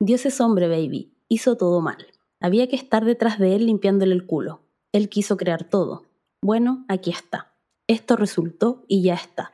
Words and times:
Dios 0.00 0.26
es 0.26 0.40
hombre, 0.40 0.68
baby. 0.68 1.12
Hizo 1.28 1.56
todo 1.56 1.80
mal. 1.80 2.06
Había 2.40 2.68
que 2.68 2.76
estar 2.76 3.04
detrás 3.04 3.40
de 3.40 3.56
él 3.56 3.66
limpiándole 3.66 4.14
el 4.14 4.26
culo. 4.26 4.62
Él 4.92 5.08
quiso 5.08 5.36
crear 5.36 5.64
todo. 5.64 6.04
Bueno, 6.40 6.84
aquí 6.88 7.10
está. 7.10 7.56
Esto 7.88 8.14
resultó 8.14 8.84
y 8.86 9.02
ya 9.02 9.14
está. 9.14 9.52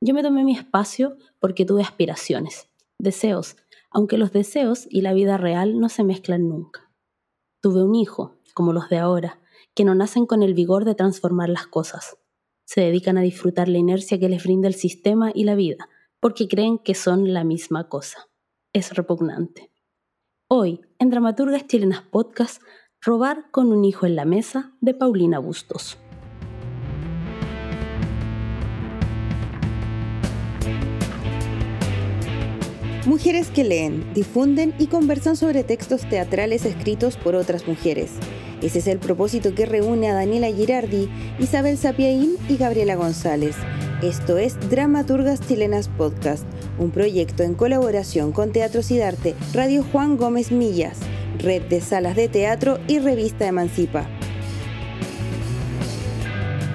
Yo 0.00 0.12
me 0.12 0.24
tomé 0.24 0.42
mi 0.42 0.56
espacio 0.56 1.16
porque 1.38 1.64
tuve 1.64 1.82
aspiraciones, 1.82 2.68
deseos, 2.98 3.56
aunque 3.90 4.18
los 4.18 4.32
deseos 4.32 4.88
y 4.90 5.02
la 5.02 5.12
vida 5.12 5.36
real 5.36 5.78
no 5.78 5.88
se 5.88 6.02
mezclan 6.02 6.48
nunca. 6.48 6.90
Tuve 7.62 7.84
un 7.84 7.94
hijo, 7.94 8.36
como 8.54 8.72
los 8.72 8.88
de 8.88 8.98
ahora, 8.98 9.40
que 9.74 9.84
no 9.84 9.94
nacen 9.94 10.26
con 10.26 10.42
el 10.42 10.52
vigor 10.52 10.84
de 10.84 10.96
transformar 10.96 11.48
las 11.48 11.68
cosas. 11.68 12.18
Se 12.64 12.80
dedican 12.80 13.18
a 13.18 13.22
disfrutar 13.22 13.68
la 13.68 13.78
inercia 13.78 14.18
que 14.18 14.28
les 14.28 14.42
brinda 14.42 14.66
el 14.66 14.74
sistema 14.74 15.30
y 15.32 15.44
la 15.44 15.54
vida, 15.54 15.88
porque 16.18 16.48
creen 16.48 16.78
que 16.78 16.94
son 16.94 17.32
la 17.32 17.44
misma 17.44 17.88
cosa. 17.88 18.28
Es 18.74 18.92
repugnante. 18.92 19.70
Hoy, 20.48 20.80
en 20.98 21.08
Dramaturgas 21.08 21.68
Chilenas 21.68 22.02
Podcast, 22.02 22.60
Robar 23.00 23.52
con 23.52 23.70
un 23.70 23.84
hijo 23.84 24.04
en 24.04 24.16
la 24.16 24.24
mesa 24.24 24.72
de 24.80 24.94
Paulina 24.94 25.38
Bustos. 25.38 25.96
Mujeres 33.06 33.48
que 33.50 33.62
leen, 33.62 34.12
difunden 34.12 34.74
y 34.80 34.88
conversan 34.88 35.36
sobre 35.36 35.62
textos 35.62 36.08
teatrales 36.08 36.64
escritos 36.64 37.16
por 37.16 37.36
otras 37.36 37.68
mujeres. 37.68 38.18
Ese 38.64 38.78
es 38.78 38.86
el 38.86 38.98
propósito 38.98 39.54
que 39.54 39.66
reúne 39.66 40.08
a 40.08 40.14
Daniela 40.14 40.46
Girardi, 40.46 41.10
Isabel 41.38 41.76
Sapiaín 41.76 42.36
y 42.48 42.56
Gabriela 42.56 42.94
González. 42.94 43.56
Esto 44.02 44.38
es 44.38 44.58
Dramaturgas 44.70 45.42
Chilenas 45.46 45.88
Podcast, 45.88 46.46
un 46.78 46.90
proyecto 46.90 47.42
en 47.42 47.52
colaboración 47.52 48.32
con 48.32 48.52
Teatro 48.52 48.82
Cidarte, 48.82 49.34
Radio 49.52 49.84
Juan 49.92 50.16
Gómez 50.16 50.50
Millas, 50.50 50.98
Red 51.38 51.64
de 51.64 51.82
Salas 51.82 52.16
de 52.16 52.28
Teatro 52.28 52.78
y 52.88 53.00
Revista 53.00 53.46
Emancipa. 53.46 54.08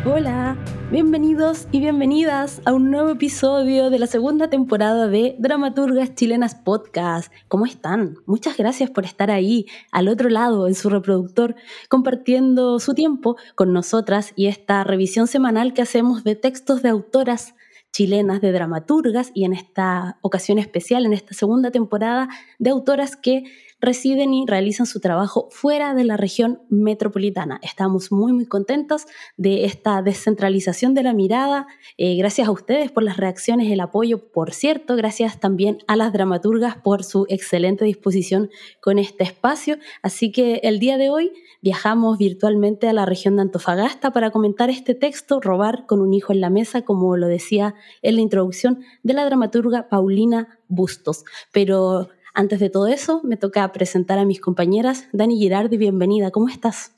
Hola, 0.06 0.58
bienvenidos 0.92 1.68
y 1.72 1.82
bienvenidas 1.82 2.64
a 2.66 2.74
un 2.74 2.90
nuevo 2.90 3.10
episodio 3.10 3.92
de 3.92 4.00
la 4.00 4.08
segunda 4.08 4.50
temporada 4.50 5.08
de 5.08 5.36
Dramaturgas 5.38 6.16
Chilenas 6.16 6.56
Podcast. 6.56 7.32
¿Cómo 7.48 7.68
están? 7.68 8.18
Muchas 8.26 8.58
gracias 8.58 8.90
por 8.90 9.06
estar 9.06 9.30
ahí, 9.30 9.68
al 9.92 10.08
otro 10.08 10.30
lado, 10.30 10.68
en 10.68 10.74
su 10.74 10.90
reproductor, 10.90 11.56
compartiendo 11.90 12.80
su 12.80 12.96
tiempo 12.96 13.38
con 13.54 13.72
nosotras 13.72 14.34
y 14.36 14.48
esta 14.48 14.84
revisión 14.84 15.28
semanal 15.28 15.74
que 15.74 15.84
hacemos 15.84 16.24
de 16.24 16.36
textos 16.36 16.82
de 16.82 16.90
autoras 16.90 17.54
chilenas 17.92 18.42
de 18.42 18.52
dramaturgas 18.52 19.32
y 19.34 19.46
en 19.46 19.54
esta 19.54 20.18
ocasión 20.22 20.58
especial, 20.58 21.06
en 21.06 21.14
esta 21.14 21.34
segunda 21.34 21.70
temporada, 21.70 22.30
de 22.58 22.72
autoras 22.72 23.16
que 23.16 23.44
residen 23.82 24.34
y 24.34 24.46
realizan 24.46 24.86
su 24.86 25.00
trabajo 25.00 25.48
fuera 25.52 25.94
de 25.94 26.04
la 26.04 26.18
región 26.18 26.62
metropolitana. 26.70 27.60
Estamos 27.64 28.12
muy, 28.12 28.34
muy 28.34 28.46
contentos 28.46 29.06
de 29.38 29.66
esta 29.66 30.02
descentralización 30.02 30.94
de 30.94 31.04
la 31.04 31.14
mirada. 31.14 31.68
Eh, 31.98 32.16
gracias 32.18 32.48
a 32.48 32.52
ustedes 32.52 32.92
por 32.92 33.04
las 33.04 33.18
reacciones, 33.18 33.72
el 33.72 33.80
apoyo, 33.80 34.32
por 34.32 34.54
cierto. 34.54 34.96
Gracias 34.96 35.40
también 35.40 35.80
a 35.88 35.96
las 35.96 36.12
dramaturgas 36.12 36.78
por 36.78 37.04
su 37.04 37.26
excelente 37.30 37.86
disposición 37.86 38.50
con 38.82 39.00
este 39.00 39.24
espacio. 39.24 39.78
Así 40.02 40.32
que 40.32 40.60
el 40.64 40.80
día 40.80 40.98
de 40.98 41.10
hoy 41.10 41.32
viajamos 41.62 42.18
virtualmente 42.18 42.88
a 42.88 42.94
la 42.94 43.06
región 43.06 43.36
de 43.36 43.44
Antofagasta 43.44 44.12
para 44.12 44.32
comentar 44.32 44.70
este 44.70 44.96
texto, 44.96 45.40
Robar 45.42 45.86
con 45.86 46.02
un 46.02 46.14
hijo 46.14 46.34
en 46.34 46.42
la 46.42 46.50
mesa, 46.50 46.84
como 46.84 47.16
lo 47.18 47.28
decía 47.28 47.76
en 48.02 48.16
la 48.16 48.22
introducción 48.22 48.84
de 49.04 49.14
la 49.14 49.26
dramaturga 49.26 49.90
Paulina 49.90 50.60
Bustos. 50.68 51.24
Pero 51.52 52.10
antes 52.40 52.62
de 52.62 52.70
todo 52.70 52.88
eso, 52.88 53.20
me 53.26 53.36
toca 53.36 53.70
presentar 53.74 54.18
a 54.18 54.24
mis 54.24 54.40
compañeras. 54.40 55.10
Dani 55.12 55.38
Girardi, 55.38 55.76
bienvenida, 55.76 56.32
¿cómo 56.32 56.48
estás? 56.48 56.96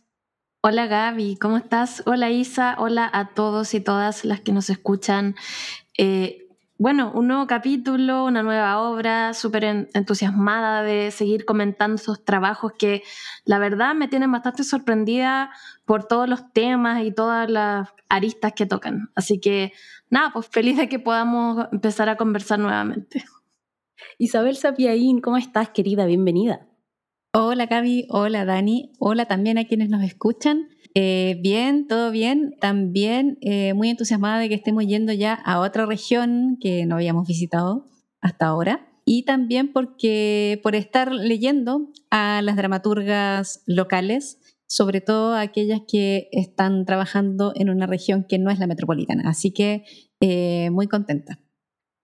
Hola 0.61 0.85
Gaby, 0.85 1.37
¿cómo 1.37 1.57
estás? 1.57 2.03
Hola 2.05 2.29
Isa, 2.29 2.75
hola 2.77 3.09
a 3.11 3.29
todos 3.33 3.73
y 3.73 3.79
todas 3.79 4.23
las 4.23 4.41
que 4.41 4.51
nos 4.51 4.69
escuchan. 4.69 5.35
Eh, 5.97 6.47
bueno, 6.77 7.11
un 7.15 7.27
nuevo 7.27 7.47
capítulo, 7.47 8.25
una 8.25 8.43
nueva 8.43 8.81
obra, 8.81 9.33
súper 9.33 9.63
entusiasmada 9.95 10.83
de 10.83 11.09
seguir 11.09 11.43
comentando 11.43 11.95
esos 11.95 12.23
trabajos 12.23 12.73
que 12.77 13.01
la 13.43 13.57
verdad 13.57 13.95
me 13.95 14.07
tienen 14.07 14.31
bastante 14.31 14.63
sorprendida 14.63 15.49
por 15.85 16.03
todos 16.03 16.29
los 16.29 16.53
temas 16.53 17.03
y 17.03 17.11
todas 17.11 17.49
las 17.49 17.89
aristas 18.09 18.53
que 18.53 18.67
tocan. 18.67 19.09
Así 19.15 19.39
que 19.39 19.73
nada, 20.11 20.33
pues 20.33 20.47
feliz 20.47 20.77
de 20.77 20.87
que 20.87 20.99
podamos 20.99 21.65
empezar 21.71 22.09
a 22.09 22.15
conversar 22.15 22.59
nuevamente. 22.59 23.25
Isabel 24.17 24.55
Sapiaín, 24.55 25.21
¿cómo 25.21 25.37
estás, 25.37 25.69
querida? 25.69 26.05
Bienvenida. 26.05 26.67
Hola, 27.33 27.65
Gaby. 27.65 28.07
Hola, 28.09 28.43
Dani. 28.43 28.91
Hola 28.99 29.25
también 29.25 29.57
a 29.57 29.65
quienes 29.65 29.89
nos 29.89 30.03
escuchan. 30.03 30.67
Eh, 30.95 31.37
bien, 31.41 31.87
todo 31.87 32.11
bien. 32.11 32.55
También 32.59 33.37
eh, 33.41 33.73
muy 33.73 33.89
entusiasmada 33.89 34.39
de 34.39 34.49
que 34.49 34.55
estemos 34.55 34.85
yendo 34.85 35.13
ya 35.13 35.33
a 35.33 35.59
otra 35.59 35.85
región 35.85 36.57
que 36.59 36.85
no 36.85 36.95
habíamos 36.95 37.27
visitado 37.27 37.85
hasta 38.19 38.47
ahora. 38.47 38.87
Y 39.05 39.23
también 39.23 39.71
porque 39.71 40.59
por 40.61 40.75
estar 40.75 41.11
leyendo 41.13 41.91
a 42.09 42.41
las 42.41 42.55
dramaturgas 42.57 43.63
locales, 43.65 44.39
sobre 44.67 45.01
todo 45.01 45.35
aquellas 45.35 45.81
que 45.87 46.29
están 46.31 46.85
trabajando 46.85 47.53
en 47.55 47.69
una 47.69 47.87
región 47.87 48.25
que 48.27 48.39
no 48.39 48.51
es 48.51 48.59
la 48.59 48.67
metropolitana. 48.67 49.29
Así 49.29 49.51
que 49.51 49.85
eh, 50.19 50.69
muy 50.71 50.87
contenta. 50.87 51.39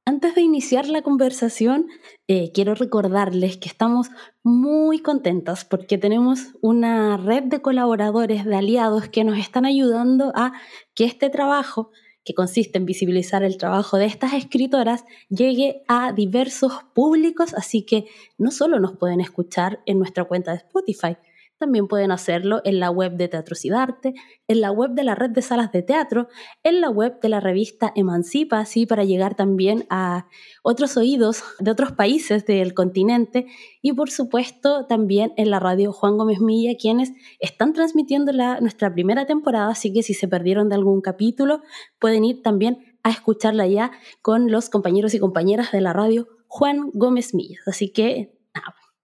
Antes 0.07 0.35
de 0.35 0.41
iniciar 0.41 0.87
la 0.87 1.01
conversación, 1.01 1.87
eh, 2.29 2.53
quiero 2.53 2.75
recordarles 2.75 3.57
que 3.57 3.67
estamos 3.67 4.07
muy 4.41 4.99
contentas 4.99 5.65
porque 5.65 5.97
tenemos 5.97 6.53
una 6.61 7.17
red 7.17 7.43
de 7.43 7.61
colaboradores, 7.61 8.45
de 8.45 8.55
aliados 8.55 9.09
que 9.09 9.25
nos 9.25 9.37
están 9.37 9.65
ayudando 9.65 10.31
a 10.33 10.53
que 10.95 11.03
este 11.03 11.29
trabajo, 11.29 11.91
que 12.23 12.33
consiste 12.33 12.77
en 12.77 12.85
visibilizar 12.85 13.43
el 13.43 13.57
trabajo 13.57 13.97
de 13.97 14.05
estas 14.05 14.31
escritoras, 14.31 15.03
llegue 15.27 15.83
a 15.89 16.13
diversos 16.13 16.71
públicos, 16.93 17.53
así 17.53 17.81
que 17.81 18.05
no 18.37 18.51
solo 18.51 18.79
nos 18.79 18.95
pueden 18.95 19.19
escuchar 19.19 19.81
en 19.85 19.99
nuestra 19.99 20.23
cuenta 20.23 20.51
de 20.51 20.59
Spotify, 20.59 21.17
también 21.57 21.87
pueden 21.87 22.11
hacerlo 22.11 22.61
en 22.63 22.79
la 22.79 22.89
web 22.89 23.13
de 23.13 23.27
Teatro 23.27 23.55
Cidarte, 23.55 24.13
en 24.47 24.61
la 24.61 24.71
web 24.71 24.91
de 24.91 25.03
la 25.03 25.15
red 25.15 25.31
de 25.31 25.41
salas 25.41 25.71
de 25.71 25.81
teatro, 25.81 26.27
en 26.63 26.81
la 26.81 26.89
web 26.89 27.19
de 27.21 27.29
la 27.29 27.39
revista 27.39 27.91
Emancipa, 27.95 28.59
así 28.59 28.85
para 28.85 29.03
llegar 29.03 29.35
también 29.35 29.85
a 29.89 30.27
otros 30.63 30.97
oídos 30.97 31.43
de 31.59 31.71
otros 31.71 31.91
países 31.91 32.45
del 32.45 32.73
continente 32.73 33.47
y 33.81 33.93
por 33.93 34.09
supuesto 34.09 34.85
también 34.85 35.33
en 35.37 35.49
la 35.49 35.59
radio 35.59 35.91
Juan 35.91 36.17
Gómez 36.17 36.39
Milla, 36.39 36.77
quienes 36.79 37.11
están 37.39 37.73
transmitiendo 37.73 38.31
la, 38.31 38.59
nuestra 38.61 38.93
primera 38.93 39.25
temporada, 39.25 39.69
así 39.69 39.93
que 39.93 40.03
si 40.03 40.13
se 40.13 40.27
perdieron 40.27 40.69
de 40.69 40.75
algún 40.75 41.01
capítulo 41.01 41.61
pueden 41.99 42.25
ir 42.25 42.41
también 42.41 42.97
a 43.03 43.09
escucharla 43.09 43.67
ya 43.67 43.91
con 44.21 44.51
los 44.51 44.69
compañeros 44.69 45.13
y 45.13 45.19
compañeras 45.19 45.71
de 45.71 45.81
la 45.81 45.93
radio 45.93 46.27
Juan 46.47 46.89
Gómez 46.93 47.33
Millas. 47.33 47.67
Así 47.67 47.89
que 47.91 48.36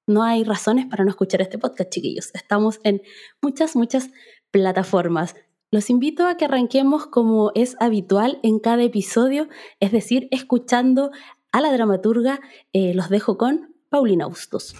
no 0.08 0.24
hay 0.24 0.44
razones 0.44 0.86
para 0.86 1.03
no 1.03 1.09
escuchar 1.09 1.41
este 1.41 1.58
podcast, 1.58 1.90
chiquillos. 1.90 2.31
Estamos 2.34 2.80
en 2.84 3.02
muchas, 3.41 3.75
muchas 3.75 4.09
plataformas. 4.52 5.36
Los 5.72 5.90
invito 5.90 6.28
a 6.28 6.38
que 6.38 6.46
arranquemos 6.46 7.08
como 7.08 7.52
es 7.56 7.75
habitual 7.80 8.40
en 8.44 8.59
cada 8.59 8.84
episodio, 8.84 9.47
es 9.80 9.91
decir, 9.91 10.28
escuchando 10.31 11.12
a 11.52 11.62
la 11.62 11.72
dramaturga. 11.72 12.40
Eh, 12.74 12.94
los 12.94 13.09
dejo 13.09 13.38
con 13.38 13.75
Paulina 13.90 14.28
Bustos. 14.28 14.75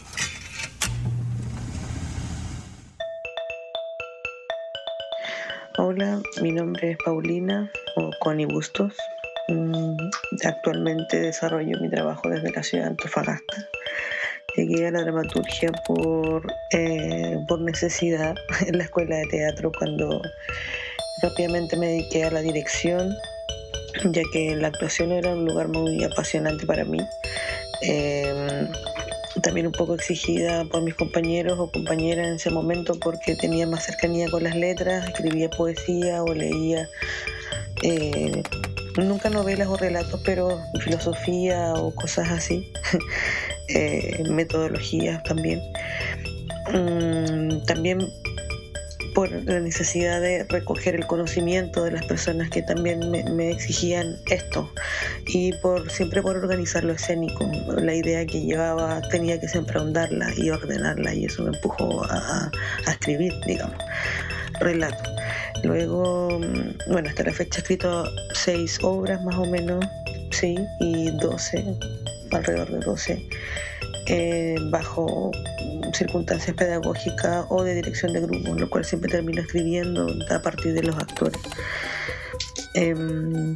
Hola, 5.80 6.22
mi 6.42 6.52
nombre 6.52 6.92
es 6.92 6.98
Paulina 7.04 7.72
o 7.96 8.12
Connie 8.20 8.46
Bustos. 8.46 8.96
Mm, 9.48 9.96
actualmente 10.46 11.20
desarrollo 11.20 11.80
mi 11.82 11.90
trabajo 11.90 12.30
desde 12.30 12.52
la 12.52 12.62
ciudad 12.62 12.84
de 12.86 12.90
Antofagasta. 12.92 13.70
Llegué 14.56 14.88
a 14.88 14.92
la 14.92 15.02
dramaturgia 15.02 15.72
por, 15.88 16.46
eh, 16.72 17.40
por 17.48 17.60
necesidad 17.62 18.36
en 18.68 18.78
la 18.78 18.84
escuela 18.84 19.16
de 19.18 19.26
teatro 19.26 19.72
cuando 19.78 20.22
rápidamente 21.22 21.76
me 21.76 21.88
dediqué 21.88 22.26
a 22.26 22.32
la 22.32 22.42
dirección, 22.42 23.16
ya 24.12 24.22
que 24.32 24.56
la 24.56 24.68
actuación 24.68 25.12
era 25.12 25.34
un 25.34 25.46
lugar 25.46 25.70
muy 25.70 26.04
apasionante 26.04 26.66
para 26.66 26.86
mí. 26.86 27.00
Em, 27.82 28.68
también 29.42 29.66
un 29.66 29.74
poco 29.74 29.96
exigida 29.96 30.64
por 30.66 30.84
mis 30.84 30.94
compañeros 30.94 31.58
o 31.60 31.72
compañeras 31.72 32.28
en 32.28 32.34
ese 32.36 32.52
momento 32.52 32.94
porque 33.00 33.36
tenía 33.36 33.66
más 33.66 33.86
cercanía 33.86 34.30
con 34.30 34.44
las 34.44 34.56
letras, 34.56 35.08
escribía 35.08 35.50
poesía 35.50 36.24
o 36.24 36.34
leía 36.34 36.88
eh, 37.82 38.44
nunca 38.98 39.30
novelas 39.30 39.68
o 39.68 39.78
relatos, 39.78 40.22
pero 40.24 40.62
filosofía 40.80 41.74
o 41.74 41.94
cosas 41.96 42.30
así. 42.30 42.72
Eh, 43.74 44.24
metodologías 44.30 45.24
también. 45.24 45.62
Mm, 46.72 47.66
también 47.66 48.00
por 49.14 49.30
la 49.32 49.60
necesidad 49.60 50.22
de 50.22 50.44
recoger 50.46 50.96
el 50.96 51.06
conocimiento 51.06 51.84
de 51.84 51.92
las 51.92 52.06
personas 52.06 52.50
que 52.50 52.64
también 52.64 53.12
me, 53.12 53.52
exigían 53.52 54.16
esto, 54.30 54.72
y 55.28 55.54
por 55.54 55.90
siempre 55.92 56.22
por 56.22 56.36
organizar 56.36 56.84
lo 56.84 56.94
escénico. 56.94 57.50
La 57.78 57.94
idea 57.94 58.26
que 58.26 58.42
llevaba 58.42 59.02
tenía 59.10 59.40
que 59.40 59.48
siempre 59.48 59.78
ahondarla 59.78 60.34
y 60.36 60.50
ordenarla 60.50 61.14
y 61.14 61.26
eso 61.26 61.44
me 61.44 61.56
empujó 61.56 62.04
a, 62.06 62.52
a 62.86 62.92
escribir, 62.92 63.34
digamos, 63.46 63.78
relato. 64.60 65.10
Luego, 65.64 66.40
mm, 66.40 66.92
bueno, 66.92 67.10
hasta 67.10 67.24
la 67.24 67.34
fecha 67.34 67.60
he 67.60 67.62
escrito 67.62 68.06
seis 68.34 68.80
obras 68.82 69.22
más 69.24 69.36
o 69.36 69.46
menos, 69.46 69.86
sí, 70.32 70.56
y 70.80 71.12
doce, 71.18 71.64
alrededor 72.36 72.72
de 72.72 72.80
doce, 72.80 73.30
eh, 74.08 74.56
bajo 74.70 75.32
circunstancias 75.94 76.56
pedagógicas 76.56 77.46
o 77.50 77.64
de 77.64 77.76
dirección 77.76 78.14
de 78.14 78.22
grupo, 78.22 78.56
lo 78.56 78.70
cual 78.70 78.86
siempre 78.86 79.12
termino 79.12 79.42
escribiendo 79.42 80.08
a 80.30 80.40
partir 80.40 80.74
de 80.74 80.84
los 80.84 80.98
actores. 80.98 81.40
Em, 82.74 83.56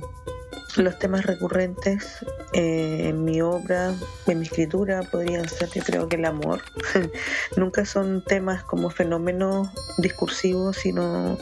los 0.75 0.99
temas 0.99 1.25
recurrentes 1.25 2.19
eh, 2.53 3.09
en 3.09 3.23
mi 3.23 3.41
obra, 3.41 3.93
en 4.27 4.39
mi 4.39 4.45
escritura, 4.45 5.01
podrían 5.03 5.47
ser, 5.49 5.69
yo 5.73 5.81
creo 5.83 6.07
que 6.07 6.17
el 6.17 6.25
amor. 6.25 6.61
Nunca 7.57 7.85
son 7.85 8.23
temas 8.23 8.63
como 8.63 8.89
fenómenos 8.89 9.69
discursivos, 9.97 10.77
sino 10.77 11.37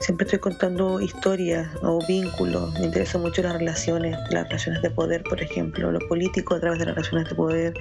siempre 0.00 0.24
estoy 0.24 0.38
contando 0.38 1.00
historias 1.00 1.68
o 1.82 1.98
vínculos. 2.06 2.72
Me 2.74 2.86
interesan 2.86 3.22
mucho 3.22 3.42
las 3.42 3.54
relaciones, 3.54 4.16
las 4.30 4.44
relaciones 4.44 4.82
de 4.82 4.90
poder, 4.90 5.22
por 5.24 5.40
ejemplo, 5.40 5.90
lo 5.90 5.98
político 6.08 6.54
a 6.54 6.60
través 6.60 6.78
de 6.78 6.86
las 6.86 6.94
relaciones 6.94 7.28
de 7.28 7.34
poder 7.34 7.74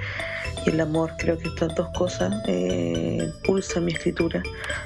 y 0.65 0.69
el 0.69 0.79
amor. 0.79 1.11
Creo 1.17 1.37
que 1.37 1.49
estas 1.49 1.75
dos 1.75 1.89
cosas 1.97 2.33
eh, 2.47 3.31
pulsan 3.45 3.85
mi 3.85 3.93
escritura. 3.93 4.41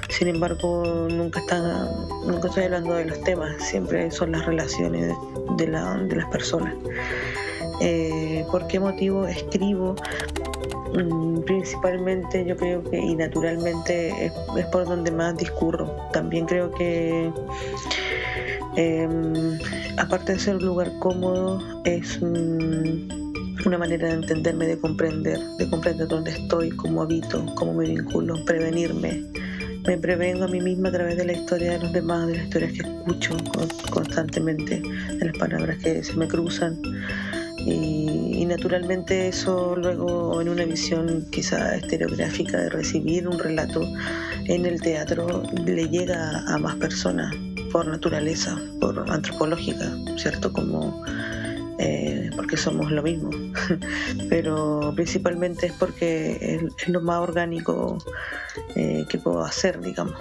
Sin 0.08 0.28
embargo, 0.28 1.08
nunca, 1.10 1.40
están, 1.40 1.88
nunca 2.26 2.48
estoy 2.48 2.64
hablando 2.64 2.94
de 2.94 3.06
los 3.06 3.20
temas, 3.22 3.56
siempre 3.62 4.10
son 4.10 4.32
las 4.32 4.44
relaciones 4.46 5.14
de, 5.56 5.66
la, 5.66 5.94
de 5.94 6.16
las 6.16 6.26
personas. 6.30 6.74
Eh, 7.80 8.44
¿Por 8.50 8.66
qué 8.66 8.78
motivo 8.78 9.26
escribo? 9.26 9.96
Mm, 10.94 11.42
principalmente 11.42 12.44
yo 12.44 12.56
creo 12.56 12.82
que 12.82 12.98
y 12.98 13.14
naturalmente 13.14 14.26
es, 14.26 14.32
por 14.72 14.84
donde 14.86 15.10
más 15.10 15.36
discurro. 15.36 15.94
También 16.12 16.46
creo 16.46 16.70
que 16.72 17.30
em, 18.76 19.58
aparte 19.98 20.32
de 20.32 20.38
ser 20.38 20.56
un 20.56 20.64
lugar 20.64 20.90
cómodo 20.98 21.60
es 21.84 22.20
una 22.20 23.78
manera 23.78 24.08
de 24.08 24.14
entenderme, 24.14 24.66
de 24.66 24.78
comprender, 24.78 25.38
de 25.58 25.70
comprender 25.70 26.08
dónde 26.08 26.32
estoy, 26.32 26.70
cómo 26.70 27.02
habito, 27.02 27.44
cómo 27.54 27.74
me 27.74 27.86
vinculo, 27.86 28.44
prevenirme. 28.44 29.22
Me 29.86 29.96
prevengo 29.96 30.44
a 30.44 30.48
mí 30.48 30.60
misma 30.60 30.90
a 30.90 30.92
través 30.92 31.16
de 31.16 31.24
la 31.24 31.32
historia 31.32 31.72
de 31.72 31.78
los 31.78 31.92
demás, 31.92 32.26
de 32.26 32.34
las 32.34 32.44
historias 32.44 32.72
que 32.72 32.80
escucho 32.80 33.36
constantemente, 33.90 34.80
de 34.80 35.24
las 35.24 35.38
palabras 35.38 35.78
que 35.78 36.04
se 36.04 36.14
me 36.14 36.28
cruzan. 36.28 36.78
Y, 37.66 38.44
naturalmente 38.46 39.28
eso 39.28 39.76
luego 39.76 40.40
en 40.40 40.48
una 40.48 40.64
visión 40.64 41.24
quizá 41.30 41.76
estereográfica 41.76 42.58
de 42.58 42.68
recibir 42.68 43.28
un 43.28 43.38
relato 43.38 43.80
en 44.46 44.66
el 44.66 44.80
teatro 44.80 45.44
le 45.64 45.88
llega 45.88 46.42
a 46.48 46.58
más 46.58 46.74
personas 46.74 47.32
por 47.70 47.86
naturaleza, 47.86 48.60
por 48.80 49.08
antropológica, 49.08 49.88
¿cierto? 50.16 50.52
Como 50.52 51.04
eh, 51.78 52.30
porque 52.34 52.56
somos 52.56 52.90
lo 52.90 53.04
mismo, 53.04 53.30
pero 54.28 54.92
principalmente 54.96 55.66
es 55.66 55.72
porque 55.74 56.60
es, 56.76 56.88
lo 56.88 57.00
más 57.00 57.20
orgánico 57.20 57.98
eh, 58.74 59.06
que 59.08 59.18
puedo 59.18 59.44
hacer, 59.44 59.80
digamos 59.80 60.14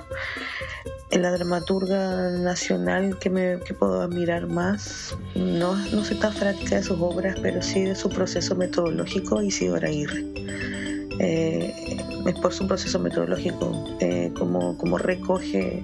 la 1.12 1.32
dramaturga 1.32 2.30
nacional 2.32 3.18
que, 3.20 3.30
me, 3.30 3.60
que 3.62 3.74
puedo 3.74 4.02
admirar 4.02 4.48
más. 4.48 5.18
No, 5.36 5.76
no 5.76 6.04
soy 6.04 6.18
tan 6.18 6.34
fanática 6.34 6.76
de 6.76 6.84
sus 6.84 7.00
obras, 7.00 7.38
pero 7.42 7.62
sí 7.62 7.84
de 7.84 7.96
su 7.96 8.10
proceso 8.10 8.56
metodológico, 8.56 9.42
Isidora 9.42 9.88
Aguirre. 9.88 10.26
Eh, 11.20 11.74
es 12.26 12.36
por 12.36 12.54
su 12.54 12.68
proceso 12.68 13.00
metodológico, 13.00 13.98
eh, 14.00 14.32
como, 14.38 14.78
como 14.78 14.98
recoge 14.98 15.84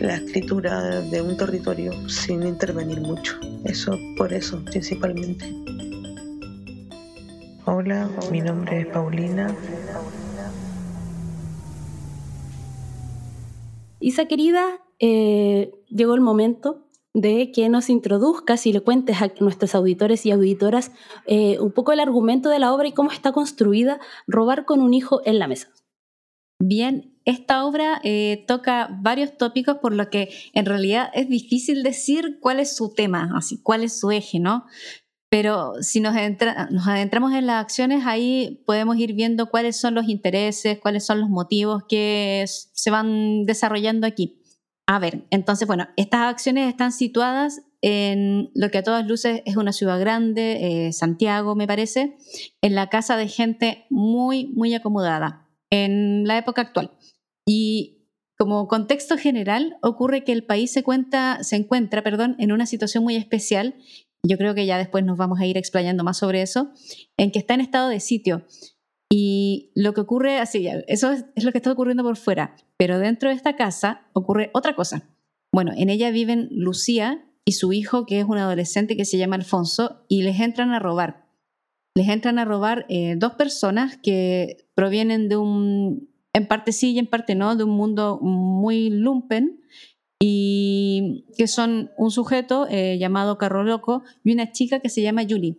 la 0.00 0.16
escritura 0.16 1.00
de 1.02 1.20
un 1.20 1.36
territorio 1.36 1.92
sin 2.08 2.42
intervenir 2.46 3.00
mucho. 3.00 3.38
Eso 3.64 3.98
por 4.16 4.32
eso, 4.32 4.62
principalmente. 4.64 5.54
Hola, 7.66 8.08
mi 8.32 8.40
nombre 8.40 8.80
es 8.80 8.86
Paulina. 8.86 9.54
Isa 14.00 14.26
querida, 14.26 14.80
eh, 14.98 15.70
llegó 15.88 16.14
el 16.14 16.22
momento 16.22 16.86
de 17.12 17.52
que 17.52 17.68
nos 17.68 17.90
introduzcas 17.90 18.66
y 18.66 18.72
le 18.72 18.80
cuentes 18.80 19.20
a 19.20 19.32
nuestros 19.40 19.74
auditores 19.74 20.24
y 20.26 20.30
auditoras 20.30 20.92
eh, 21.26 21.58
un 21.58 21.72
poco 21.72 21.92
el 21.92 22.00
argumento 22.00 22.48
de 22.48 22.58
la 22.58 22.72
obra 22.72 22.88
y 22.88 22.92
cómo 22.92 23.10
está 23.10 23.32
construida 23.32 24.00
Robar 24.26 24.64
con 24.64 24.80
un 24.80 24.94
hijo 24.94 25.20
en 25.24 25.38
la 25.38 25.48
mesa. 25.48 25.68
Bien, 26.62 27.18
esta 27.24 27.64
obra 27.64 28.00
eh, 28.04 28.44
toca 28.46 28.90
varios 29.00 29.36
tópicos 29.36 29.78
por 29.78 29.94
lo 29.94 30.10
que 30.10 30.28
en 30.52 30.66
realidad 30.66 31.10
es 31.14 31.28
difícil 31.28 31.82
decir 31.82 32.38
cuál 32.40 32.60
es 32.60 32.76
su 32.76 32.92
tema, 32.92 33.30
así, 33.34 33.62
cuál 33.62 33.82
es 33.82 33.98
su 33.98 34.10
eje, 34.10 34.40
¿no? 34.40 34.66
Pero 35.30 35.74
si 35.80 36.00
nos, 36.00 36.14
nos, 36.70 36.88
adentramos 36.88 37.32
en 37.32 37.46
las 37.46 37.62
acciones, 37.62 38.04
ahí 38.04 38.62
podemos 38.66 38.96
ir 38.98 39.14
viendo 39.14 39.48
cuáles 39.48 39.76
son 39.76 39.94
los 39.94 40.08
intereses, 40.08 40.80
cuáles 40.80 41.06
son 41.06 41.20
los 41.20 41.30
motivos 41.30 41.84
que 41.88 42.44
se 42.46 42.90
van 42.90 43.46
desarrollando 43.46 44.08
aquí. 44.08 44.42
A 44.88 44.98
ver, 44.98 45.24
entonces, 45.30 45.68
bueno, 45.68 45.86
estas 45.96 46.22
acciones 46.22 46.68
están 46.68 46.90
situadas 46.90 47.62
en 47.80 48.50
lo 48.54 48.72
que 48.72 48.78
a 48.78 48.82
todas 48.82 49.06
luces 49.06 49.42
es 49.44 49.56
una 49.56 49.72
ciudad 49.72 50.00
grande, 50.00 50.88
eh, 50.88 50.92
Santiago 50.92 51.54
me 51.54 51.68
parece, 51.68 52.16
en 52.60 52.74
la 52.74 52.88
casa 52.88 53.16
de 53.16 53.28
gente 53.28 53.86
muy, 53.88 54.48
muy 54.48 54.74
acomodada 54.74 55.48
en 55.70 56.26
la 56.26 56.38
época 56.38 56.62
actual. 56.62 56.90
Y 57.46 58.00
como 58.36 58.66
contexto 58.68 59.16
general, 59.16 59.76
ocurre 59.80 60.24
que 60.24 60.32
el 60.32 60.44
país 60.44 60.72
se, 60.72 60.82
cuenta, 60.82 61.44
se 61.44 61.56
encuentra 61.56 62.02
perdón, 62.02 62.36
en 62.38 62.52
una 62.52 62.66
situación 62.66 63.04
muy 63.04 63.14
especial 63.14 63.76
yo 64.22 64.36
creo 64.36 64.54
que 64.54 64.66
ya 64.66 64.78
después 64.78 65.04
nos 65.04 65.16
vamos 65.16 65.40
a 65.40 65.46
ir 65.46 65.56
explayando 65.56 66.04
más 66.04 66.18
sobre 66.18 66.42
eso, 66.42 66.70
en 67.16 67.30
que 67.30 67.38
está 67.38 67.54
en 67.54 67.60
estado 67.60 67.88
de 67.88 68.00
sitio. 68.00 68.44
Y 69.12 69.72
lo 69.74 69.92
que 69.92 70.02
ocurre, 70.02 70.38
así, 70.38 70.68
eso 70.86 71.10
es, 71.10 71.44
lo 71.44 71.50
que 71.50 71.58
está 71.58 71.72
ocurriendo 71.72 72.04
por 72.04 72.16
fuera, 72.16 72.54
pero 72.76 72.98
dentro 72.98 73.28
de 73.28 73.34
esta 73.34 73.56
casa 73.56 74.06
ocurre 74.12 74.50
otra 74.54 74.76
cosa. 74.76 75.08
Bueno, 75.52 75.72
en 75.76 75.90
ella 75.90 76.10
viven 76.10 76.48
Lucía 76.52 77.24
y 77.44 77.52
su 77.52 77.72
hijo, 77.72 78.06
que 78.06 78.20
es 78.20 78.26
un 78.26 78.38
adolescente 78.38 78.96
que 78.96 79.04
se 79.04 79.18
llama 79.18 79.36
Alfonso, 79.36 80.04
y 80.08 80.22
les 80.22 80.38
entran 80.38 80.70
a 80.70 80.78
robar. 80.78 81.26
Les 81.96 82.08
entran 82.08 82.38
a 82.38 82.44
robar 82.44 82.86
eh, 82.88 83.16
dos 83.16 83.32
personas 83.32 83.96
que 83.96 84.68
provienen 84.74 85.28
de 85.28 85.36
un, 85.36 86.08
en 86.32 86.46
parte 86.46 86.70
sí 86.70 86.92
y 86.92 87.00
en 87.00 87.08
parte 87.08 87.34
no, 87.34 87.56
de 87.56 87.64
un 87.64 87.70
mundo 87.70 88.20
muy 88.22 88.90
lumpen, 88.90 89.59
y 90.22 91.24
que 91.36 91.48
son 91.48 91.90
un 91.96 92.10
sujeto 92.10 92.66
eh, 92.68 92.98
llamado 92.98 93.38
Carro 93.38 93.64
Loco 93.64 94.02
y 94.22 94.32
una 94.32 94.52
chica 94.52 94.80
que 94.80 94.90
se 94.90 95.00
llama 95.00 95.22
Julie. 95.28 95.56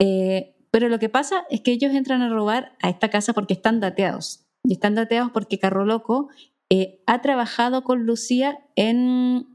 Eh, 0.00 0.56
pero 0.72 0.88
lo 0.88 0.98
que 0.98 1.08
pasa 1.08 1.44
es 1.50 1.60
que 1.60 1.72
ellos 1.72 1.94
entran 1.94 2.20
a 2.20 2.28
robar 2.28 2.72
a 2.82 2.90
esta 2.90 3.10
casa 3.10 3.32
porque 3.32 3.54
están 3.54 3.80
dateados. 3.80 4.46
Y 4.64 4.74
están 4.74 4.96
dateados 4.96 5.30
porque 5.32 5.58
Carro 5.58 5.84
Loco 5.84 6.28
eh, 6.68 7.02
ha 7.06 7.22
trabajado 7.22 7.84
con 7.84 8.04
Lucía 8.04 8.58
en 8.74 9.46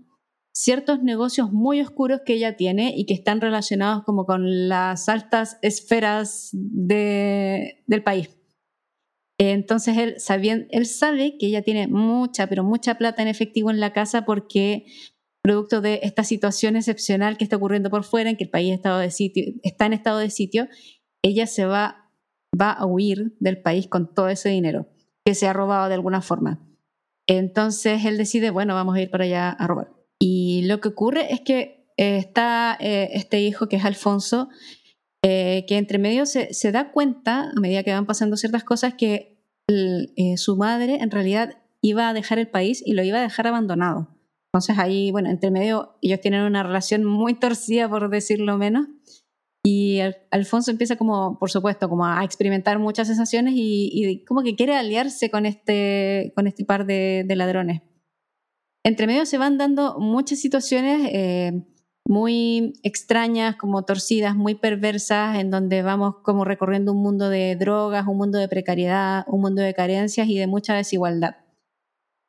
ciertos 0.54 1.04
negocios 1.04 1.52
muy 1.52 1.82
oscuros 1.82 2.22
que 2.26 2.34
ella 2.34 2.56
tiene 2.56 2.94
y 2.96 3.06
que 3.06 3.14
están 3.14 3.42
relacionados 3.42 4.04
como 4.06 4.26
con 4.26 4.70
las 4.70 5.10
altas 5.10 5.58
esferas 5.62 6.50
de, 6.54 7.84
del 7.88 8.04
país. 8.04 8.30
Entonces 9.38 9.98
él, 9.98 10.68
él 10.70 10.86
sabe 10.86 11.38
que 11.38 11.48
ella 11.48 11.62
tiene 11.62 11.88
mucha, 11.88 12.48
pero 12.48 12.64
mucha 12.64 12.96
plata 12.98 13.22
en 13.22 13.28
efectivo 13.28 13.70
en 13.70 13.80
la 13.80 13.92
casa 13.92 14.26
porque 14.26 14.86
producto 15.46 15.80
de 15.80 16.00
esta 16.02 16.24
situación 16.24 16.76
excepcional 16.76 17.38
que 17.38 17.44
está 17.44 17.58
ocurriendo 17.58 17.92
por 17.92 18.04
fuera, 18.04 18.32
en 18.32 18.36
que 18.36 18.46
el 18.46 18.50
país 18.50 18.74
está, 18.74 19.04
en 19.04 19.94
estado 19.94 20.18
de 20.18 20.32
sitio, 20.32 20.68
ella 21.22 21.46
se 21.46 21.68
va, 21.68 22.10
va 22.60 22.72
a 22.72 22.88
huir 22.88 23.36
del 23.40 23.62
país 23.62 23.88
con 23.88 24.12
todo 24.12 24.28
ese 24.30 24.50
dinero 24.50 24.88
que 25.24 25.36
se 25.36 25.48
ha 25.48 25.54
robado 25.54 25.88
de 25.88 25.94
alguna 25.94 26.24
forma. 26.24 26.68
Entonces 27.28 28.06
él 28.06 28.18
decide, 28.18 28.50
bueno, 28.50 28.74
vamos 28.74 28.96
a 28.96 29.02
ir 29.02 29.12
para 29.12 29.26
allá 29.26 29.52
a 29.52 29.68
robar. 29.68 29.94
Y 30.20 30.64
lo 30.66 30.82
que 30.82 30.88
ocurre 30.88 31.32
es 31.32 31.42
que 31.42 31.92
eh, 31.96 32.18
está 32.18 32.76
eh, 32.80 33.10
este 33.14 33.40
hijo 33.42 33.70
que 33.70 33.76
es 33.76 33.86
Alfonso, 33.86 34.50
eh, 35.28 35.66
que 35.68 35.78
entre 35.78 35.98
medio 35.98 36.28
se, 36.28 36.72
da 36.72 36.92
cuenta, 36.92 37.50
a 37.50 37.60
medida 37.60 37.82
que 37.82 37.92
van 37.92 38.06
pasando 38.06 38.38
ciertas 38.38 38.64
cosas, 38.64 38.94
que 38.94 39.42
eh, 39.68 40.38
su 40.38 40.56
madre 40.56 40.98
en 41.02 41.10
realidad 41.10 41.58
iba 41.82 42.08
a 42.08 42.14
dejar 42.14 42.38
el 42.38 42.48
país 42.48 42.84
y 42.86 42.94
lo 42.94 43.04
iba 43.04 43.18
a 43.18 43.24
dejar 43.24 43.48
abandonado. 43.48 44.08
Entonces 44.54 44.78
ahí, 44.78 45.10
bueno, 45.12 45.32
entre 45.32 45.50
medio 45.50 45.98
ellos 46.04 46.22
tienen 46.22 46.42
una 46.42 46.62
relación 46.62 47.06
muy 47.06 47.34
torcida, 47.34 47.90
por 47.90 48.08
decirlo 48.12 48.60
menos, 48.60 48.86
y 49.64 50.00
Alfonso 50.30 50.70
empieza 50.70 50.96
como, 50.96 51.40
por 51.40 51.50
supuesto, 51.50 51.90
como 51.90 52.06
a 52.06 52.24
experimentar 52.24 52.78
muchas 52.78 53.08
sensaciones 53.08 53.56
y, 53.58 54.24
como 54.28 54.44
que 54.44 54.56
quiere 54.56 54.76
aliarse 54.76 55.32
con 55.32 55.48
este, 55.48 56.34
con 56.36 56.46
este 56.46 56.66
par 56.66 56.86
de, 56.86 57.26
ladrones. 57.30 57.82
Entre 58.84 59.08
medio 59.08 59.26
se 59.26 59.40
van 59.40 59.58
dando 59.58 59.98
muchas 59.98 60.40
situaciones. 60.40 61.10
Eh, 61.12 61.66
muy 62.08 62.74
extrañas, 62.84 63.56
como 63.56 63.84
torcidas, 63.84 64.36
muy 64.36 64.56
perversas, 64.56 65.38
en 65.40 65.50
donde 65.50 65.82
vamos 65.82 66.18
como 66.22 66.46
recorriendo 66.46 66.92
un 66.92 67.02
mundo 67.02 67.30
de 67.30 67.56
drogas, 67.56 68.08
un 68.08 68.18
mundo 68.18 68.38
de 68.38 68.48
precariedad, 68.48 69.26
un 69.28 69.42
mundo 69.42 69.62
de 69.62 69.74
carencias 69.74 70.28
y 70.28 70.38
de 70.38 70.48
mucha 70.48 70.76
desigualdad. 70.76 71.38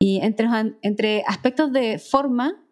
Y 0.00 0.20
entre, 0.22 1.24
aspectos 1.26 1.72
de 1.72 1.98
forma 1.98 2.62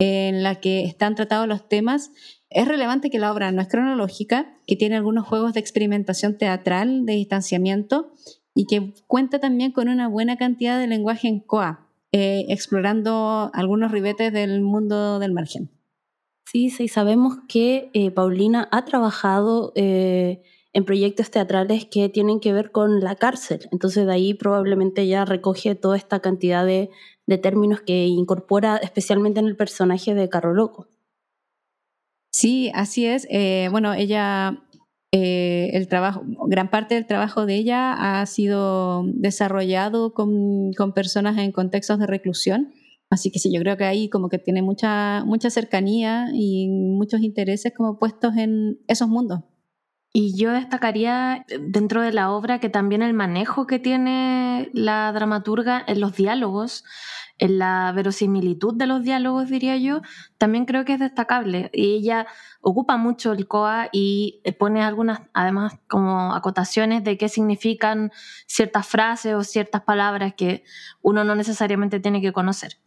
en 0.00 0.42
la 0.42 0.56
que 0.56 0.84
están 0.84 1.14
tratados 1.14 1.46
los 1.46 1.68
temas, 1.68 2.10
es 2.50 2.66
relevante 2.66 3.10
que 3.10 3.18
la 3.18 3.32
obra 3.32 3.52
no 3.52 3.62
es 3.62 3.68
cronológica, 3.68 4.56
que 4.66 4.76
tiene 4.76 4.96
algunos 4.96 5.26
juegos 5.26 5.54
de 5.54 5.60
experimentación 5.60 6.38
teatral, 6.38 7.06
de 7.06 7.14
distanciamiento, 7.14 8.12
y 8.54 8.66
que 8.66 8.94
cuenta 9.06 9.38
también 9.38 9.72
con 9.72 9.88
una 9.88 10.08
buena 10.08 10.36
cantidad 10.36 10.78
de 10.78 10.86
lenguaje 10.86 11.28
en 11.28 11.40
coa, 11.40 11.88
eh, 12.12 12.44
explorando 12.48 13.50
algunos 13.54 13.90
ribetes 13.90 14.32
del 14.32 14.60
mundo 14.60 15.18
del 15.18 15.32
margen. 15.32 15.70
Sí, 16.52 16.68
sí, 16.68 16.86
sabemos 16.86 17.38
que 17.48 17.88
eh, 17.94 18.10
Paulina 18.10 18.68
ha 18.72 18.84
trabajado 18.84 19.72
eh, 19.74 20.42
en 20.74 20.84
proyectos 20.84 21.30
teatrales 21.30 21.86
que 21.86 22.10
tienen 22.10 22.40
que 22.40 22.52
ver 22.52 22.70
con 22.70 23.00
la 23.00 23.16
cárcel, 23.16 23.60
entonces 23.72 24.04
de 24.04 24.12
ahí 24.12 24.34
probablemente 24.34 25.00
ella 25.00 25.24
recoge 25.24 25.74
toda 25.76 25.96
esta 25.96 26.20
cantidad 26.20 26.66
de, 26.66 26.90
de 27.26 27.38
términos 27.38 27.80
que 27.80 28.04
incorpora 28.04 28.76
especialmente 28.76 29.40
en 29.40 29.46
el 29.46 29.56
personaje 29.56 30.12
de 30.12 30.28
Carro 30.28 30.52
Loco. 30.52 30.88
Sí, 32.30 32.70
así 32.74 33.06
es. 33.06 33.26
Eh, 33.30 33.68
bueno, 33.70 33.94
ella, 33.94 34.62
el 35.10 35.88
trabajo, 35.88 36.22
gran 36.48 36.68
parte 36.68 36.96
del 36.96 37.06
trabajo 37.06 37.46
de 37.46 37.54
ella 37.54 38.20
ha 38.20 38.26
sido 38.26 39.04
desarrollado 39.06 40.12
con, 40.12 40.74
con 40.74 40.92
personas 40.92 41.38
en 41.38 41.50
contextos 41.50 41.98
de 41.98 42.06
reclusión 42.06 42.74
Así 43.12 43.30
que 43.30 43.38
sí, 43.38 43.52
yo 43.52 43.60
creo 43.60 43.76
que 43.76 43.84
ahí 43.84 44.08
como 44.08 44.30
que 44.30 44.38
tiene 44.38 44.62
mucha, 44.62 45.22
mucha 45.26 45.50
cercanía 45.50 46.30
y 46.32 46.66
muchos 46.70 47.20
intereses 47.20 47.70
como 47.76 47.98
puestos 47.98 48.38
en 48.38 48.80
esos 48.88 49.06
mundos. 49.06 49.40
Y 50.14 50.34
yo 50.34 50.50
destacaría 50.50 51.44
dentro 51.60 52.00
de 52.00 52.10
la 52.10 52.30
obra 52.30 52.58
que 52.58 52.70
también 52.70 53.02
el 53.02 53.12
manejo 53.12 53.66
que 53.66 53.78
tiene 53.78 54.70
la 54.72 55.12
dramaturga 55.12 55.84
en 55.86 56.00
los 56.00 56.16
diálogos, 56.16 56.84
en 57.36 57.58
la 57.58 57.92
verosimilitud 57.94 58.74
de 58.76 58.86
los 58.86 59.02
diálogos, 59.02 59.50
diría 59.50 59.76
yo, 59.76 60.00
también 60.38 60.64
creo 60.64 60.86
que 60.86 60.94
es 60.94 61.00
destacable. 61.00 61.68
Y 61.74 61.96
ella 61.96 62.26
ocupa 62.62 62.96
mucho 62.96 63.32
el 63.32 63.46
COA 63.46 63.90
y 63.92 64.40
pone 64.58 64.82
algunas, 64.82 65.20
además, 65.34 65.74
como 65.86 66.32
acotaciones 66.32 67.04
de 67.04 67.18
qué 67.18 67.28
significan 67.28 68.10
ciertas 68.46 68.86
frases 68.86 69.34
o 69.34 69.44
ciertas 69.44 69.82
palabras 69.82 70.32
que 70.34 70.64
uno 71.02 71.24
no 71.24 71.34
necesariamente 71.34 72.00
tiene 72.00 72.22
que 72.22 72.32
conocer. 72.32 72.78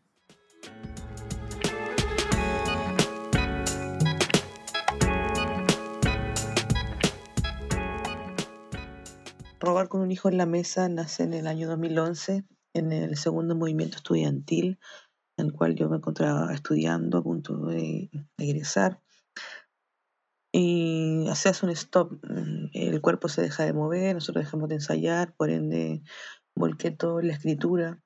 Robar 9.66 9.90
con 9.90 10.02
un 10.02 10.12
hijo 10.12 10.30
en 10.30 10.38
la 10.38 10.46
mesa 10.46 10.88
nace 10.90 11.24
en 11.24 11.34
el 11.34 11.48
año 11.48 11.68
2011, 11.68 12.46
en 12.76 12.92
el 12.92 13.18
segundo 13.18 13.56
movimiento 13.56 13.98
estudiantil, 13.98 14.78
en 15.38 15.48
el 15.48 15.54
cual 15.54 15.74
yo 15.74 15.90
me 15.90 15.98
encontraba 15.98 16.54
estudiando 16.54 17.18
a 17.18 17.24
punto 17.24 17.58
de, 17.66 18.12
egresar. 18.38 19.02
Y 20.54 21.28
hace 21.30 21.66
un 21.66 21.72
stop, 21.72 22.12
mm, 22.24 22.70
el 22.74 23.02
cuerpo 23.02 23.28
se 23.28 23.42
deja 23.42 23.66
de 23.66 23.74
mover, 23.74 24.14
nosotros 24.14 24.46
dejamos 24.46 24.70
de 24.70 24.76
ensayar, 24.76 25.34
por 25.36 25.50
ende 25.50 26.04
volqué 26.56 26.92
todo 26.92 27.20
en 27.20 27.30
la 27.30 27.34
escritura, 27.34 28.04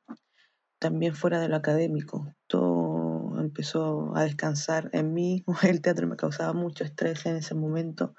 también 0.80 1.14
fuera 1.14 1.42
de 1.42 1.50
lo 1.50 1.58
académico. 1.58 2.34
Todo 2.48 3.38
empezó 3.38 4.16
a 4.16 4.24
descansar 4.24 4.90
en 4.94 5.14
mí. 5.14 5.44
El 5.64 5.82
teatro 5.82 6.08
me 6.08 6.16
causaba 6.16 6.54
mucho 6.54 6.86
estrés 6.86 7.26
en 7.26 7.36
ese 7.36 7.54
momento. 7.54 8.16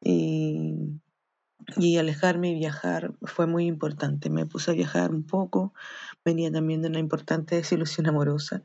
Y 0.00 1.02
y 1.76 1.98
alejarme 1.98 2.50
y 2.50 2.54
viajar 2.54 3.14
fue 3.22 3.46
muy 3.46 3.66
importante. 3.66 4.30
Me 4.30 4.46
puse 4.46 4.70
a 4.70 4.74
viajar 4.74 5.10
un 5.12 5.24
poco, 5.26 5.74
venía 6.24 6.50
también 6.52 6.82
de 6.82 6.88
una 6.88 6.98
importante 6.98 7.56
desilusión 7.56 8.06
amorosa. 8.06 8.62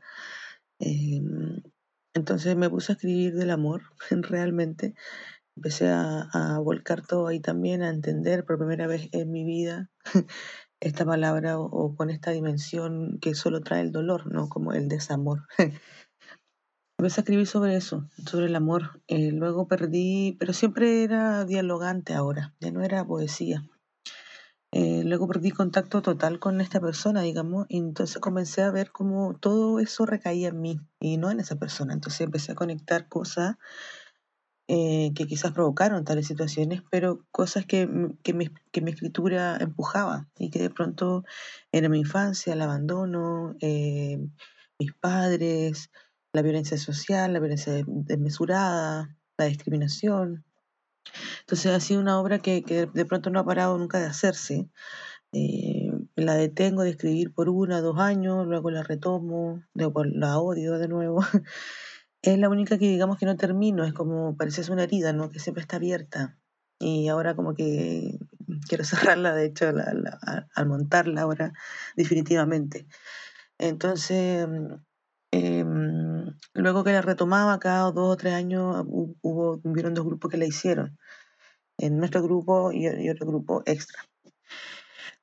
Em, 0.78 1.62
entonces 2.14 2.56
me 2.56 2.70
puse 2.70 2.92
a 2.92 2.94
escribir 2.94 3.34
del 3.34 3.50
amor, 3.50 3.82
realmente. 4.10 4.94
Empecé 5.56 5.88
a, 5.90 6.58
volcar 6.62 7.06
todo 7.06 7.26
ahí 7.28 7.40
también, 7.40 7.82
a 7.82 7.90
entender 7.90 8.44
por 8.44 8.58
primera 8.58 8.86
vez 8.86 9.08
en 9.12 9.30
mi 9.30 9.44
vida 9.44 9.90
esta 10.80 11.04
palabra 11.04 11.58
o 11.58 11.94
con 11.96 12.10
esta 12.10 12.30
dimensión 12.30 13.18
que 13.20 13.34
solo 13.34 13.60
trae 13.60 13.82
el 13.82 13.92
dolor, 13.92 14.32
no 14.32 14.48
como 14.48 14.72
el 14.72 14.88
desamor. 14.88 15.46
Empecé 17.00 17.20
a 17.20 17.22
escribir 17.22 17.46
sobre 17.46 17.76
eso, 17.76 18.04
sobre 18.26 18.44
el 18.44 18.54
amor. 18.54 19.00
Eh, 19.08 19.32
luego 19.32 19.66
perdí, 19.66 20.36
pero 20.38 20.52
siempre 20.52 21.02
era 21.02 21.46
dialogante 21.46 22.12
ahora, 22.12 22.52
ya 22.60 22.72
no 22.72 22.82
era 22.82 23.06
poesía. 23.06 23.62
Eh, 24.70 25.00
luego 25.06 25.26
perdí 25.26 25.50
contacto 25.50 26.02
total 26.02 26.38
con 26.38 26.60
esta 26.60 26.78
persona, 26.78 27.22
digamos, 27.22 27.64
y 27.70 27.78
entonces 27.78 28.18
comencé 28.18 28.60
a 28.60 28.70
ver 28.70 28.92
cómo 28.92 29.34
todo 29.40 29.80
eso 29.80 30.04
recaía 30.04 30.48
en 30.48 30.60
mí 30.60 30.80
y 31.00 31.16
no 31.16 31.30
en 31.30 31.40
esa 31.40 31.56
persona. 31.56 31.94
Entonces 31.94 32.20
empecé 32.20 32.52
a 32.52 32.54
conectar 32.54 33.08
cosas 33.08 33.56
eh, 34.68 35.12
que 35.14 35.26
quizás 35.26 35.52
provocaron 35.52 36.04
tales 36.04 36.26
situaciones, 36.26 36.82
pero 36.90 37.24
cosas 37.30 37.64
que, 37.64 37.88
que, 38.22 38.34
mi, 38.34 38.50
que, 38.72 38.82
mi, 38.82 38.90
escritura 38.90 39.56
empujaba 39.56 40.28
y 40.38 40.50
que 40.50 40.58
de 40.58 40.68
pronto 40.68 41.24
era 41.72 41.88
mi 41.88 42.00
infancia, 42.00 42.52
el 42.52 42.60
abandono, 42.60 43.56
mis 44.78 44.92
padres, 45.00 45.88
la 46.32 46.42
violencia 46.42 46.76
social, 46.78 47.32
la 47.32 47.40
violencia 47.40 47.72
desmesurada, 47.86 49.16
la 49.36 49.44
discriminación. 49.46 50.44
Entonces 51.40 51.72
ha 51.72 51.80
sido 51.80 52.00
una 52.00 52.20
obra 52.20 52.38
que, 52.38 52.62
de 52.92 53.04
pronto 53.04 53.30
no 53.30 53.40
ha 53.40 53.44
parado 53.44 53.76
nunca 53.78 53.98
de 53.98 54.06
hacerse. 54.06 54.68
Eh, 55.32 55.90
la 56.16 56.34
detengo 56.34 56.82
de 56.82 56.90
escribir 56.90 57.32
por 57.32 57.48
una, 57.48 57.80
dos 57.80 57.98
años, 57.98 58.46
luego 58.46 58.70
la 58.70 58.82
retomo, 58.82 59.62
luego 59.74 60.04
la 60.04 60.38
odio 60.38 60.78
de 60.78 60.88
nuevo. 60.88 61.20
es 62.22 62.38
la 62.38 62.48
única 62.48 62.78
que 62.78 62.88
digamos 62.88 63.18
que 63.18 63.26
no 63.26 63.36
termino, 63.36 63.84
es 63.84 63.92
como 63.92 64.36
parece 64.36 64.70
una 64.70 64.84
herida, 64.84 65.12
¿no? 65.12 65.30
Que 65.30 65.40
siempre 65.40 65.62
está 65.62 65.76
abierta. 65.76 66.38
Y 66.78 67.08
ahora 67.08 67.34
como 67.34 67.54
que 67.54 68.18
quiero 68.68 68.84
cerrarla, 68.84 69.34
de 69.34 69.46
hecho, 69.46 69.66
al 70.54 70.66
montarla 70.66 71.22
ahora, 71.22 71.52
definitivamente. 71.96 72.86
Entonces, 73.58 74.48
Em, 75.32 76.09
luego 76.54 76.84
que 76.84 76.92
la 76.92 77.02
retomaba, 77.02 77.58
cada 77.58 77.90
dos 77.92 78.12
o 78.12 78.16
tres 78.16 78.34
años 78.34 78.84
hubo, 78.86 79.60
hubieron 79.64 79.94
dos 79.94 80.04
grupos 80.04 80.30
que 80.30 80.36
la 80.36 80.46
hicieron. 80.46 80.98
En 81.78 81.98
nuestro 81.98 82.22
grupo 82.22 82.72
y, 82.72 83.08
otro 83.08 83.26
grupo 83.26 83.62
extra. 83.66 84.02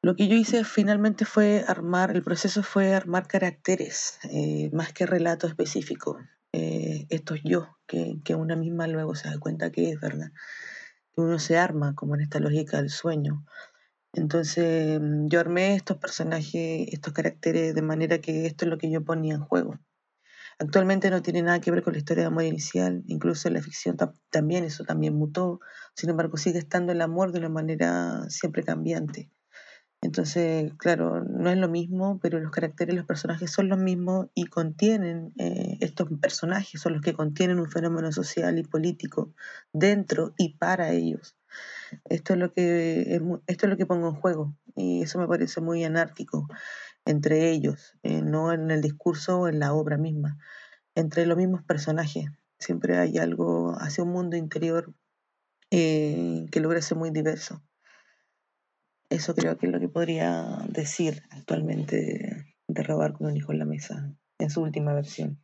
Lo 0.02 0.16
que 0.16 0.28
yo 0.28 0.36
hice 0.36 0.64
finalmente 0.64 1.26
fue 1.26 1.64
armar, 1.68 2.12
el 2.16 2.24
proceso 2.24 2.64
fue 2.64 2.94
armar 2.94 3.28
caracteres, 3.28 4.20
eh, 4.32 4.70
más 4.74 4.94
que 4.94 5.06
relato 5.06 5.48
específico. 5.48 6.18
Eh, 6.54 7.06
estos 7.10 7.40
yo, 7.44 7.78
que, 7.88 8.20
que 8.24 8.36
una 8.36 8.56
misma 8.56 8.88
luego 8.88 9.16
se 9.16 9.30
da 9.30 9.40
cuenta 9.40 9.72
que 9.72 9.92
es 9.92 10.00
verdad. 10.00 10.32
Que 11.14 11.22
uno 11.22 11.40
se 11.40 11.58
arma, 11.58 11.96
como 11.96 12.16
en 12.16 12.22
esta 12.22 12.40
lógica 12.40 12.78
del 12.78 12.90
sueño. 12.90 13.46
Entonces 14.14 15.00
yo 15.28 15.40
armé 15.40 15.76
estos 15.76 15.98
personajes, 15.98 16.88
estos 16.92 17.14
caracteres 17.14 17.76
de 17.76 17.82
manera 17.82 18.20
que 18.20 18.48
esto 18.48 18.66
es 18.66 18.70
lo 18.70 18.78
que 18.78 18.90
yo 18.90 19.04
ponía 19.04 19.36
en 19.36 19.42
juego. 19.42 19.80
Actualmente 20.60 21.12
no 21.12 21.22
tiene 21.22 21.44
nada 21.44 21.62
que 21.62 21.70
ver 21.70 21.84
con 21.84 21.94
la 21.94 22.00
historia 22.00 22.24
de 22.24 22.28
amor 22.28 22.44
inicial, 22.44 23.04
incluso 23.06 23.48
en 23.48 23.54
la 23.54 23.62
ficción 23.62 23.96
también 24.32 24.64
eso 24.64 24.84
también 24.84 25.14
mutó, 25.16 25.60
sin 25.94 26.10
embargo 26.10 26.38
sigue 26.38 26.58
estando 26.58 26.92
el 26.92 27.02
amor 27.02 27.32
de 27.32 27.40
una 27.40 27.50
manera 27.50 28.28
siempre 28.30 28.64
cambiante. 28.64 29.30
Entonces, 30.02 30.74
claro, 30.78 31.24
no 31.24 31.50
es 31.50 31.58
lo 31.58 31.70
mismo, 31.70 32.20
pero 32.22 32.40
los 32.40 32.52
caracteres 32.52 32.96
los 32.96 33.06
personajes 33.06 33.52
son 33.52 33.68
los 33.68 33.80
mismos 33.80 34.28
y 34.36 34.46
contienen, 34.46 35.34
eh, 35.38 35.78
estos 35.82 36.08
personajes 36.22 36.80
son 36.82 36.94
los 36.94 37.02
que 37.02 37.14
contienen 37.14 37.60
un 37.60 37.70
fenómeno 37.70 38.12
social 38.12 38.58
y 38.60 38.64
político 38.64 39.34
dentro 39.74 40.34
y 40.38 40.58
para 40.58 40.92
ellos. 40.92 41.36
Esto 42.06 42.34
es 42.34 42.40
lo 42.40 42.54
que, 42.54 43.22
esto 43.48 43.66
es 43.66 43.70
lo 43.70 43.78
que 43.78 43.86
pongo 43.86 44.10
en 44.10 44.16
juego 44.16 44.56
y 44.76 45.02
eso 45.02 45.20
me 45.20 45.28
parece 45.28 45.62
muy 45.62 45.84
anárquico 45.84 46.48
entre 47.08 47.52
ellos, 47.52 47.96
eh, 48.04 48.22
no 48.22 48.52
en 48.54 48.70
el 48.70 48.82
discurso 48.82 49.42
o 49.42 49.48
en 49.48 49.60
la 49.60 49.74
obra 49.74 49.98
misma, 49.98 50.38
entre 50.96 51.26
los 51.26 51.38
mismos 51.38 51.64
personajes. 51.64 52.26
Siempre 52.60 52.98
hay 52.98 53.18
algo 53.18 53.76
hacia 53.80 54.04
un 54.04 54.12
mundo 54.12 54.36
interior 54.36 54.94
eh, 55.72 56.46
que 56.52 56.60
logra 56.60 56.82
ser 56.82 56.98
muy 56.98 57.12
diverso. 57.12 57.64
Eso 59.10 59.34
creo 59.36 59.58
que 59.58 59.68
es 59.68 59.72
lo 59.72 59.80
que 59.80 59.88
podría 59.88 60.66
decir 60.68 61.24
actualmente 61.30 62.46
de 62.68 62.84
robar 62.84 63.14
con 63.14 63.28
un 63.28 63.38
hijo 63.38 63.54
en 63.54 63.60
la 63.60 63.66
mesa, 63.66 64.14
en 64.38 64.50
su 64.50 64.62
última 64.62 64.94
versión. 64.94 65.40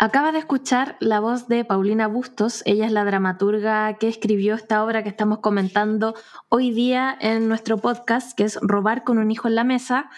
Acaba 0.00 0.30
de 0.30 0.38
escuchar 0.38 0.96
la 1.00 1.18
voz 1.18 1.48
de 1.48 1.64
Paulina 1.64 2.06
Bustos, 2.06 2.62
ella 2.66 2.86
es 2.86 2.92
la 2.92 3.04
dramaturga 3.04 3.94
que 3.94 4.06
escribió 4.06 4.54
esta 4.54 4.84
obra 4.84 5.02
que 5.02 5.08
estamos 5.08 5.40
comentando 5.40 6.14
hoy 6.48 6.70
día 6.70 7.18
en 7.20 7.48
nuestro 7.48 7.78
podcast, 7.78 8.36
que 8.36 8.44
es 8.44 8.60
Robar 8.62 9.02
con 9.02 9.18
un 9.18 9.32
hijo 9.32 9.48
en 9.48 9.56
la 9.56 9.64
mesa. 9.64 10.08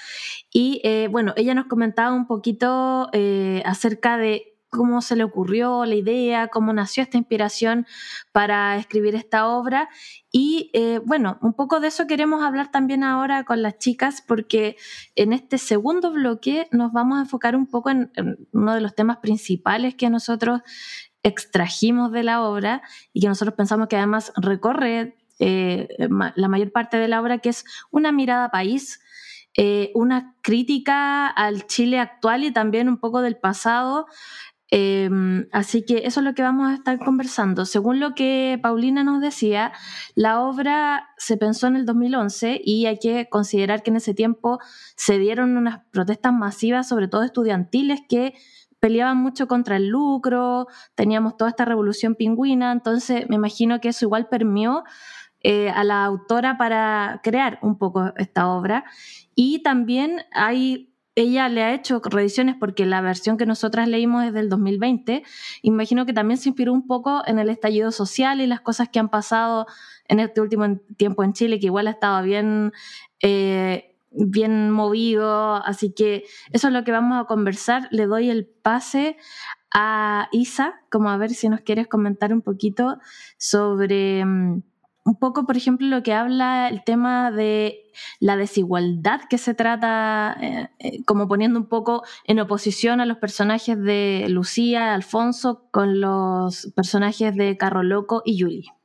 Y 0.52 0.82
eh, 0.84 1.08
bueno, 1.10 1.32
ella 1.34 1.54
nos 1.54 1.64
comentaba 1.64 2.14
un 2.14 2.26
poquito 2.26 3.08
eh, 3.14 3.62
acerca 3.64 4.18
de 4.18 4.49
cómo 4.70 5.02
se 5.02 5.16
le 5.16 5.24
ocurrió 5.24 5.84
la 5.84 5.94
idea, 5.96 6.48
cómo 6.48 6.72
nació 6.72 7.02
esta 7.02 7.18
inspiración 7.18 7.86
para 8.32 8.76
escribir 8.76 9.14
esta 9.16 9.48
obra. 9.48 9.88
Y 10.30 10.70
eh, 10.72 11.00
bueno, 11.04 11.38
un 11.42 11.52
poco 11.52 11.80
de 11.80 11.88
eso 11.88 12.06
queremos 12.06 12.42
hablar 12.42 12.70
también 12.70 13.02
ahora 13.02 13.44
con 13.44 13.62
las 13.62 13.78
chicas, 13.78 14.22
porque 14.26 14.76
en 15.16 15.32
este 15.32 15.58
segundo 15.58 16.12
bloque 16.12 16.68
nos 16.70 16.92
vamos 16.92 17.18
a 17.18 17.22
enfocar 17.22 17.56
un 17.56 17.66
poco 17.66 17.90
en, 17.90 18.12
uno 18.52 18.74
de 18.74 18.80
los 18.80 18.94
temas 18.94 19.18
principales 19.18 19.96
que 19.96 20.08
nosotros 20.08 20.60
extrajimos 21.22 22.12
de 22.12 22.22
la 22.22 22.42
obra 22.42 22.82
y 23.12 23.20
que 23.20 23.28
nosotros 23.28 23.54
pensamos 23.54 23.88
que 23.88 23.96
además 23.96 24.32
recorre 24.36 25.18
eh, 25.38 25.88
la 25.98 26.48
mayor 26.48 26.70
parte 26.70 26.96
de 26.96 27.08
la 27.08 27.20
obra, 27.20 27.38
que 27.38 27.48
es 27.48 27.64
una 27.90 28.12
mirada 28.12 28.50
país. 28.50 29.00
Eh, 29.56 29.90
una 29.96 30.36
crítica 30.42 31.26
al 31.26 31.66
Chile 31.66 31.98
actual 31.98 32.44
y 32.44 32.52
también 32.52 32.88
un 32.88 32.98
poco 32.98 33.20
del 33.20 33.36
pasado, 33.36 34.06
Em, 34.72 35.48
así 35.50 35.82
que 35.84 36.06
eso 36.06 36.20
es 36.20 36.24
lo 36.24 36.34
que 36.34 36.42
vamos 36.42 36.70
a 36.70 36.74
estar 36.74 36.98
conversando. 37.00 37.64
Según 37.66 37.98
lo 37.98 38.14
que 38.14 38.58
Paulina 38.62 39.02
nos 39.02 39.20
decía, 39.20 39.72
la 40.14 40.40
obra 40.40 41.08
se 41.16 41.36
pensó 41.36 41.66
en 41.66 41.76
el 41.76 41.86
2011 41.86 42.60
y 42.64 42.86
hay 42.86 42.98
que 42.98 43.28
considerar 43.28 43.82
que 43.82 43.90
en 43.90 43.96
ese 43.96 44.14
tiempo 44.14 44.60
se 44.96 45.18
dieron 45.18 45.56
unas 45.56 45.80
protestas 45.90 46.32
masivas, 46.32 46.88
sobre 46.88 47.08
todo 47.08 47.24
estudiantiles, 47.24 48.00
que 48.08 48.34
peleaban 48.78 49.18
mucho 49.18 49.48
contra 49.48 49.76
el 49.76 49.88
lucro, 49.88 50.68
teníamos 50.94 51.36
toda 51.36 51.50
esta 51.50 51.64
revolución 51.64 52.14
pingüina, 52.14 52.72
entonces 52.72 53.28
me 53.28 53.36
imagino 53.36 53.80
que 53.80 53.88
eso 53.88 54.06
igual 54.06 54.28
permeó 54.28 54.84
eh, 55.42 55.70
a 55.70 55.84
la 55.84 56.04
autora 56.04 56.56
para 56.58 57.20
crear 57.22 57.58
un 57.62 57.76
poco 57.76 58.12
esta 58.16 58.48
obra. 58.48 58.84
Y 59.34 59.62
también 59.62 60.22
hay 60.32 60.89
ella 61.14 61.48
le 61.48 61.62
ha 61.62 61.74
hecho 61.74 62.00
revisiones 62.04 62.56
porque 62.58 62.86
la 62.86 63.00
versión 63.00 63.36
que 63.36 63.46
nosotras 63.46 63.88
leímos 63.88 64.24
es 64.24 64.32
del 64.32 64.48
2020. 64.48 65.22
Imagino 65.62 66.06
que 66.06 66.12
también 66.12 66.38
se 66.38 66.48
inspiró 66.50 66.72
un 66.72 66.86
poco 66.86 67.22
en 67.26 67.38
el 67.38 67.48
estallido 67.48 67.90
social 67.90 68.40
y 68.40 68.46
las 68.46 68.60
cosas 68.60 68.88
que 68.88 68.98
han 68.98 69.08
pasado 69.08 69.66
en 70.08 70.20
este 70.20 70.40
último 70.40 70.78
tiempo 70.96 71.24
en 71.24 71.32
Chile, 71.32 71.58
que 71.58 71.66
igual 71.66 71.88
ha 71.88 71.92
estado 71.92 72.22
bien, 72.22 72.72
eh, 73.20 73.96
bien 74.10 74.70
movido. 74.70 75.56
Así 75.64 75.92
que 75.92 76.24
eso 76.52 76.68
es 76.68 76.72
lo 76.72 76.84
que 76.84 76.92
vamos 76.92 77.20
a 77.20 77.26
conversar. 77.26 77.88
Le 77.90 78.06
doy 78.06 78.30
el 78.30 78.46
pase 78.46 79.16
a 79.74 80.28
Isa, 80.32 80.80
como 80.90 81.10
a 81.10 81.16
ver 81.16 81.30
si 81.30 81.48
nos 81.48 81.60
quieres 81.60 81.86
comentar 81.86 82.32
un 82.32 82.42
poquito 82.42 82.98
sobre 83.36 84.24
mm, 84.24 84.62
un 85.04 85.16
poco, 85.18 85.46
por 85.46 85.56
ejemplo, 85.56 85.86
lo 85.86 86.02
que 86.02 86.12
habla 86.12 86.68
el 86.68 86.84
tema 86.84 87.30
de 87.30 87.90
la 88.20 88.36
desigualdad 88.36 89.22
que 89.28 89.38
se 89.38 89.54
trata, 89.54 90.36
eh, 90.40 90.68
eh, 90.78 91.04
como 91.04 91.28
poniendo 91.28 91.58
un 91.58 91.66
poco 91.66 92.02
en 92.24 92.40
oposición 92.40 93.00
a 93.00 93.06
los 93.06 93.18
personajes 93.18 93.80
de 93.80 94.26
Lucía, 94.28 94.94
Alfonso, 94.94 95.68
con 95.70 96.00
los 96.00 96.72
personajes 96.74 97.34
de 97.36 97.56
Carro 97.56 97.82
Loco 97.82 98.22
y 98.24 98.36
Yuli. 98.36 98.79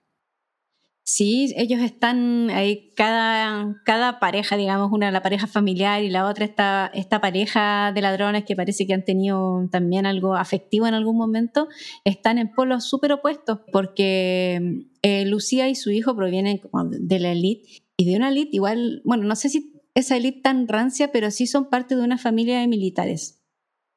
Sí, 1.08 1.54
ellos 1.56 1.82
están 1.82 2.50
ahí, 2.50 2.92
cada, 2.96 3.80
cada 3.86 4.20
pareja, 4.20 4.58
digamos, 4.58 4.92
una 4.92 5.12
la 5.12 5.22
pareja 5.22 5.46
familiar 5.46 6.02
y 6.04 6.10
la 6.10 6.28
otra 6.28 6.46
esta, 6.46 6.90
esta 6.96 7.22
pareja 7.22 7.92
de 7.94 8.02
ladrones 8.02 8.44
que 8.44 8.56
parece 8.56 8.88
que 8.88 8.96
han 8.96 9.06
tenido 9.06 9.70
también 9.72 10.08
algo 10.08 10.34
afectivo 10.34 10.88
en 10.88 10.96
algún 10.96 11.16
momento, 11.16 11.68
están 12.06 12.40
en 12.40 12.52
polos 12.52 12.86
súper 12.86 13.12
opuestos 13.12 13.60
porque 13.72 14.88
eh, 15.04 15.26
Lucía 15.26 15.70
y 15.70 15.76
su 15.76 15.92
hijo 15.92 16.16
provienen 16.16 16.60
de 16.90 17.20
la 17.20 17.34
élite 17.34 17.84
y 17.98 18.06
de 18.06 18.16
una 18.16 18.30
élite 18.30 18.56
igual, 18.56 19.04
bueno, 19.06 19.26
no 19.26 19.36
sé 19.36 19.50
si 19.50 19.76
esa 19.94 20.18
élite 20.18 20.42
tan 20.42 20.68
rancia, 20.68 21.12
pero 21.12 21.30
sí 21.30 21.46
son 21.46 21.70
parte 21.70 21.96
de 21.96 22.04
una 22.04 22.18
familia 22.18 22.62
de 22.62 22.68
militares. 22.68 23.45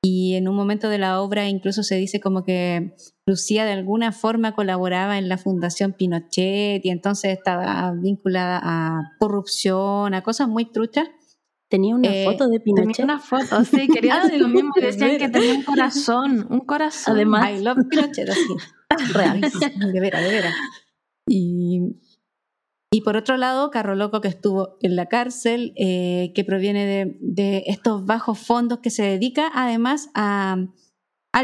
Y 0.03 0.37
en 0.37 0.49
un 0.49 0.55
momento 0.55 0.89
de 0.89 0.99
la 0.99 1.21
obra 1.21 1.49
incluso 1.49 1.83
se 1.83 1.97
dice 1.97 2.21
como 2.21 2.45
que 2.45 2.95
Lucía 3.27 3.65
de 3.65 3.73
alguna 3.73 4.13
forma 4.13 4.55
colaboraba 4.55 5.19
en 5.19 5.29
la 5.29 5.39
Fundación 5.39 5.93
Pinochet 5.93 6.85
y 6.85 6.91
entonces 6.91 7.33
estaba 7.37 7.93
vinculada 7.93 8.61
a 8.63 9.13
corrupción, 9.19 10.15
a 10.15 10.23
cosas 10.23 10.49
muy 10.49 10.71
truchas. 10.71 11.09
Tenía 11.69 11.95
una 11.95 12.09
eh, 12.09 12.25
foto 12.25 12.49
de 12.49 12.61
Pinochet. 12.61 12.97
Tenía 12.97 13.15
una 13.15 13.21
foto, 13.21 13.65
sí, 13.65 13.89
quería 13.89 14.21
decir 14.21 14.41
lo 14.41 14.49
mismo. 14.49 14.73
Decían 14.81 15.19
que 15.19 15.29
tenía 15.29 15.55
un 15.55 15.65
corazón, 15.65 16.47
un 16.49 16.61
corazón. 16.61 17.17
Además, 17.17 17.51
I 17.51 17.63
love 17.63 17.79
Pinochet, 17.91 18.29
así. 18.29 18.55
Real, 19.13 19.41
de 19.41 20.01
veras, 20.01 20.23
de 20.23 20.31
veras. 20.31 20.55
Y 21.29 21.81
y 22.91 23.03
por 23.03 23.17
otro 23.17 23.37
lado, 23.37 23.71
Carro 23.71 23.95
Loco, 23.95 24.23
que 24.23 24.29
estuvo 24.29 24.79
en 24.81 24.97
la 24.97 25.07
cárcel, 25.07 25.75
eh, 25.77 26.33
que 26.35 26.43
proviene 26.43 27.17
de, 27.21 27.65
estos 27.67 28.07
bajos 28.07 28.39
fondos, 28.39 28.79
que 28.79 28.91
se 28.91 29.03
dedica 29.03 29.51
además 29.55 30.09
al 30.15 30.71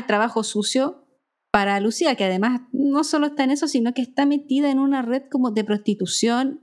trabajo 0.07 0.43
sucio 0.43 1.07
para 1.53 1.79
Lucía, 1.81 2.15
que 2.15 2.25
además 2.25 2.63
no 2.73 3.05
solo 3.05 3.27
está 3.27 3.45
en 3.45 3.51
eso, 3.51 3.69
sino 3.69 3.93
que 3.93 4.03
está 4.03 4.25
metida 4.25 4.71
en 4.71 4.79
una 4.79 5.03
red 5.03 5.25
como 5.31 5.51
de 5.51 5.65
prostitución 5.65 6.63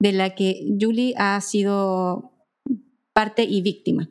de 0.00 0.12
la 0.12 0.34
que 0.34 0.64
Julie 0.80 1.14
ha 1.18 1.40
sido 1.40 2.32
parte 3.12 3.42
y 3.42 3.62
víctima. 3.62 4.08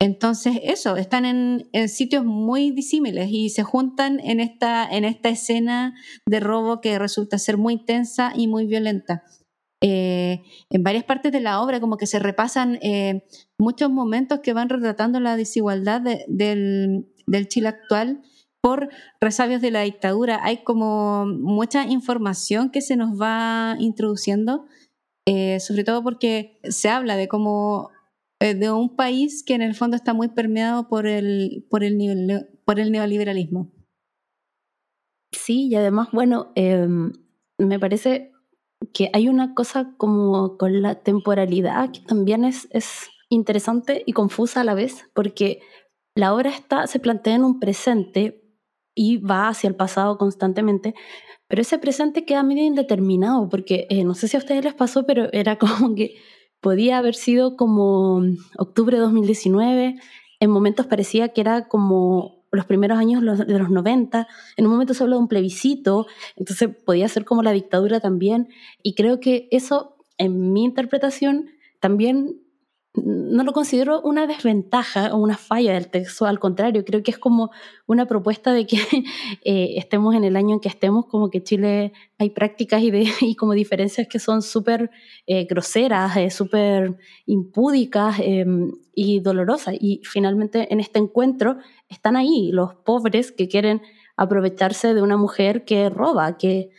Entonces, 0.00 0.58
eso, 0.64 0.96
están 0.96 1.26
en, 1.26 1.88
sitios 1.88 2.24
muy 2.24 2.72
disímiles 2.72 3.28
y 3.30 3.50
se 3.50 3.62
juntan 3.62 4.18
en 4.18 4.40
esta, 4.40 4.84
en 4.90 5.04
esta 5.04 5.28
escena 5.28 5.94
de 6.26 6.40
robo 6.40 6.80
que 6.80 6.98
resulta 6.98 7.38
ser 7.38 7.56
muy 7.56 7.84
tensa 7.84 8.32
y 8.34 8.48
muy 8.48 8.66
violenta. 8.66 9.22
Eh, 9.84 10.44
en 10.70 10.82
varias 10.84 11.02
partes 11.02 11.32
de 11.32 11.40
la 11.40 11.60
obra 11.60 11.80
como 11.80 11.96
que 11.96 12.06
se 12.06 12.20
repasan 12.20 12.78
eh, 12.82 13.24
muchos 13.58 13.90
momentos 13.90 14.38
que 14.40 14.52
van 14.52 14.68
retratando 14.68 15.18
la 15.18 15.36
desigualdad 15.36 16.00
del, 16.00 17.08
Chile 17.48 17.68
actual 17.68 18.22
por 18.60 18.90
resabios 19.20 19.60
de 19.60 19.72
la 19.72 19.82
dictadura. 19.82 20.38
Hay 20.44 20.62
como 20.62 21.26
mucha 21.26 21.84
información 21.86 22.70
que 22.70 22.80
se 22.80 22.94
nos 22.94 23.20
va 23.20 23.76
introduciendo, 23.80 24.66
eh, 25.26 25.58
sobre 25.58 25.82
todo 25.82 26.04
porque 26.04 26.60
se 26.62 26.88
habla 26.88 27.16
de 27.16 27.26
cómo 27.26 27.90
de 28.38 28.72
un 28.72 28.96
país 28.96 29.44
que 29.44 29.54
en 29.54 29.62
el 29.62 29.76
fondo 29.76 29.96
está 29.96 30.14
muy 30.14 30.26
permeado 30.26 30.88
por 30.88 31.06
el, 31.06 31.64
por 31.70 31.84
el, 31.84 32.48
por 32.64 32.80
el 32.80 32.90
neoliberalismo. 32.90 33.70
Sí, 35.30 35.68
y 35.68 35.76
además, 35.76 36.08
bueno, 36.12 36.50
em, 36.56 37.12
me 37.58 37.78
parece 37.78 38.31
que 38.92 39.10
hay 39.12 39.28
una 39.28 39.54
cosa 39.54 39.94
como 39.96 40.56
con 40.56 40.82
la 40.82 40.96
temporalidad 40.96 41.90
que 41.90 42.00
también 42.00 42.44
es, 42.44 42.68
es 42.70 43.08
interesante 43.28 44.02
y 44.06 44.12
confusa 44.12 44.60
a 44.60 44.64
la 44.64 44.74
vez, 44.74 45.08
porque 45.14 45.60
la 46.14 46.34
obra 46.34 46.50
está, 46.50 46.86
se 46.86 46.98
plantea 46.98 47.34
en 47.34 47.44
un 47.44 47.60
presente 47.60 48.42
y 48.94 49.18
va 49.18 49.48
hacia 49.48 49.68
el 49.68 49.76
pasado 49.76 50.18
constantemente, 50.18 50.94
pero 51.48 51.62
ese 51.62 51.78
presente 51.78 52.24
queda 52.24 52.42
medio 52.42 52.64
indeterminado, 52.64 53.48
porque 53.48 53.86
eh, 53.90 54.04
no 54.04 54.14
sé 54.14 54.28
si 54.28 54.36
a 54.36 54.40
ustedes 54.40 54.64
les 54.64 54.74
pasó, 54.74 55.06
pero 55.06 55.28
era 55.32 55.56
como 55.56 55.94
que 55.94 56.16
podía 56.60 56.98
haber 56.98 57.14
sido 57.14 57.56
como 57.56 58.22
octubre 58.58 58.96
de 58.96 59.02
2019, 59.02 59.96
en 60.40 60.50
momentos 60.50 60.86
parecía 60.86 61.30
que 61.30 61.40
era 61.40 61.68
como 61.68 62.41
los 62.52 62.66
primeros 62.66 62.98
años 62.98 63.22
de 63.22 63.58
los 63.58 63.70
90, 63.70 64.28
en 64.56 64.66
un 64.66 64.72
momento 64.72 64.94
se 64.94 65.02
habló 65.02 65.16
de 65.16 65.22
un 65.22 65.28
plebiscito, 65.28 66.06
entonces 66.36 66.68
podía 66.84 67.08
ser 67.08 67.24
como 67.24 67.42
la 67.42 67.52
dictadura 67.52 68.00
también, 68.00 68.48
y 68.82 68.94
creo 68.94 69.20
que 69.20 69.48
eso, 69.50 69.96
en 70.18 70.52
mi 70.52 70.64
interpretación, 70.64 71.50
también 71.80 72.42
no 72.94 73.42
lo 73.42 73.52
considero 73.52 74.02
una 74.02 74.26
desventaja 74.26 75.14
o 75.14 75.18
una 75.18 75.38
falla 75.38 75.72
del 75.72 75.88
texto, 75.88 76.26
al 76.26 76.38
contrario, 76.38 76.84
creo 76.84 77.02
que 77.02 77.10
es 77.10 77.18
como 77.18 77.50
una 77.86 78.06
propuesta 78.06 78.52
de 78.52 78.66
que 78.66 78.76
eh, 79.44 79.74
estemos 79.76 80.14
en 80.14 80.24
el 80.24 80.36
año 80.36 80.54
en 80.54 80.60
que 80.60 80.68
estemos, 80.68 81.06
como 81.06 81.30
que 81.30 81.42
Chile 81.42 81.92
hay 82.18 82.30
prácticas 82.30 82.82
y 83.20 83.34
como 83.36 83.54
diferencias 83.54 84.06
que 84.08 84.18
son 84.18 84.42
súper 84.42 84.90
eh, 85.26 85.44
groseras, 85.44 86.16
eh, 86.18 86.30
súper 86.30 86.98
impúdicas 87.24 88.16
em, 88.20 88.72
y 88.94 89.20
dolorosas. 89.20 89.74
Y 89.80 90.02
finalmente 90.04 90.70
en 90.70 90.80
este 90.80 90.98
encuentro 90.98 91.56
están 91.92 92.16
ahí 92.16 92.50
los 92.52 92.74
pobres 92.74 93.32
que 93.32 93.48
quieren 93.48 93.82
aprovecharse 94.16 94.94
de 94.94 95.02
una 95.02 95.16
mujer 95.16 95.64
que 95.64 95.88
roba, 95.90 96.36
que 96.36 96.70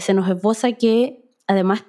se 0.00 0.14
nos 0.14 0.28
esboza 0.28 0.72
que 0.72 1.28
además 1.46 1.84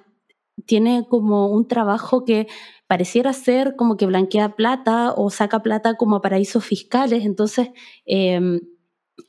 tiene 0.66 1.06
como 1.08 1.48
un 1.48 1.66
trabajo 1.66 2.24
que 2.24 2.46
pareciera 2.86 3.32
ser 3.32 3.76
como 3.76 3.96
que 3.96 4.06
blanquea 4.06 4.56
plata 4.56 5.12
o 5.16 5.30
saca 5.30 5.62
plata 5.62 5.94
como 5.94 6.20
paraísos 6.20 6.64
fiscales. 6.64 7.24
Entonces, 7.24 7.70
em, 8.04 8.60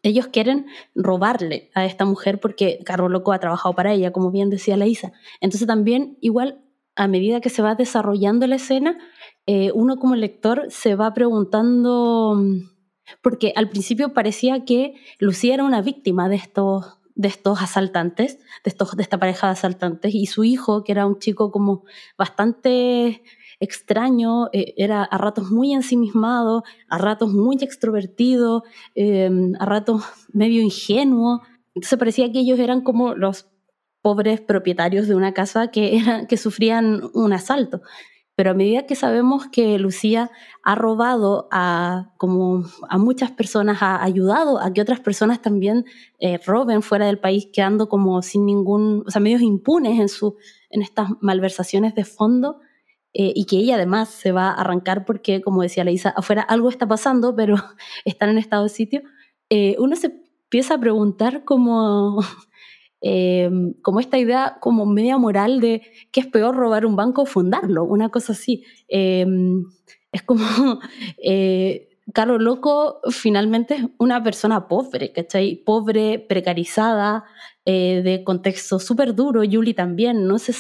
ellos 0.03 0.27
quieren 0.27 0.67
robarle 0.95 1.69
a 1.75 1.85
esta 1.85 2.05
mujer 2.05 2.39
porque 2.39 2.79
Carro 2.85 3.09
Loco 3.09 3.33
ha 3.33 3.39
trabajado 3.39 3.75
para 3.75 3.93
ella, 3.93 4.11
como 4.11 4.31
bien 4.31 4.49
decía 4.49 4.77
la 4.77 4.87
Isa. 4.87 5.11
Entonces 5.41 5.67
también, 5.67 6.17
igual, 6.21 6.61
a 6.95 7.07
medida 7.07 7.41
que 7.41 7.49
se 7.49 7.61
va 7.61 7.75
desarrollando 7.75 8.47
la 8.47 8.55
escena, 8.55 8.97
eh, 9.45 9.71
uno 9.73 9.97
como 9.97 10.15
lector 10.15 10.65
se 10.69 10.95
va 10.95 11.13
preguntando 11.13 12.41
porque 13.21 13.54
al 13.56 13.69
principio 13.69 14.13
parecía 14.13 14.65
que 14.65 14.95
Lucía 15.19 15.54
era 15.54 15.63
una 15.63 15.82
víctima 15.82 16.30
de 16.30 16.36
estos, 16.36 17.00
de 17.15 17.28
estos 17.28 17.62
asaltantes, 17.62 18.39
de, 18.63 18.76
esta 19.00 19.17
pareja 19.19 19.47
de 19.47 19.54
asaltantes, 19.54 20.13
y 20.13 20.26
su 20.26 20.43
hijo, 20.43 20.84
que 20.84 20.91
era 20.91 21.06
un 21.06 21.19
chico 21.19 21.52
como 21.52 21.84
bastante 22.17 23.24
extraño, 23.60 24.47
eh, 24.54 24.74
era 24.76 25.04
a 25.04 25.17
ratos 25.17 25.52
muy 25.52 25.74
ensimismado, 25.74 26.63
a 26.89 26.97
ratos 26.97 27.32
muy 27.32 27.58
extrovertido, 27.62 28.63
em, 28.95 29.54
a 29.60 29.65
ratos 29.65 30.04
medio 30.34 30.62
ingenuo. 30.62 31.41
Entonces 31.76 31.97
parecía 32.00 32.32
que 32.32 32.39
ellos 32.39 32.60
eran 32.60 32.82
como 32.82 33.13
los 33.13 33.47
pobres 34.02 34.41
propietarios 34.41 35.08
de 35.08 35.15
una 35.15 35.34
casa 35.34 35.69
que, 35.69 35.97
eran, 35.97 36.28
que 36.28 36.38
sufrían 36.38 37.04
un 37.13 37.34
asalto. 37.34 37.82
Pero 38.41 38.49
a 38.49 38.54
medida 38.56 38.88
que 38.88 38.95
sabemos 38.95 39.45
que 39.51 39.77
Lucía 39.77 40.32
ha 40.63 40.73
robado 40.73 41.47
a, 41.51 42.12
como 42.17 42.65
a 42.89 42.97
muchas 42.97 43.30
personas, 43.30 43.84
ha 43.84 44.04
ayudado 44.04 44.60
a 44.60 44.73
que 44.73 44.82
otras 44.82 44.99
personas 44.99 45.43
también 45.43 45.86
eh, 46.17 46.39
roben 46.43 46.82
fuera 46.82 47.06
del 47.06 47.19
país, 47.19 47.49
quedando 47.54 47.88
como 47.88 48.23
sin 48.23 48.47
ningún, 48.47 49.04
o 49.06 49.12
sea, 49.12 49.21
medios 49.21 49.43
impunes 49.43 49.99
en, 49.99 50.10
su, 50.10 50.38
en 50.71 50.82
estas 50.82 51.10
malversaciones 51.21 51.93
de 51.93 52.04
fondo, 52.04 52.62
eh, 53.13 53.32
y 53.36 53.45
que 53.45 53.58
ella 53.58 53.75
además 53.75 54.10
se 54.10 54.32
va 54.32 54.47
a 54.47 54.54
arrancar 54.54 55.06
porque, 55.06 55.43
como 55.43 55.62
decía 55.62 55.84
Leisa, 55.84 56.10
afuera 56.10 56.41
algo 56.41 56.69
está 56.69 56.88
pasando, 56.88 57.36
pero 57.36 57.58
están 58.06 58.30
en 58.30 58.39
estado 58.39 58.63
de 58.63 58.69
sitio, 58.69 59.04
eh, 59.51 59.75
uno 59.77 59.95
se 59.95 60.08
empieza 60.45 60.73
a 60.73 60.80
preguntar 60.80 61.43
como, 61.43 62.23
eh, 63.01 63.49
como 63.81 63.99
esta 63.99 64.17
idea 64.17 64.57
como 64.61 64.85
media 64.85 65.17
moral 65.17 65.59
de 65.59 65.81
que 66.11 66.19
es 66.21 66.27
peor 66.27 66.55
robar 66.55 66.85
un 66.85 66.95
banco 66.95 67.23
o 67.23 67.25
fundarlo, 67.25 67.83
una 67.83 68.09
cosa 68.09 68.33
así. 68.33 68.63
es 68.87 70.23
como... 70.25 70.43
Carlos 72.13 72.41
Loco 72.41 72.99
finalmente 73.09 73.75
es 73.75 73.85
una 73.97 74.21
persona 74.23 74.67
pobre, 74.67 75.13
¿cachai? 75.13 75.55
Pobre, 75.63 76.19
precarizada, 76.19 77.23
eh, 77.63 78.01
de 78.03 78.23
contexto 78.23 78.79
súper 78.79 79.13
duro. 79.13 79.43
Yuli 79.43 79.75
también, 79.75 80.27
no 80.27 80.39
se, 80.39 80.53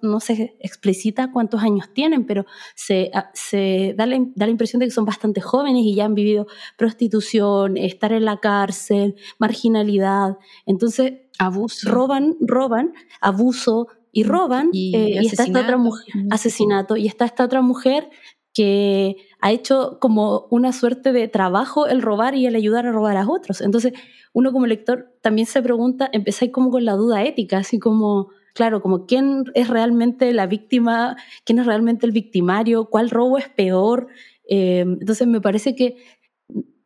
no, 0.00 0.20
se 0.20 0.56
explicita 0.60 1.30
cuántos 1.30 1.62
años 1.62 1.92
tienen, 1.92 2.24
pero 2.24 2.46
se, 2.74 3.10
ah, 3.12 3.30
se 3.34 3.94
da, 3.96 4.06
la, 4.06 4.16
da, 4.34 4.46
la, 4.46 4.50
impresión 4.50 4.80
de 4.80 4.86
que 4.86 4.90
son 4.90 5.04
bastante 5.04 5.42
jóvenes 5.42 5.82
y 5.84 5.94
ya 5.94 6.06
han 6.06 6.14
vivido 6.14 6.46
prostitución, 6.78 7.76
estar 7.76 8.12
en 8.12 8.24
la 8.24 8.38
cárcel, 8.38 9.16
marginalidad. 9.38 10.38
Entonces, 10.64 11.12
abuso. 11.38 11.90
roban, 11.90 12.36
roban, 12.40 12.92
abuso 13.20 13.88
y 14.12 14.24
roban. 14.24 14.70
Y, 14.72 14.94
eh, 14.96 15.18
y 15.22 15.26
está 15.26 15.44
esta 15.44 15.60
otra 15.60 15.76
mujer, 15.76 16.14
asesinato, 16.30 16.96
y 16.96 17.06
está 17.06 17.24
esta 17.24 17.44
otra 17.44 17.62
mujer 17.62 18.08
que 18.56 19.16
ha 19.42 19.52
hecho 19.52 19.98
como 20.00 20.46
una 20.50 20.72
suerte 20.72 21.12
de 21.12 21.28
trabajo 21.28 21.86
el 21.86 22.00
robar 22.00 22.34
y 22.34 22.46
el 22.46 22.54
ayudar 22.54 22.86
a 22.86 22.92
robar 22.92 23.18
a 23.18 23.28
otros. 23.28 23.60
Entonces, 23.60 23.92
uno 24.32 24.50
como 24.50 24.66
lector 24.66 25.14
también 25.20 25.46
se 25.46 25.60
pregunta, 25.60 26.08
empezáis 26.10 26.52
como 26.52 26.70
con 26.70 26.86
la 26.86 26.94
duda 26.94 27.22
ética, 27.22 27.58
así 27.58 27.78
como, 27.78 28.30
claro, 28.54 28.80
como 28.80 29.04
quién 29.04 29.44
es 29.52 29.68
realmente 29.68 30.32
la 30.32 30.46
víctima, 30.46 31.18
quién 31.44 31.58
es 31.58 31.66
realmente 31.66 32.06
el 32.06 32.12
victimario, 32.12 32.86
cuál 32.86 33.10
robo 33.10 33.36
es 33.36 33.50
peor. 33.50 34.08
Eh, 34.48 34.80
entonces, 34.80 35.26
me 35.26 35.42
parece 35.42 35.74
que 35.74 35.96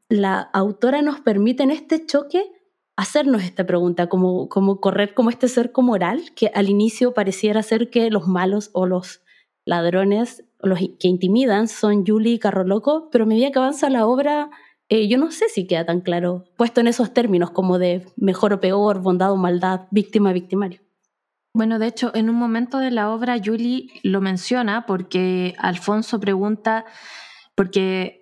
la 0.09 0.41
autora 0.41 1.03
nos 1.03 1.21
permite 1.21 1.63
en 1.63 1.71
este 1.71 2.05
choque 2.05 2.43
hacernos 3.01 3.43
esta 3.43 3.67
pregunta, 3.67 4.09
como, 4.09 4.49
como 4.51 4.79
correr 4.79 5.15
como 5.15 5.31
este 5.31 5.49
cerco 5.49 5.81
moral 5.81 6.33
que 6.37 6.51
al 6.55 6.69
inicio 6.69 7.15
pareciera 7.15 7.63
ser 7.63 7.89
que 7.89 8.11
los 8.11 8.29
malos 8.29 8.69
o 8.75 8.85
los 8.85 9.23
ladrones 9.65 10.45
los 10.63 10.79
que 10.79 11.09
intimidan 11.09 11.67
son 11.67 12.05
Julie 12.07 12.35
y 12.35 12.39
Carroloco, 12.39 13.09
pero 13.11 13.25
a 13.25 13.27
medida 13.27 13.51
que 13.51 13.59
avanza 13.59 13.89
la 13.89 14.07
obra, 14.07 14.51
eh, 14.91 15.09
yo 15.09 15.17
no 15.17 15.31
sé 15.31 15.49
si 15.49 15.67
queda 15.67 15.87
tan 15.87 16.03
claro, 16.03 16.45
puesto 16.59 16.83
en 16.83 16.89
esos 16.89 17.15
términos 17.15 17.51
como 17.51 17.79
de 17.79 18.07
mejor 18.17 18.53
o 18.53 18.61
peor, 18.61 19.01
bondad 19.01 19.33
o 19.33 19.37
maldad, 19.37 19.87
víctima, 19.91 20.35
victimario. 20.35 20.83
Bueno, 21.55 21.79
de 21.79 21.87
hecho, 21.87 22.13
en 22.15 22.29
un 22.29 22.37
momento 22.37 22.79
de 22.79 22.91
la 22.91 23.11
obra, 23.11 23.41
Julie 23.43 23.89
lo 24.03 24.21
menciona 24.21 24.85
porque 24.85 25.55
Alfonso 25.59 26.21
pregunta, 26.21 26.85
porque 27.55 28.20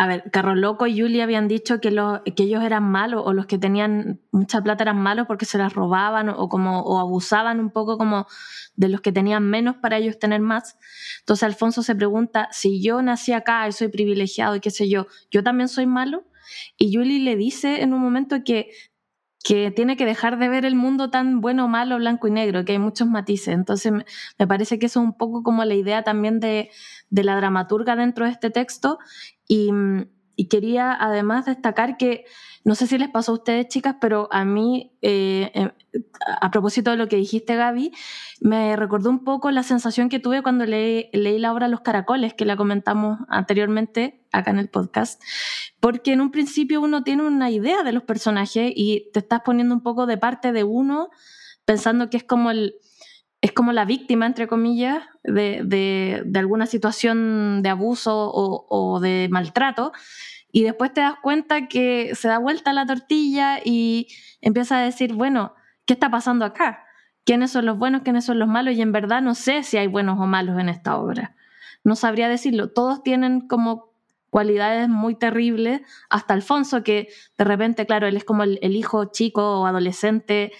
a 0.00 0.06
ver, 0.06 0.30
Carlos 0.30 0.56
Loco 0.56 0.86
y 0.86 0.96
Julie 0.96 1.24
habían 1.24 1.48
dicho 1.48 1.80
que, 1.80 1.90
que 2.36 2.42
ellos 2.44 2.62
eran 2.62 2.84
malos 2.84 3.20
o 3.26 3.32
los 3.32 3.46
que 3.46 3.58
tenían 3.58 4.20
mucha 4.30 4.62
plata 4.62 4.84
eran 4.84 5.02
malos 5.02 5.26
porque 5.26 5.44
se 5.44 5.58
las 5.58 5.74
robaban 5.74 6.28
o, 6.28 6.48
como, 6.48 6.82
o 6.82 7.00
abusaban 7.00 7.58
un 7.58 7.70
poco 7.70 7.98
como 7.98 8.28
de 8.76 8.88
los 8.88 9.00
que 9.00 9.10
tenían 9.10 9.42
menos 9.50 9.74
para 9.78 9.96
ellos 9.96 10.20
tener 10.20 10.40
más. 10.40 10.78
Entonces 11.18 11.42
Alfonso 11.42 11.82
se 11.82 11.96
pregunta, 11.96 12.48
si 12.52 12.80
yo 12.80 13.02
nací 13.02 13.32
acá 13.32 13.66
y 13.66 13.72
soy 13.72 13.88
privilegiado 13.88 14.54
y 14.54 14.60
qué 14.60 14.70
sé 14.70 14.88
yo, 14.88 15.08
¿yo 15.32 15.42
también 15.42 15.68
soy 15.68 15.86
malo? 15.86 16.28
Y 16.76 16.94
Julie 16.94 17.18
le 17.18 17.34
dice 17.34 17.82
en 17.82 17.92
un 17.92 18.00
momento 18.00 18.44
que, 18.44 18.70
que 19.48 19.70
tiene 19.70 19.96
que 19.96 20.04
dejar 20.04 20.38
de 20.38 20.50
ver 20.50 20.66
el 20.66 20.74
mundo 20.74 21.08
tan 21.08 21.40
bueno 21.40 21.68
malo, 21.68 21.96
blanco 21.96 22.28
y 22.28 22.30
negro, 22.30 22.66
que 22.66 22.72
hay 22.72 22.78
muchos 22.78 23.08
matices. 23.08 23.54
Entonces 23.54 23.90
me 24.38 24.46
parece 24.46 24.78
que 24.78 24.84
eso 24.84 25.00
es 25.00 25.06
un 25.06 25.16
poco 25.16 25.42
como 25.42 25.64
la 25.64 25.74
idea 25.74 26.04
también 26.04 26.38
de, 26.38 26.70
de 27.08 27.24
la 27.24 27.34
dramaturga 27.34 27.96
dentro 27.96 28.26
de 28.26 28.32
este 28.32 28.50
texto 28.50 28.98
y, 29.46 29.70
quería 30.50 30.92
además 30.92 31.46
destacar 31.46 31.96
que, 31.96 32.26
no 32.64 32.74
sé 32.74 32.86
si 32.86 32.98
les 32.98 33.08
pasó 33.08 33.32
a 33.32 33.36
ustedes 33.36 33.68
chicas, 33.68 33.96
pero 34.00 34.28
a 34.30 34.44
mí, 34.44 34.92
eh, 35.02 35.50
eh, 35.54 35.70
a 36.40 36.50
propósito 36.50 36.90
de 36.90 36.96
lo 36.96 37.08
que 37.08 37.16
dijiste 37.16 37.56
Gaby, 37.56 37.92
me 38.40 38.76
recordó 38.76 39.10
un 39.10 39.24
poco 39.24 39.50
la 39.50 39.62
sensación 39.62 40.08
que 40.08 40.18
tuve 40.18 40.42
cuando 40.42 40.66
leí, 40.66 41.08
leí 41.12 41.38
la 41.38 41.52
obra 41.52 41.68
Los 41.68 41.80
Caracoles, 41.80 42.34
que 42.34 42.44
la 42.44 42.56
comentamos 42.56 43.18
anteriormente 43.28 44.22
acá 44.32 44.50
en 44.50 44.58
el 44.58 44.68
podcast, 44.68 45.22
porque 45.80 46.12
en 46.12 46.20
un 46.20 46.30
principio 46.30 46.80
uno 46.80 47.02
tiene 47.02 47.22
una 47.22 47.50
idea 47.50 47.82
de 47.82 47.92
los 47.92 48.02
personajes 48.02 48.72
y 48.74 49.10
te 49.12 49.20
estás 49.20 49.40
poniendo 49.44 49.74
un 49.74 49.82
poco 49.82 50.06
de 50.06 50.18
parte 50.18 50.52
de 50.52 50.64
uno, 50.64 51.10
pensando 51.64 52.10
que 52.10 52.18
es 52.18 52.24
como 52.24 52.50
el 52.50 52.74
es 53.40 53.52
como 53.52 53.72
la 53.72 53.84
víctima, 53.84 54.26
entre 54.26 54.48
comillas, 54.48 55.02
de, 55.22 56.24
alguna 56.34 56.66
situación 56.66 57.62
de 57.62 57.68
abuso 57.68 58.32
o, 58.34 59.00
de 59.00 59.28
maltrato, 59.30 59.92
y 60.50 60.62
después 60.62 60.92
te 60.92 61.00
das 61.00 61.16
cuenta 61.22 61.68
que 61.68 62.14
se 62.14 62.28
da 62.28 62.38
vuelta 62.38 62.72
la 62.72 62.86
tortilla 62.86 63.58
y 63.64 64.08
empieza 64.40 64.78
a 64.78 64.82
decir, 64.82 65.14
bueno, 65.14 65.54
¿qué 65.84 65.94
está 65.94 66.10
pasando 66.10 66.44
acá? 66.44 66.84
¿Quiénes 67.24 67.50
son 67.50 67.66
los 67.66 67.78
buenos, 67.78 68.02
quiénes 68.02 68.24
son 68.24 68.38
los 68.38 68.48
malos? 68.48 68.74
Y 68.74 68.82
en 68.82 68.92
verdad 68.92 69.20
no 69.20 69.34
sé 69.34 69.62
si 69.62 69.76
hay 69.76 69.86
buenos 69.86 70.18
o 70.18 70.26
malos 70.26 70.58
en 70.58 70.68
esta 70.68 70.96
obra. 70.96 71.36
No 71.84 71.96
sabría 71.96 72.28
decirlo. 72.28 72.70
Todos 72.70 73.02
tienen 73.02 73.46
como 73.46 73.92
cualidades 74.30 74.88
muy 74.88 75.14
terribles, 75.14 75.82
hasta 76.10 76.34
Alfonso, 76.34 76.82
que 76.82 77.08
de 77.36 77.44
repente, 77.44 77.86
claro, 77.86 78.06
él 78.06 78.16
es 78.16 78.24
como 78.24 78.42
el 78.42 78.76
hijo 78.76 79.06
chico 79.06 79.60
o 79.60 79.66
adolescente 79.66 80.52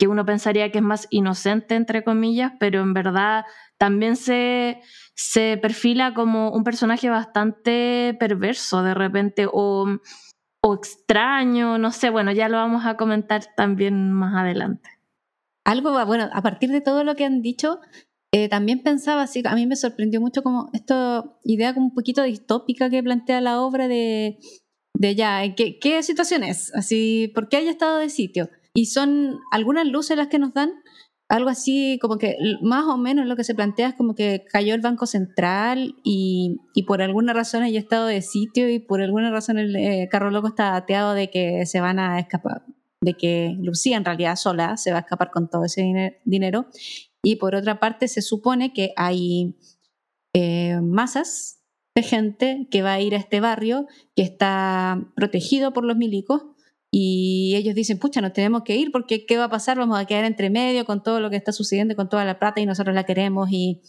que 0.00 0.08
uno 0.08 0.24
pensaría 0.24 0.72
que 0.72 0.78
es 0.78 0.84
más 0.84 1.06
inocente, 1.10 1.74
entre 1.74 2.02
comillas, 2.02 2.52
pero 2.58 2.80
en 2.80 2.94
verdad 2.94 3.44
también 3.76 4.16
se, 4.16 4.80
se 5.14 5.58
perfila 5.58 6.14
como 6.14 6.52
un 6.52 6.64
personaje 6.64 7.10
bastante 7.10 8.16
perverso 8.18 8.82
de 8.82 8.94
repente 8.94 9.46
o, 9.52 10.00
o 10.62 10.74
extraño, 10.74 11.76
no 11.76 11.92
sé, 11.92 12.08
bueno, 12.08 12.32
ya 12.32 12.48
lo 12.48 12.56
vamos 12.56 12.86
a 12.86 12.96
comentar 12.96 13.42
también 13.54 14.10
más 14.10 14.34
adelante. 14.34 14.88
Algo, 15.66 15.92
bueno, 16.06 16.30
a 16.32 16.40
partir 16.40 16.70
de 16.70 16.80
todo 16.80 17.04
lo 17.04 17.14
que 17.14 17.26
han 17.26 17.42
dicho, 17.42 17.78
eh, 18.32 18.48
también 18.48 18.82
pensaba, 18.82 19.24
así, 19.24 19.42
a 19.44 19.54
mí 19.54 19.66
me 19.66 19.76
sorprendió 19.76 20.18
mucho 20.18 20.42
como 20.42 20.70
esta 20.72 21.24
idea 21.44 21.74
como 21.74 21.88
un 21.88 21.94
poquito 21.94 22.22
distópica 22.22 22.88
que 22.88 23.02
plantea 23.02 23.42
la 23.42 23.60
obra 23.60 23.86
de, 23.86 24.38
de 24.94 25.14
ya, 25.14 25.42
¿qué, 25.54 25.78
qué 25.78 26.02
situación 26.02 26.42
es? 26.42 26.74
Así, 26.74 27.30
¿por 27.34 27.50
qué 27.50 27.58
haya 27.58 27.70
estado 27.70 27.98
de 27.98 28.08
sitio? 28.08 28.48
Y 28.74 28.86
son 28.86 29.40
algunas 29.50 29.86
luces 29.86 30.16
las 30.16 30.28
que 30.28 30.38
nos 30.38 30.54
dan, 30.54 30.70
algo 31.30 31.48
así 31.48 31.98
como 32.02 32.18
que 32.18 32.36
más 32.60 32.84
o 32.86 32.96
menos 32.96 33.26
lo 33.26 33.36
que 33.36 33.44
se 33.44 33.54
plantea 33.54 33.90
es 33.90 33.94
como 33.94 34.16
que 34.16 34.44
cayó 34.50 34.74
el 34.74 34.80
Banco 34.80 35.06
Central 35.06 35.94
y, 36.02 36.58
y 36.74 36.82
por 36.82 37.02
alguna 37.02 37.32
razón 37.32 37.62
haya 37.62 37.78
estado 37.78 38.06
de 38.06 38.20
sitio 38.20 38.68
y 38.68 38.80
por 38.80 39.00
alguna 39.00 39.30
razón 39.30 39.56
el 39.56 39.76
eh, 39.76 40.08
carro 40.10 40.32
loco 40.32 40.48
está 40.48 40.74
ateado 40.74 41.14
de 41.14 41.30
que 41.30 41.66
se 41.66 41.80
van 41.80 42.00
a 42.00 42.18
escapar, 42.18 42.64
de 43.00 43.14
que 43.14 43.54
Lucía 43.60 43.96
en 43.96 44.04
realidad 44.04 44.34
sola 44.34 44.76
se 44.76 44.90
va 44.90 44.98
a 44.98 45.02
escapar 45.02 45.30
con 45.30 45.48
todo 45.48 45.64
ese 45.64 46.20
dinero. 46.24 46.66
Y 47.22 47.36
por 47.36 47.54
otra 47.54 47.78
parte 47.78 48.08
se 48.08 48.22
supone 48.22 48.72
que 48.72 48.92
hay 48.96 49.56
eh, 50.34 50.80
masas 50.82 51.62
de 51.94 52.02
gente 52.02 52.66
que 52.72 52.82
va 52.82 52.94
a 52.94 53.00
ir 53.00 53.14
a 53.14 53.18
este 53.18 53.40
barrio 53.40 53.86
que 54.16 54.22
está 54.22 55.12
protegido 55.14 55.72
por 55.72 55.84
los 55.84 55.96
milicos 55.96 56.42
y 56.92 57.54
ellos 57.56 57.74
dicen, 57.74 57.98
pucha, 57.98 58.20
nos 58.20 58.32
tenemos 58.32 58.62
que 58.62 58.76
ir 58.76 58.90
porque 58.90 59.24
¿qué 59.24 59.36
va 59.36 59.44
a 59.44 59.50
pasar? 59.50 59.78
Vamos 59.78 59.98
a 59.98 60.06
quedar 60.06 60.24
entre 60.24 60.50
medio 60.50 60.84
con 60.84 61.02
todo 61.02 61.20
lo 61.20 61.30
que 61.30 61.36
está 61.36 61.52
sucediendo, 61.52 61.94
con 61.94 62.08
toda 62.08 62.24
la 62.24 62.38
plata 62.38 62.60
y 62.60 62.66
nosotros 62.66 62.94
la 62.94 63.04
queremos 63.04 63.48
y, 63.52 63.82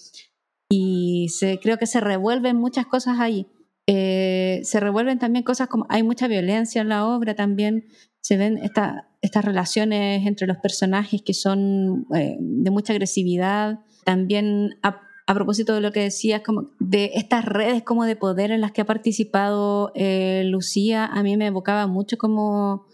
y 0.69 1.29
se, 1.29 1.59
creo 1.59 1.77
que 1.77 1.87
se 1.87 1.99
revuelven 1.99 2.57
muchas 2.57 2.85
cosas 2.85 3.19
ahí. 3.19 3.47
Eh, 3.87 4.61
se 4.63 4.79
revuelven 4.79 5.17
también 5.17 5.43
cosas 5.43 5.67
como 5.67 5.87
hay 5.89 6.03
mucha 6.03 6.27
violencia 6.27 6.81
en 6.81 6.89
la 6.89 7.07
obra 7.07 7.35
también, 7.35 7.87
se 8.21 8.37
ven 8.37 8.59
estas 8.59 9.45
relaciones 9.45 10.27
entre 10.27 10.45
los 10.45 10.57
personajes 10.57 11.23
que 11.23 11.33
son 11.33 12.05
eh, 12.15 12.37
de 12.39 12.71
mucha 12.71 12.93
agresividad, 12.93 13.79
también 14.05 14.77
a 14.83 15.33
propósito 15.33 15.73
de 15.73 15.81
lo 15.81 15.91
que 15.91 16.01
decías, 16.01 16.41
como 16.41 16.71
de 16.79 17.11
estas 17.15 17.45
redes 17.45 17.83
como 17.83 18.05
de 18.05 18.15
poder 18.15 18.51
en 18.51 18.61
las 18.61 18.71
que 18.71 18.81
ha 18.81 18.85
participado 18.85 19.91
eh, 19.95 20.43
Lucía, 20.45 21.05
a 21.05 21.23
mí 21.23 21.37
me 21.37 21.47
evocaba 21.47 21.87
mucho 21.87 22.17
como, 22.17 22.85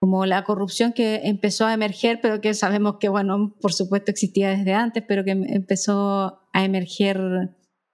como 0.00 0.26
la 0.26 0.44
corrupción 0.44 0.92
que 0.92 1.22
empezó 1.24 1.66
a 1.66 1.74
emerger, 1.74 2.20
pero 2.20 2.40
que 2.40 2.54
sabemos 2.54 2.96
que, 3.00 3.08
bueno, 3.08 3.54
por 3.60 3.72
supuesto 3.72 4.10
existía 4.10 4.50
desde 4.50 4.74
antes, 4.74 5.02
pero 5.06 5.24
que 5.24 5.30
empezó 5.30 6.42
a 6.52 6.64
emerger 6.64 7.18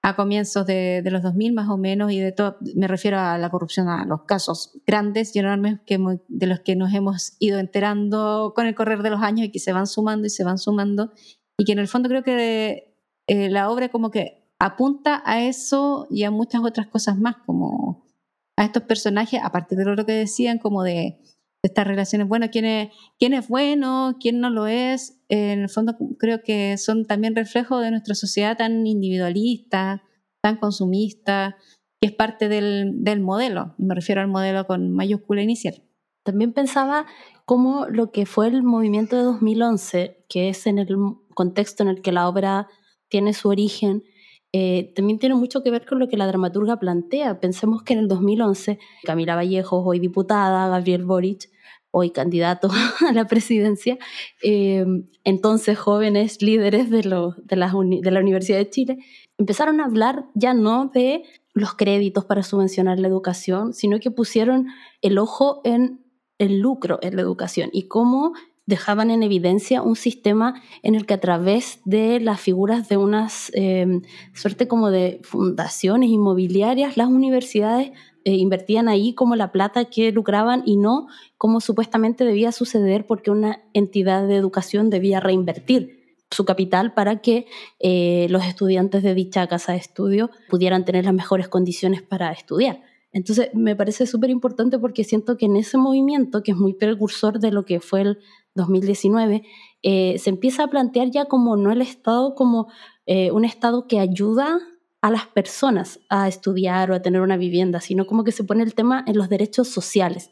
a 0.04 0.16
comienzos 0.16 0.66
de, 0.66 1.00
los 1.04 1.22
2000 1.22 1.52
más 1.52 1.68
o 1.68 1.76
menos, 1.76 2.10
y 2.10 2.18
de 2.18 2.32
todo, 2.32 2.56
me 2.74 2.88
refiero 2.88 3.20
a 3.20 3.38
la 3.38 3.50
corrupción, 3.50 3.88
a 3.88 4.04
los 4.04 4.24
casos 4.24 4.80
grandes 4.84 5.34
y 5.36 5.38
enormes 5.38 5.78
que, 5.86 5.98
de 6.28 6.46
los 6.46 6.60
que 6.60 6.74
nos 6.74 6.92
hemos 6.92 7.36
ido 7.38 7.60
enterando 7.60 8.52
con 8.56 8.66
el 8.66 8.74
correr 8.74 9.02
de 9.02 9.10
los 9.10 9.22
años 9.22 9.46
y 9.46 9.52
que 9.52 9.60
se 9.60 9.72
van 9.72 9.86
sumando 9.86 10.26
y 10.26 10.30
se 10.30 10.42
van 10.42 10.58
sumando, 10.58 11.12
y 11.56 11.64
que 11.64 11.72
en 11.72 11.78
el 11.78 11.86
fondo 11.86 12.08
creo 12.08 12.24
que 12.24 12.96
eh, 13.28 13.48
la 13.48 13.70
obra 13.70 13.90
como 13.90 14.10
que 14.10 14.50
apunta 14.58 15.22
a 15.24 15.42
eso 15.44 16.08
y 16.10 16.24
a 16.24 16.32
muchas 16.32 16.62
otras 16.64 16.88
cosas 16.88 17.16
más, 17.16 17.36
como 17.46 18.08
a 18.56 18.64
estos 18.64 18.82
personajes, 18.82 19.40
a 19.42 19.52
partir 19.52 19.78
de 19.78 19.84
lo 19.84 20.04
que 20.04 20.12
decían, 20.12 20.58
como 20.58 20.82
de, 20.82 21.20
estas 21.62 21.87
relaciones, 21.87 22.27
bueno, 22.29 22.48
quién 22.51 22.64
es, 22.64 22.90
quién 23.18 23.35
es 23.35 23.48
bueno, 23.48 24.16
quién 24.20 24.40
no 24.40 24.51
lo 24.51 24.66
es, 24.66 25.20
en 25.29 25.61
el 25.61 25.68
fondo 25.68 25.96
creo 26.18 26.42
que 26.42 26.77
son 26.77 27.07
también 27.07 27.37
reflejo 27.37 27.79
de 27.79 27.90
nuestra 27.90 28.14
sociedad 28.14 28.57
tan 28.57 28.87
individualista, 28.87 30.03
tan 30.42 30.57
consumista, 30.57 31.57
que 32.01 32.09
es 32.09 32.12
parte 32.12 32.48
del, 32.48 33.05
del 33.05 33.20
modelo, 33.20 33.75
me 33.79 33.94
refiero 33.94 34.20
al 34.20 34.29
modelo 34.29 34.66
con 34.66 34.90
mayúscula 34.90 35.42
inicial. 35.42 35.83
También 36.25 36.53
pensaba 36.53 37.07
cómo 37.44 37.87
lo 37.87 38.11
que 38.11 38.27
fue 38.27 38.48
el 38.48 38.62
movimiento 38.62 39.16
de 39.16 39.22
2011, 39.22 40.25
que 40.29 40.48
es 40.48 40.66
en 40.66 40.79
el 40.79 40.96
contexto 41.35 41.83
en 41.83 41.88
el 41.88 42.03
que 42.03 42.12
la 42.12 42.29
obra 42.29 42.68
tiene 43.09 43.35
su 43.35 43.48
origen, 43.48 44.05
eh, 44.52 44.92
también 44.94 45.18
tiene 45.18 45.34
mucho 45.34 45.62
que 45.62 45.70
ver 45.70 45.86
con 45.86 45.98
lo 45.98 46.08
que 46.08 46.16
la 46.16 46.26
dramaturga 46.26 46.78
plantea. 46.78 47.40
Pensemos 47.40 47.82
que 47.82 47.94
en 47.94 48.00
el 48.00 48.08
2011, 48.08 48.78
Camila 49.04 49.34
Vallejos, 49.34 49.82
hoy 49.84 49.98
diputada, 49.98 50.68
Gabriel 50.68 51.04
Boric, 51.04 51.50
hoy 51.90 52.10
candidato 52.10 52.68
a 53.08 53.12
la 53.12 53.26
presidencia, 53.26 53.98
eh, 54.42 54.84
entonces 55.24 55.78
jóvenes 55.78 56.42
líderes 56.42 56.90
de 56.90 57.04
la 57.04 58.20
Universidad 58.20 58.58
de 58.58 58.70
Chile, 58.70 58.98
empezaron 59.38 59.80
a 59.80 59.86
hablar 59.86 60.26
ya 60.34 60.54
no 60.54 60.90
de 60.92 61.22
los 61.54 61.74
créditos 61.74 62.24
para 62.24 62.42
subvencionar 62.42 62.98
la 62.98 63.08
educación, 63.08 63.74
sino 63.74 64.00
que 64.00 64.10
pusieron 64.10 64.68
el 65.02 65.18
ojo 65.18 65.60
en 65.64 66.02
el 66.38 66.58
lucro 66.58 66.98
en 67.02 67.16
la 67.16 67.22
educación 67.22 67.70
y 67.72 67.88
cómo 67.88 68.32
dejaban 68.72 69.11
en 69.11 69.22
evidencia 69.22 69.82
un 69.82 69.96
sistema 69.96 70.62
en 70.82 70.94
el 70.94 71.04
que 71.04 71.12
a 71.12 71.20
través 71.20 71.80
de 71.85 72.20
las 72.20 72.40
figuras 72.40 72.88
de 72.88 72.96
unas 72.96 73.52
eh, 73.54 74.00
suerte 74.32 74.66
como 74.66 74.90
de 74.90 75.20
fundaciones 75.24 76.08
inmobiliarias, 76.08 76.96
las 76.96 77.08
universidades 77.08 77.90
eh, 78.24 78.32
invertían 78.32 78.88
ahí 78.88 79.12
como 79.12 79.37
la 79.37 79.52
plata 79.52 79.85
que 79.85 80.11
lucraban 80.11 80.62
y 80.64 80.78
no 80.78 81.06
como 81.37 81.61
supuestamente 81.61 82.24
debía 82.24 82.50
suceder 82.50 83.06
porque 83.06 83.30
una 83.30 83.61
entidad 83.74 84.26
de 84.26 84.37
educación 84.37 84.88
debía 84.88 85.20
reinvertir 85.20 86.16
su 86.30 86.46
capital 86.46 86.94
para 86.94 87.20
que 87.20 87.44
eh, 87.78 88.26
los 88.30 88.46
estudiantes 88.46 89.02
de 89.02 89.12
dicha 89.12 89.46
casa 89.48 89.72
de 89.72 89.78
estudio 89.78 90.30
pudieran 90.48 90.87
tener 90.87 91.04
las 91.04 91.12
mejores 91.12 91.48
condiciones 91.48 92.00
para 92.00 92.32
estudiar. 92.32 92.80
Entonces 93.12 93.50
me 93.52 93.76
parece 93.76 94.06
súper 94.06 94.30
importante 94.30 94.78
porque 94.78 95.04
siento 95.04 95.37
que 95.37 95.44
en 95.44 95.56
ese 95.56 95.76
movimiento, 95.76 96.42
que 96.42 96.52
es 96.52 96.56
muy 96.56 96.72
precursor 96.72 97.38
de 97.38 97.52
lo 97.52 97.66
que 97.66 97.80
fue 97.80 98.00
el 98.00 98.18
2019, 98.54 99.42
eh, 99.82 100.18
se 100.18 100.30
empieza 100.30 100.64
a 100.64 100.68
plantear 100.68 101.10
ya 101.10 101.24
como 101.26 101.56
no 101.56 101.72
el 101.72 101.82
Estado 101.82 102.34
como 102.34 102.70
eh, 103.06 103.30
un 103.30 103.44
Estado 103.44 103.86
que 103.86 103.98
ayuda 103.98 104.60
a 105.00 105.10
las 105.10 105.26
personas 105.26 106.00
a 106.08 106.28
estudiar 106.28 106.90
o 106.90 106.94
a 106.94 107.02
tener 107.02 107.20
una 107.20 107.36
vivienda, 107.36 107.80
sino 107.80 108.06
como 108.06 108.24
que 108.24 108.32
se 108.32 108.44
pone 108.44 108.62
el 108.62 108.74
tema 108.74 109.04
en 109.06 109.18
los 109.18 109.28
derechos 109.28 109.68
sociales. 109.68 110.30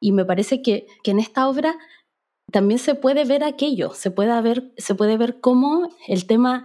Y 0.00 0.12
me 0.12 0.24
parece 0.24 0.60
que, 0.60 0.86
que 1.02 1.12
en 1.12 1.18
esta 1.18 1.48
obra 1.48 1.76
también 2.52 2.78
se 2.78 2.94
puede 2.94 3.24
ver 3.24 3.42
aquello, 3.42 3.94
se 3.94 4.10
puede 4.10 4.38
ver, 4.42 4.72
se 4.76 4.94
puede 4.94 5.16
ver 5.16 5.40
cómo 5.40 5.88
el 6.06 6.26
tema 6.26 6.64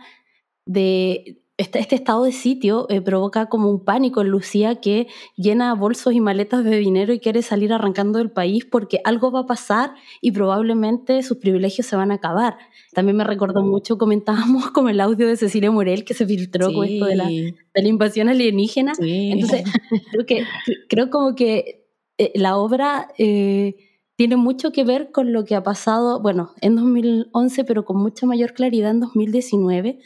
de 0.65 1.41
este, 1.60 1.80
este, 1.80 1.95
estado 1.95 2.24
de 2.24 2.32
sitio 2.32 2.88
eh, 2.89 3.02
provoca 3.02 3.48
como 3.48 3.69
un 3.69 3.84
pánico 3.84 4.22
en 4.22 4.30
Lucía 4.30 4.80
que 4.80 5.08
llena 5.36 5.76
bolsos 5.76 6.13
y 6.13 6.22
maletas 6.22 6.63
de 6.63 6.78
dinero 6.78 7.12
y 7.12 7.19
quiere 7.19 7.41
salir 7.41 7.74
arrancando 7.74 8.17
del 8.17 8.32
país 8.32 8.63
porque 8.63 9.02
algo 9.04 9.30
va 9.30 9.41
a 9.41 9.45
pasar 9.45 9.93
y 10.22 10.32
probablemente 10.32 11.22
sus 11.22 11.36
privilegios 11.36 11.86
se 11.86 11.98
van 11.98 12.12
a 12.12 12.15
acabar. 12.15 12.58
También 12.93 13.17
me 13.17 13.26
recordó 13.26 13.62
mucho, 13.62 13.98
comentábamos 13.98 14.72
como 14.72 14.88
el 14.88 15.02
audio 15.02 15.28
de 15.28 15.36
Cecilia 15.36 15.69
Morel 15.69 16.06
que 16.06 16.13
se 16.13 16.26
filtró 16.26 16.72
con 16.72 16.86
esto 16.88 17.08
de 17.08 17.17
la, 17.17 17.26
de 17.28 17.54
la 17.74 17.88
invasión 17.89 18.30
alienígena. 18.30 18.93
Entonces, 18.98 19.63
creo 20.12 20.26
que 20.26 20.45
creo 20.88 21.10
como 21.10 21.36
que 21.36 21.86
eh, 22.17 22.32
la 22.36 22.58
obra... 22.58 23.10
Eh, 23.17 23.76
tiene 24.15 24.36
mucho 24.36 24.74
que 24.74 24.84
ver 24.84 25.12
con 25.13 25.32
lo 25.32 25.45
que 25.45 25.56
ha 25.56 25.63
pasado, 25.63 26.22
bueno, 26.22 26.52
en 26.60 26.76
2011, 26.76 27.63
pero 27.63 27.86
con 27.86 27.95
mucha 27.95 28.26
mayor 28.26 28.52
claridad 28.52 28.91
en 28.91 29.00
2019, 29.00 30.00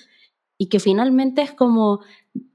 y 0.57 0.67
que 0.67 0.79
finalmente 0.79 1.41
es 1.41 1.51
como 1.51 2.01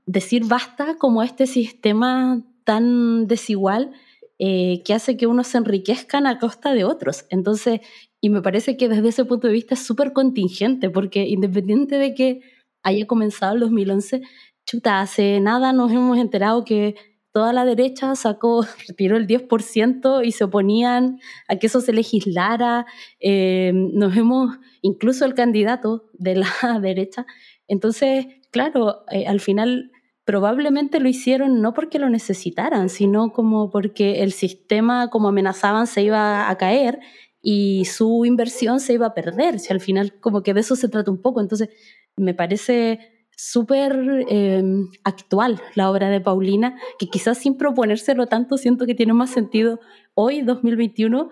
decir 0.07 0.45
basta 0.47 0.97
como 0.97 1.23
este 1.23 1.47
sistema 1.47 2.43
tan 2.65 3.27
desigual 3.27 3.93
eh, 4.39 4.83
que 4.85 4.95
hace 4.95 5.17
que 5.17 5.27
unos 5.27 5.49
se 5.49 5.59
enriquezcan 5.59 6.27
a 6.27 6.39
costa 6.39 6.73
de 6.73 6.85
otros. 6.85 7.27
Entonces, 7.31 7.81
y 8.21 8.31
me 8.31 8.41
parece 8.41 8.77
que 8.77 8.89
desde 8.89 9.09
ese 9.09 9.25
punto 9.25 9.49
de 9.49 9.53
vista 9.53 9.75
es 9.75 9.85
súper 9.85 10.13
contingente, 10.13 10.91
porque 10.91 11.27
independiente 11.27 11.97
de 11.97 12.15
que 12.15 12.41
haya 12.83 13.07
comenzado 13.07 13.55
el 13.55 13.61
2011, 13.61 14.23
chuta, 14.65 15.01
hace 15.01 15.41
nada 15.41 15.73
nos 15.73 15.91
hemos 15.91 16.19
enterado 16.19 16.65
que 16.65 16.95
toda 17.33 17.53
la 17.53 17.65
derecha 17.65 18.15
sacó, 18.15 18.65
retiró 18.89 19.17
el 19.17 19.27
10% 19.27 20.25
y 20.25 20.33
se 20.33 20.45
oponían 20.45 21.21
a 21.49 21.57
que 21.57 21.67
eso 21.67 21.81
se 21.81 21.93
legislara. 21.93 22.87
Eh, 23.21 23.73
nos 23.75 24.17
hemos, 24.17 24.57
incluso 24.83 25.25
el 25.25 25.35
candidato 25.35 26.05
de 26.13 26.37
la 26.37 26.49
derecha 26.81 27.27
entonces, 27.69 28.27
claro, 28.51 29.05
eh, 29.11 29.27
al 29.27 29.41
final 29.41 29.93
probablemente 30.25 31.01
lo 31.01 31.09
hicieron 31.09 31.63
no 31.63 31.73
porque 31.73 31.99
lo 31.99 32.11
necesitaran, 32.11 32.89
sino 32.89 33.33
como 33.33 33.71
porque 33.71 34.23
el 34.23 34.33
sistema, 34.33 35.09
como 35.09 35.29
amenazaban, 35.29 35.87
se 35.87 36.03
iba 36.03 36.51
a 36.51 36.59
caer 36.59 36.99
y 37.41 37.85
su 37.87 38.25
inversión 38.27 38.81
se 38.81 38.95
iba 38.95 39.07
a 39.07 39.15
perder. 39.15 39.59
Si 39.59 39.73
al 39.73 39.81
final 39.81 40.19
como 40.21 40.43
que 40.43 40.53
de 40.55 40.61
eso 40.61 40.77
se 40.77 40.89
trata 40.89 41.11
un 41.11 41.23
poco. 41.23 41.41
Entonces, 41.41 41.71
me 42.17 42.35
parece 42.35 42.99
súper 43.37 44.27
eh, 44.29 44.63
actual 45.05 45.63
la 45.75 45.91
obra 45.91 46.11
de 46.11 46.21
Paulina, 46.21 46.77
que 46.99 47.07
quizás 47.07 47.39
sin 47.39 47.57
proponérselo 47.57 48.27
tanto 48.27 48.59
siento 48.59 48.85
que 48.85 48.95
tiene 48.95 49.13
más 49.13 49.31
sentido 49.31 49.81
hoy, 50.15 50.43
2021, 50.43 51.31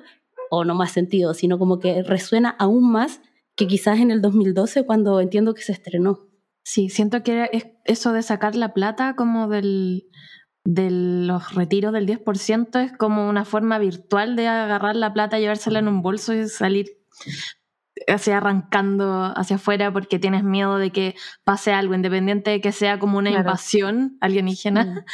o 0.51 0.65
no 0.65 0.75
más 0.75 0.93
sentido, 0.93 1.35
sino 1.35 1.59
como 1.59 1.81
que 1.81 2.03
resuena 2.03 2.51
aún 2.59 2.91
más 2.91 3.21
que 3.57 3.67
quizás 3.67 3.99
en 4.01 4.11
el 4.11 4.23
2012 4.23 4.85
cuando 4.85 5.21
entiendo 5.21 5.55
que 5.55 5.63
se 5.63 5.73
estrenó. 5.73 6.29
Sí, 6.63 6.89
siento 6.89 7.23
que 7.23 7.49
es 7.53 7.67
eso 7.85 8.13
de 8.13 8.23
sacar 8.23 8.55
la 8.57 8.75
plata 8.75 9.15
como 9.17 9.49
del, 9.49 10.09
de 10.65 10.91
los 10.91 11.55
retiros 11.55 11.93
del 11.93 12.07
10% 12.07 12.85
es 12.85 12.93
como 12.93 13.29
una 13.29 13.45
forma 13.45 13.79
virtual 13.79 14.37
de 14.37 14.49
agarrar 14.49 14.97
la 14.97 15.13
plata, 15.13 15.39
llevársela 15.39 15.79
en 15.79 15.89
un 15.89 16.03
bolso 16.03 16.35
y 16.35 16.49
salir 16.49 16.87
así 18.09 18.31
arrancando 18.31 19.33
hacia 19.37 19.57
afuera 19.57 19.93
porque 19.93 20.19
tienes 20.19 20.45
miedo 20.45 20.79
de 20.79 20.91
que 20.91 21.15
pase 21.45 21.73
algo, 21.73 21.95
independiente 21.95 22.51
de 22.51 22.61
que 22.61 22.73
sea 22.73 22.99
como 22.99 23.19
una 23.19 23.31
invasión 23.31 24.17
alienígena 24.21 25.05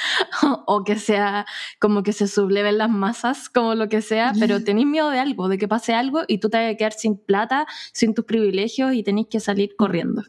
o, 0.66 0.84
que 0.84 0.96
sea 0.96 1.46
como 1.80 2.02
que 2.02 2.12
se 2.12 2.28
subleven 2.28 2.78
las 2.78 2.90
masas, 2.90 3.48
como 3.48 3.74
lo 3.74 3.88
que 3.88 4.02
sea, 4.02 4.32
pero 4.38 4.62
tenés 4.64 4.86
miedo 4.86 5.10
de 5.10 5.18
algo, 5.18 5.48
de 5.48 5.58
que 5.58 5.68
pase 5.68 5.94
algo 5.94 6.22
y 6.28 6.38
tú 6.38 6.50
te 6.50 6.58
vas 6.58 6.74
a 6.74 6.76
quedar 6.76 6.92
sin 6.92 7.16
plata, 7.16 7.66
sin 7.92 8.14
tus 8.14 8.24
privilegios 8.24 8.94
y 8.94 9.02
tenés 9.02 9.26
que 9.28 9.40
salir 9.40 9.74
corriendo. 9.76 10.22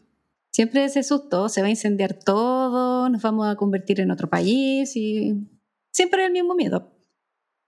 Siempre 0.50 0.84
ese 0.84 1.02
susto, 1.02 1.48
se 1.48 1.62
va 1.62 1.66
a 1.66 1.70
incendiar 1.70 2.14
todo, 2.14 3.08
nos 3.08 3.22
vamos 3.22 3.48
a 3.48 3.56
convertir 3.56 4.00
en 4.00 4.12
otro 4.12 4.30
país 4.30 4.94
y 4.94 5.34
siempre 5.90 6.24
el 6.24 6.32
mismo 6.32 6.54
miedo. 6.54 6.93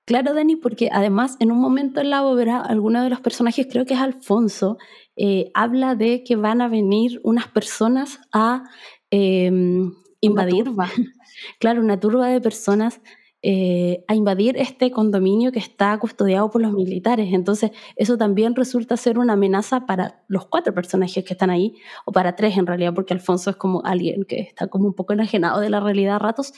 Claro, 0.06 0.34
Dani, 0.34 0.54
porque 0.54 0.88
además 0.92 1.36
en 1.40 1.50
un 1.50 1.58
momento 1.58 2.00
en 2.00 2.10
la 2.10 2.24
obra, 2.24 2.60
alguno 2.60 3.02
de 3.02 3.10
los 3.10 3.20
personajes, 3.20 3.66
creo 3.68 3.84
que 3.84 3.94
es 3.94 4.00
Alfonso, 4.00 4.78
eh, 5.16 5.50
habla 5.52 5.96
de 5.96 6.22
que 6.22 6.36
van 6.36 6.60
a 6.60 6.68
venir 6.68 7.20
unas 7.24 7.48
personas 7.48 8.20
a 8.32 8.62
em, 9.10 9.92
invadir. 10.20 10.66
claro, 11.58 11.80
una 11.80 11.98
turba 11.98 12.28
de 12.28 12.40
personas 12.40 13.00
eh, 13.42 14.04
a 14.06 14.14
invadir 14.14 14.56
este 14.56 14.90
condominio 14.90 15.50
que 15.52 15.58
está 15.58 15.98
custodiado 15.98 16.50
por 16.50 16.62
los 16.62 16.72
militares. 16.72 17.32
Entonces, 17.32 17.72
eso 17.96 18.16
también 18.16 18.54
resulta 18.54 18.96
ser 18.96 19.18
una 19.18 19.32
amenaza 19.32 19.86
para 19.86 20.24
los 20.28 20.46
cuatro 20.46 20.72
personajes 20.72 21.24
que 21.24 21.34
están 21.34 21.50
ahí, 21.50 21.74
o 22.04 22.12
para 22.12 22.36
tres 22.36 22.56
en 22.56 22.66
realidad, 22.66 22.94
porque 22.94 23.14
Alfonso 23.14 23.50
es 23.50 23.56
como 23.56 23.82
alguien 23.84 24.24
que 24.24 24.38
está 24.40 24.68
como 24.68 24.86
un 24.86 24.94
poco 24.94 25.14
enajenado 25.14 25.60
de 25.60 25.70
la 25.70 25.80
realidad 25.80 26.16
a 26.16 26.18
ratos. 26.20 26.52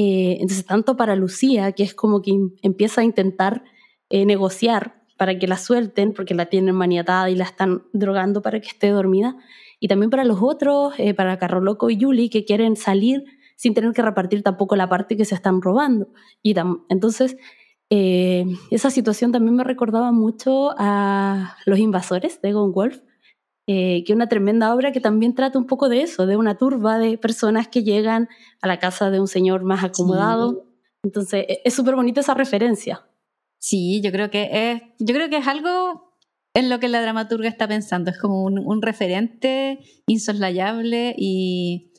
Eh, 0.00 0.36
entonces, 0.40 0.64
tanto 0.64 0.96
para 0.96 1.16
Lucía, 1.16 1.72
que 1.72 1.82
es 1.82 1.92
como 1.92 2.22
que 2.22 2.30
empieza 2.62 3.00
a 3.00 3.04
intentar 3.04 3.64
eh, 4.10 4.24
negociar 4.26 5.02
para 5.16 5.36
que 5.40 5.48
la 5.48 5.56
suelten, 5.56 6.12
porque 6.12 6.34
la 6.34 6.46
tienen 6.46 6.76
maniatada 6.76 7.28
y 7.30 7.34
la 7.34 7.42
están 7.42 7.82
drogando 7.92 8.40
para 8.40 8.60
que 8.60 8.68
esté 8.68 8.90
dormida, 8.90 9.34
y 9.80 9.88
también 9.88 10.10
para 10.10 10.24
los 10.24 10.38
otros, 10.40 10.94
eh, 10.98 11.14
para 11.14 11.36
Carroloco 11.36 11.90
y 11.90 11.96
Yuli, 11.96 12.30
que 12.30 12.44
quieren 12.44 12.76
salir 12.76 13.24
sin 13.56 13.74
tener 13.74 13.92
que 13.92 14.02
repartir 14.02 14.44
tampoco 14.44 14.76
la 14.76 14.88
parte 14.88 15.16
que 15.16 15.24
se 15.24 15.34
están 15.34 15.60
robando. 15.60 16.12
Y 16.44 16.54
entonces, 16.88 17.36
eh, 17.90 18.44
esa 18.70 18.90
situación 18.90 19.32
también 19.32 19.56
me 19.56 19.64
recordaba 19.64 20.12
mucho 20.12 20.76
a 20.78 21.56
Los 21.66 21.80
Invasores 21.80 22.40
de 22.40 22.52
Gone 22.52 22.72
Wolf, 22.72 23.00
eh, 23.70 24.02
que 24.04 24.14
una 24.14 24.30
tremenda 24.30 24.74
obra 24.74 24.92
que 24.92 25.00
también 25.00 25.34
trata 25.34 25.58
un 25.58 25.66
poco 25.66 25.90
de 25.90 26.00
eso, 26.00 26.24
de 26.24 26.38
una 26.38 26.56
turba 26.56 26.98
de 26.98 27.18
personas 27.18 27.68
que 27.68 27.84
llegan 27.84 28.30
a 28.62 28.66
la 28.66 28.78
casa 28.78 29.10
de 29.10 29.20
un 29.20 29.28
señor 29.28 29.62
más 29.62 29.84
acomodado. 29.84 30.64
Entonces, 31.02 31.44
e, 31.46 31.60
es 31.66 31.74
súper 31.74 31.94
bonita 31.94 32.22
esa 32.22 32.32
referencia. 32.32 33.06
Sí, 33.58 34.00
yo 34.00 34.10
creo 34.10 34.30
que 34.30 34.48
es, 34.52 34.82
yo 34.98 35.14
creo 35.14 35.28
que 35.28 35.36
es 35.36 35.46
algo 35.46 36.14
en 36.54 36.70
lo 36.70 36.80
que 36.80 36.88
la 36.88 37.02
dramaturga 37.02 37.46
está 37.46 37.68
pensando. 37.68 38.10
Es 38.10 38.18
como 38.18 38.42
un, 38.42 38.80
referente 38.80 39.80
insoslayable 40.06 41.14
y, 41.18 41.92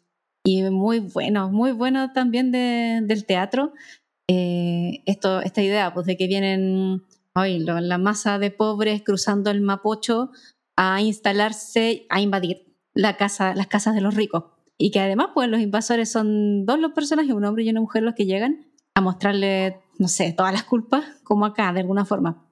y, 0.44 0.64
muy 0.64 0.98
bueno, 0.98 1.52
muy 1.52 1.72
bueno 1.72 2.14
también 2.14 2.52
del 2.52 3.26
teatro. 3.28 3.74
Eh, 4.28 5.04
esto, 5.06 5.40
esta 5.42 5.62
idea 5.62 5.94
pues, 5.94 6.08
de 6.08 6.18
que 6.18 6.26
vienen 6.26 7.04
hoy 7.36 7.60
la 7.60 7.98
masa 8.00 8.40
de 8.40 8.50
pobres 8.50 9.04
cruzando 9.04 9.52
el 9.52 9.62
Mapocho 9.62 10.32
a 10.82 11.02
instalarse, 11.02 12.06
a 12.10 12.22
invadir 12.22 12.74
la 12.94 13.18
casa, 13.18 13.54
las 13.54 13.68
casas 13.68 13.96
de 13.96 14.00
los 14.00 14.16
ricos. 14.16 14.46
Y 14.78 14.92
que 14.92 15.02
además, 15.02 15.32
pues 15.34 15.50
los 15.50 15.60
invasores 15.60 16.10
son 16.10 16.66
dos 16.66 16.80
los 16.80 16.94
personajes, 16.94 17.34
un 17.34 17.44
hombre 17.44 17.64
y 17.64 17.70
una 17.70 17.82
mujer 17.82 18.02
los 18.02 18.16
que 18.16 18.26
llegan 18.26 18.72
a 18.96 19.02
mostrarle, 19.02 19.82
no 19.98 20.08
sé, 20.08 20.32
todas 20.32 20.54
las 20.54 20.64
culpas, 20.64 21.04
como 21.26 21.46
acá, 21.46 21.74
de 21.74 21.82
alguna 21.82 22.06
forma. 22.06 22.50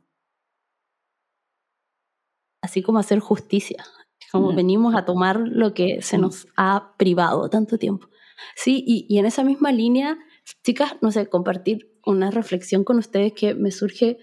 Así 2.61 2.81
como 2.81 2.99
hacer 2.99 3.19
justicia, 3.19 3.85
como 4.33 4.53
venimos 4.53 4.93
a 4.95 5.05
tomar 5.05 5.39
lo 5.39 5.73
que 5.73 6.01
se 6.01 6.17
nos 6.17 6.49
ha 6.57 6.95
privado 6.97 7.49
tanto 7.49 7.77
tiempo. 7.77 8.09
Sí, 8.57 8.83
y, 8.85 9.05
y 9.07 9.19
en 9.19 9.25
esa 9.25 9.45
misma 9.45 9.71
línea, 9.71 10.17
chicas, 10.65 10.97
no 10.99 11.13
sé, 11.13 11.29
compartir 11.29 11.97
una 12.05 12.29
reflexión 12.29 12.83
con 12.83 12.97
ustedes 12.97 13.31
que 13.31 13.53
me 13.53 13.71
surge 13.71 14.17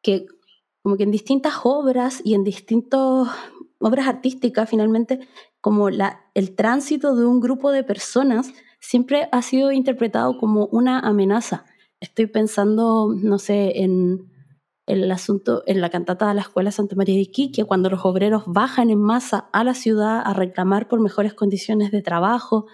que 0.00 0.26
como 0.82 0.96
que 0.96 1.02
en 1.04 1.10
distintas 1.10 1.54
obras 1.64 2.20
y 2.24 2.34
en 2.34 2.44
distintas 2.44 3.28
obras 3.78 4.08
artísticas, 4.08 4.68
finalmente, 4.68 5.20
como 5.60 5.90
la, 5.90 6.20
el 6.34 6.54
tránsito 6.54 7.14
de 7.14 7.26
un 7.26 7.40
grupo 7.40 7.70
de 7.70 7.84
personas 7.84 8.52
siempre 8.78 9.28
ha 9.30 9.42
sido 9.42 9.72
interpretado 9.72 10.38
como 10.38 10.66
una 10.66 11.00
amenaza. 11.00 11.64
Estoy 12.00 12.26
pensando, 12.26 13.14
no 13.14 13.38
sé, 13.38 13.82
en, 13.82 14.30
el 14.86 15.10
asunto, 15.12 15.62
en 15.66 15.80
la 15.80 15.90
cantata 15.90 16.28
de 16.28 16.34
la 16.34 16.40
Escuela 16.40 16.72
Santa 16.72 16.96
María 16.96 17.14
de 17.14 17.22
Iquique, 17.22 17.64
cuando 17.64 17.90
los 17.90 18.04
obreros 18.04 18.44
bajan 18.46 18.90
en 18.90 19.00
masa 19.00 19.50
a 19.52 19.64
la 19.64 19.74
ciudad 19.74 20.22
a 20.24 20.32
reclamar 20.34 20.88
por 20.88 21.00
mejores 21.00 21.34
condiciones 21.34 21.92
de 21.92 22.02
trabajo. 22.02 22.66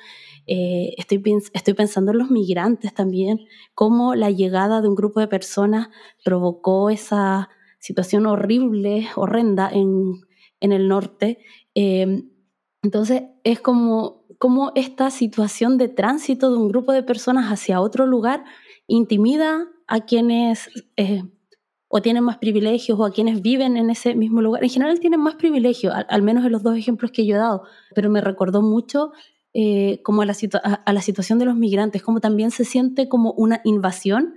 Eh, 0.47 0.95
estoy, 0.97 1.23
estoy 1.53 1.75
pensando 1.75 2.13
en 2.13 2.19
los 2.19 2.31
migrantes 2.31 2.95
también, 2.95 3.41
cómo 3.75 4.15
la 4.15 4.31
llegada 4.31 4.81
de 4.81 4.89
un 4.89 4.95
grupo 4.95 5.19
de 5.19 5.27
personas 5.27 5.89
provocó 6.25 6.89
esa 6.89 7.49
situación 7.87 8.27
horrible, 8.27 9.07
horrenda 9.15 9.71
en, 9.73 10.21
en 10.61 10.73
el 10.73 10.89
norte. 10.89 11.39
Eh, 11.77 12.25
entonces 12.83 13.23
es 13.45 13.61
como 13.61 14.25
cómo 14.39 14.73
esta 14.75 15.11
situación 15.11 15.79
de 15.79 15.89
tránsito 15.89 16.51
de 16.51 16.59
un 16.59 16.69
grupo 16.69 16.93
de 16.93 17.05
personas 17.05 17.51
hacia 17.51 17.81
otro 17.81 18.05
lugar 18.07 18.45
intimida 18.89 19.69
a 19.87 20.01
quienes 20.01 20.69
eh, 20.97 21.23
o 21.89 22.03
tienen 22.03 22.25
más 22.25 22.39
privilegios 22.39 22.99
o 22.99 23.05
a 23.05 23.13
quienes 23.13 23.41
viven 23.41 23.77
en 23.77 23.91
ese 23.91 24.17
mismo 24.17 24.43
lugar. 24.43 24.65
En 24.65 24.71
general 24.71 24.99
tienen 24.99 25.21
más 25.21 25.37
privilegios, 25.37 25.95
al, 26.09 26.23
menos 26.23 26.45
en 26.45 26.53
los 26.53 26.65
dos 26.65 26.77
ejemplos 26.77 27.13
que 27.13 27.25
yo 27.25 27.37
he 27.37 27.39
dado, 27.39 27.63
pero 27.95 28.11
me 28.11 28.21
recordó 28.21 28.63
mucho 28.63 29.13
eh, 29.55 30.03
como 30.03 30.23
a 30.23 30.27
la, 30.27 30.35
a 30.85 30.93
la, 30.93 31.01
situación 31.01 31.39
de 31.39 31.45
los 31.45 31.55
migrantes, 31.55 32.03
como 32.03 32.21
también 32.21 32.51
se 32.51 32.65
siente 32.65 33.09
como 33.09 33.33
una 33.33 33.61
invasión, 33.65 34.35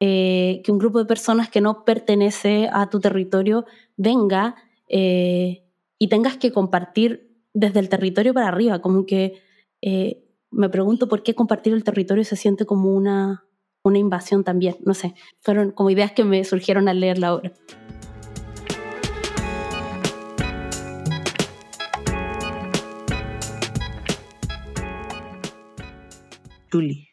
eh, 0.00 0.60
que 0.64 0.72
un 0.72 0.78
grupo 0.78 0.98
de 0.98 1.04
personas 1.04 1.48
que 1.48 1.60
no 1.60 1.84
pertenece 1.84 2.68
a 2.72 2.88
tu 2.90 3.00
territorio 3.00 3.64
venga 3.96 4.56
y 4.90 6.08
tengas 6.08 6.38
que 6.38 6.50
compartir 6.50 7.28
desde 7.52 7.80
el 7.80 7.88
territorio 7.88 8.32
para 8.32 8.48
arriba, 8.48 8.80
como 8.80 9.04
que 9.04 9.42
eh, 9.82 10.24
me 10.50 10.68
pregunto 10.68 11.08
por 11.08 11.22
qué 11.22 11.34
compartir 11.34 11.72
el 11.72 11.84
territorio 11.84 12.24
se 12.24 12.36
siente 12.36 12.66
como 12.66 12.94
una, 12.94 13.44
una 13.82 13.98
invasión 13.98 14.44
también, 14.44 14.76
no 14.84 14.94
sé, 14.94 15.14
fueron 15.40 15.72
como 15.72 15.90
ideas 15.90 16.12
que 16.12 16.24
me 16.24 16.44
surgieron 16.44 16.88
al 16.88 17.00
leer 17.00 17.18
la 17.18 17.34
obra. 17.34 17.52
Julie, 26.70 27.08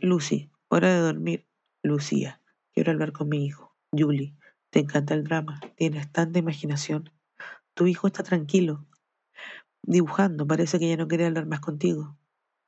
Lucy, 0.00 0.50
hora 0.68 0.94
de 0.94 1.00
dormir. 1.00 1.51
Lucía, 1.82 2.40
quiero 2.72 2.92
hablar 2.92 3.12
con 3.12 3.28
mi 3.28 3.44
hijo. 3.44 3.74
Julie, 3.92 4.34
te 4.70 4.80
encanta 4.80 5.14
el 5.14 5.24
drama, 5.24 5.60
tienes 5.76 6.10
tanta 6.10 6.38
imaginación. 6.38 7.10
Tu 7.74 7.86
hijo 7.86 8.06
está 8.06 8.22
tranquilo, 8.22 8.86
Dibujando, 9.84 10.46
parece 10.46 10.78
que 10.78 10.88
ya 10.88 10.96
no 10.96 11.08
quiere 11.08 11.26
hablar 11.26 11.46
más 11.46 11.58
contigo. 11.58 12.16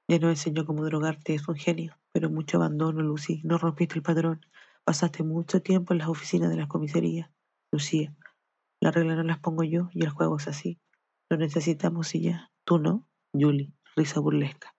Ya 0.08 0.18
no 0.18 0.30
enseñó 0.30 0.66
cómo 0.66 0.84
drogarte, 0.84 1.34
es 1.34 1.46
un 1.46 1.54
genio, 1.54 1.96
pero 2.12 2.28
mucho 2.28 2.56
abandono, 2.56 3.02
Lucy. 3.02 3.40
No 3.44 3.56
rompiste 3.56 3.94
el 3.94 4.02
patrón. 4.02 4.44
Pasaste 4.84 5.22
mucho 5.22 5.62
tiempo 5.62 5.94
en 5.94 6.00
las 6.00 6.08
oficinas 6.08 6.50
de 6.50 6.56
las 6.56 6.66
comisarías. 6.66 7.30
Lucía, 7.70 8.14
la 8.80 8.90
regla 8.90 9.14
no 9.14 9.22
las 9.22 9.38
pongo 9.38 9.62
yo 9.62 9.90
y 9.92 10.02
el 10.02 10.10
juego 10.10 10.38
es 10.38 10.48
así. 10.48 10.80
Lo 11.30 11.36
necesitamos 11.36 12.14
y 12.16 12.22
ya. 12.22 12.50
Tú 12.64 12.78
no, 12.78 13.06
Julie, 13.32 13.72
risa 13.94 14.18
burlesca. 14.18 14.74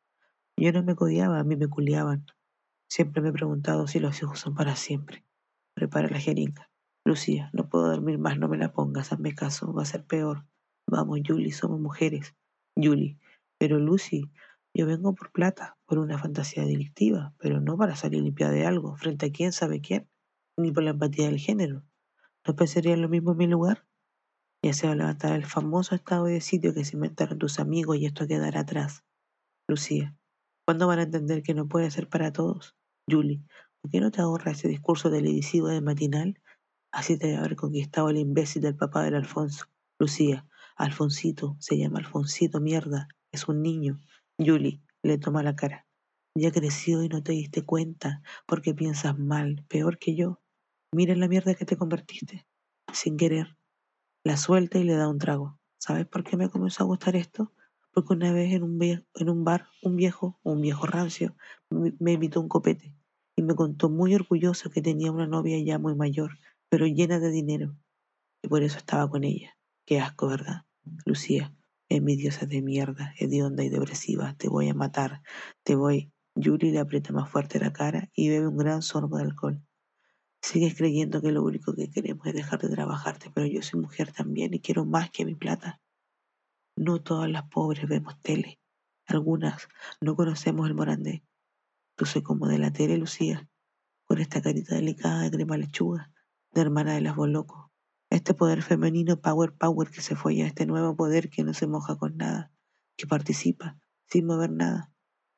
Yo 0.58 0.74
no 0.74 0.84
me 0.84 0.96
codiaba, 0.96 1.40
a 1.40 1.44
mí 1.46 1.56
me 1.56 1.70
culiaban. 1.70 2.26
Siempre 2.90 3.22
me 3.22 3.30
he 3.30 3.34
preguntado 3.34 3.88
si 3.88 4.00
los 4.00 4.22
hijos 4.22 4.40
son 4.40 4.56
para 4.56 4.76
siempre. 4.76 5.26
Prepara 5.76 6.08
la 6.08 6.20
jeringa. 6.20 6.70
Lucía, 7.06 7.50
no 7.54 7.70
puedo 7.70 7.88
dormir 7.88 8.18
más, 8.18 8.40
no 8.40 8.48
me 8.48 8.58
la 8.58 8.74
pongas, 8.74 9.14
hazme 9.14 9.36
caso, 9.36 9.74
va 9.74 9.84
a 9.84 9.86
ser 9.86 10.06
peor. 10.06 10.46
Vamos, 10.88 11.20
Julie, 11.26 11.52
somos 11.52 11.80
mujeres. 11.80 12.36
Julie, 12.76 13.20
pero 13.60 13.80
Lucy, 13.80 14.32
yo 14.76 14.86
vengo 14.86 15.16
por 15.16 15.32
plata, 15.32 15.78
por 15.86 16.00
una 16.00 16.18
fantasía 16.18 16.66
delictiva, 16.66 17.34
pero 17.38 17.62
no 17.62 17.78
para 17.78 17.96
salir 17.96 18.22
limpiada 18.22 18.52
de 18.52 18.66
algo, 18.66 18.96
frente 18.98 19.28
a 19.28 19.32
quién 19.32 19.52
sabe 19.52 19.82
quién, 19.82 20.10
ni 20.58 20.72
por 20.72 20.84
la 20.84 20.92
empatía 20.92 21.28
del 21.28 21.40
género. 21.40 21.84
¿No 22.46 22.56
pensarías 22.56 23.00
lo 23.00 23.10
mismo 23.10 23.32
en 23.32 23.38
mi 23.38 23.48
lugar? 23.48 23.88
Ya 24.64 24.74
se 24.74 24.88
va 24.88 24.94
a 24.94 24.96
levantar 24.96 25.34
el 25.34 25.46
famoso 25.46 25.96
estado 25.96 26.26
de 26.26 26.42
sitio 26.42 26.74
que 26.74 26.86
se 26.86 26.96
inventaron 26.96 27.40
tus 27.40 27.60
amigos 27.60 27.98
y 27.98 28.06
esto 28.06 28.28
quedará 28.28 28.62
atrás. 28.62 29.04
Lucía, 29.68 30.18
¿cuándo 30.66 30.88
van 30.88 31.00
a 31.00 31.04
entender 31.04 31.44
que 31.44 31.54
no 31.54 31.68
puede 31.68 31.90
ser 31.92 32.10
para 32.10 32.34
todos? 32.34 32.75
Julie, 33.10 33.44
¿por 33.82 33.92
qué 33.92 34.00
no 34.00 34.10
te 34.10 34.22
ahorras 34.22 34.58
ese 34.58 34.68
discurso 34.68 35.12
televisivo 35.12 35.68
de 35.68 35.82
matinal? 35.82 36.42
Así 36.92 37.20
te 37.20 37.28
debe 37.28 37.40
haber 37.40 37.56
conquistado 37.56 38.10
el 38.10 38.18
imbécil 38.18 38.64
del 38.64 38.76
papá 38.76 39.04
del 39.04 39.16
Alfonso. 39.16 39.66
Lucía, 40.00 40.48
Alfonsito, 40.76 41.56
se 41.60 41.78
llama 41.78 42.00
Alfonsito, 42.00 42.60
mierda, 42.60 43.08
es 43.32 43.48
un 43.48 43.62
niño. 43.62 44.00
Julie 44.40 44.82
le 45.04 45.18
toma 45.18 45.44
la 45.44 45.56
cara. 45.56 45.86
Ya 46.36 46.52
creció 46.52 47.04
y 47.04 47.10
no 47.10 47.22
te 47.22 47.34
diste 47.34 47.64
cuenta 47.64 48.22
porque 48.48 48.74
piensas 48.74 49.18
mal, 49.18 49.64
peor 49.70 50.00
que 50.00 50.16
yo. 50.16 50.42
Mira 50.92 51.16
la 51.16 51.28
mierda 51.28 51.54
que 51.54 51.66
te 51.66 51.78
convertiste. 51.78 52.48
Sin 52.92 53.18
querer. 53.18 53.56
La 54.24 54.38
suelta 54.38 54.80
y 54.80 54.84
le 54.84 54.96
da 54.96 55.08
un 55.08 55.20
trago. 55.20 55.60
¿Sabes 55.78 56.08
por 56.08 56.24
qué 56.24 56.38
me 56.38 56.50
comenzó 56.50 56.84
a 56.84 56.88
gustar 56.88 57.16
esto? 57.16 57.54
Porque 57.94 58.14
una 58.14 58.34
vez 58.34 58.52
en 58.54 58.64
un, 58.64 58.82
en 58.82 59.30
un 59.30 59.44
bar, 59.44 59.68
un 59.84 59.96
viejo, 59.96 60.40
un 60.44 60.60
viejo 60.60 60.86
rancio, 60.88 61.36
me 62.00 62.14
invitó 62.14 62.42
un 62.42 62.50
copete 62.50 62.94
y 63.36 63.42
me 63.42 63.56
contó 63.56 63.90
muy 63.90 64.16
orgulloso 64.16 64.70
que 64.70 64.82
tenía 64.82 65.12
una 65.12 65.28
novia 65.28 65.60
ya 65.60 65.78
muy 65.78 65.96
mayor, 65.96 66.38
pero 66.70 66.88
llena 66.88 67.20
de 67.20 67.32
dinero, 67.32 67.76
y 68.42 68.48
por 68.48 68.64
eso 68.64 68.78
estaba 68.78 69.10
con 69.10 69.24
ella. 69.24 69.58
Qué 69.86 70.00
asco, 70.00 70.28
¿verdad? 70.28 70.66
Lucía, 71.06 71.54
envidiosa 71.90 72.46
de 72.46 72.62
mierda, 72.62 73.14
hedionda 73.18 73.64
y 73.64 73.70
depresiva, 73.70 74.36
te 74.38 74.50
voy 74.50 74.70
a 74.70 74.74
matar, 74.74 75.22
te 75.64 75.76
voy. 75.76 76.12
Yuri 76.38 76.72
le 76.72 76.80
aprieta 76.80 77.14
más 77.14 77.30
fuerte 77.30 77.60
la 77.60 77.72
cara 77.72 78.10
y 78.14 78.30
bebe 78.30 78.48
un 78.48 78.58
gran 78.58 78.82
sorbo 78.82 79.18
de 79.18 79.24
alcohol. 79.24 79.62
Sigues 80.42 80.76
creyendo 80.76 81.22
que 81.22 81.32
lo 81.32 81.44
único 81.44 81.74
que 81.74 81.90
queremos 81.90 82.28
es 82.28 82.34
dejar 82.34 82.60
de 82.62 82.70
trabajarte, 82.70 83.32
pero 83.34 83.48
yo 83.48 83.62
soy 83.62 83.80
mujer 83.80 84.12
también 84.12 84.54
y 84.54 84.60
quiero 84.60 84.86
más 84.86 85.10
que 85.10 85.26
mi 85.26 85.34
plata. 85.34 85.82
No 86.76 87.02
todas 87.02 87.30
las 87.30 87.50
pobres 87.50 87.88
vemos 87.88 88.20
tele. 88.22 88.60
Algunas 89.08 89.68
no 90.02 90.16
conocemos 90.16 90.68
el 90.68 90.76
morandé. 90.76 91.24
Tú 91.96 92.06
soy 92.06 92.24
como 92.24 92.48
de 92.48 92.60
la 92.60 92.72
tele, 92.72 92.98
Lucía, 92.98 93.50
con 94.06 94.20
esta 94.20 94.42
carita 94.42 94.76
delicada 94.76 95.22
de 95.22 95.32
crema 95.32 95.58
lechuga, 95.58 96.12
de 96.52 96.62
hermana 96.62 96.94
de 96.94 97.02
las 97.02 97.16
bolocos 97.16 97.66
este 98.16 98.34
poder 98.34 98.62
femenino, 98.62 99.20
power 99.20 99.54
power 99.54 99.90
que 99.90 100.02
se 100.02 100.16
fue 100.16 100.42
a 100.42 100.48
este 100.48 100.66
nuevo 100.66 100.96
poder 100.96 101.30
que 101.30 101.44
no 101.44 101.54
se 101.54 101.68
moja 101.68 101.98
con 101.98 102.18
nada, 102.18 102.52
que 102.98 103.08
participa 103.08 103.78
sin 104.08 104.26
mover 104.26 104.52
nada. 104.52 104.94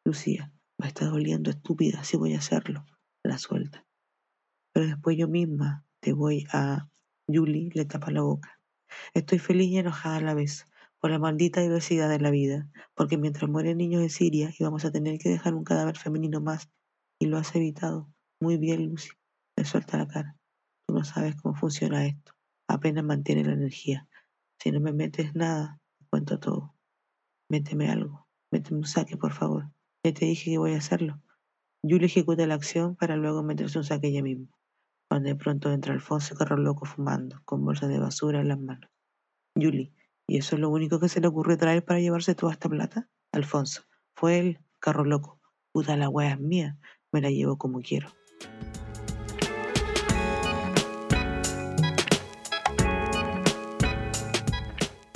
Lucía, 0.05 0.53
me 0.77 0.87
está 0.87 1.05
doliendo 1.05 1.49
estúpida, 1.49 2.03
si 2.03 2.17
voy 2.17 2.33
a 2.35 2.37
hacerlo. 2.37 2.85
La 3.23 3.39
suelta. 3.39 3.85
Pero 4.73 4.85
después 4.85 5.17
yo 5.17 5.27
misma 5.27 5.85
te 5.99 6.13
voy 6.13 6.45
a... 6.53 6.89
Julie 7.27 7.71
le 7.73 7.85
tapa 7.85 8.11
la 8.11 8.21
boca. 8.21 8.61
Estoy 9.13 9.39
feliz 9.39 9.67
y 9.67 9.79
enojada 9.79 10.17
a 10.17 10.21
la 10.21 10.33
vez, 10.33 10.66
por 10.99 11.11
la 11.11 11.19
maldita 11.19 11.61
diversidad 11.61 12.09
de 12.09 12.19
la 12.19 12.31
vida, 12.31 12.69
porque 12.95 13.17
mientras 13.17 13.49
mueren 13.49 13.77
niños 13.77 14.01
en 14.01 14.09
Siria 14.09 14.51
íbamos 14.57 14.85
a 14.85 14.91
tener 14.91 15.19
que 15.19 15.29
dejar 15.29 15.53
un 15.53 15.63
cadáver 15.63 15.97
femenino 15.97 16.41
más, 16.41 16.69
y 17.19 17.27
lo 17.27 17.37
has 17.37 17.55
evitado. 17.55 18.09
Muy 18.39 18.57
bien, 18.57 18.89
Lucy. 18.89 19.09
Le 19.55 19.65
suelta 19.65 19.97
la 19.97 20.07
cara. 20.07 20.37
Tú 20.87 20.93
no 20.93 21.03
sabes 21.03 21.35
cómo 21.35 21.55
funciona 21.55 22.05
esto. 22.05 22.33
Apenas 22.67 23.03
mantiene 23.03 23.43
la 23.43 23.53
energía. 23.53 24.07
Si 24.59 24.71
no 24.71 24.79
me 24.79 24.93
metes 24.93 25.33
nada, 25.35 25.79
te 25.97 26.05
cuento 26.09 26.39
todo. 26.39 26.75
Méteme 27.49 27.89
algo. 27.89 28.27
Méteme 28.51 28.79
un 28.79 28.85
saque, 28.85 29.17
por 29.17 29.33
favor. 29.33 29.71
Ya 30.03 30.13
te 30.13 30.25
dije 30.25 30.51
que 30.51 30.57
voy 30.57 30.73
a 30.73 30.77
hacerlo. 30.77 31.21
Julie 31.81 32.05
ejecuta 32.05 32.45
la 32.45 32.55
acción 32.55 32.95
para 32.95 33.15
luego 33.15 33.43
meterse 33.43 33.77
un 33.77 33.83
saque 33.83 34.07
ella 34.07 34.21
misma. 34.21 34.47
Cuando 35.09 35.29
de 35.29 35.35
pronto 35.35 35.71
entra 35.71 35.93
Alfonso 35.93 36.35
carro 36.35 36.57
loco 36.57 36.85
fumando, 36.85 37.41
con 37.45 37.63
bolsas 37.63 37.89
de 37.89 37.99
basura 37.99 38.41
en 38.41 38.49
las 38.49 38.59
manos. 38.59 38.89
Julie, 39.55 39.93
¿y 40.27 40.37
eso 40.37 40.55
es 40.55 40.61
lo 40.61 40.69
único 40.69 40.99
que 40.99 41.07
se 41.07 41.21
le 41.21 41.27
ocurrió 41.27 41.57
traer 41.57 41.83
para 41.83 42.01
llevarse 42.01 42.35
toda 42.35 42.51
esta 42.51 42.67
plata? 42.67 43.09
Alfonso, 43.31 43.83
fue 44.13 44.37
el 44.39 44.59
carro 44.79 45.05
loco. 45.05 45.39
Puta 45.71 45.95
la 45.95 46.09
wea 46.09 46.33
es 46.33 46.39
mía, 46.39 46.77
me 47.11 47.21
la 47.21 47.29
llevo 47.29 47.57
como 47.57 47.79
quiero. 47.79 48.09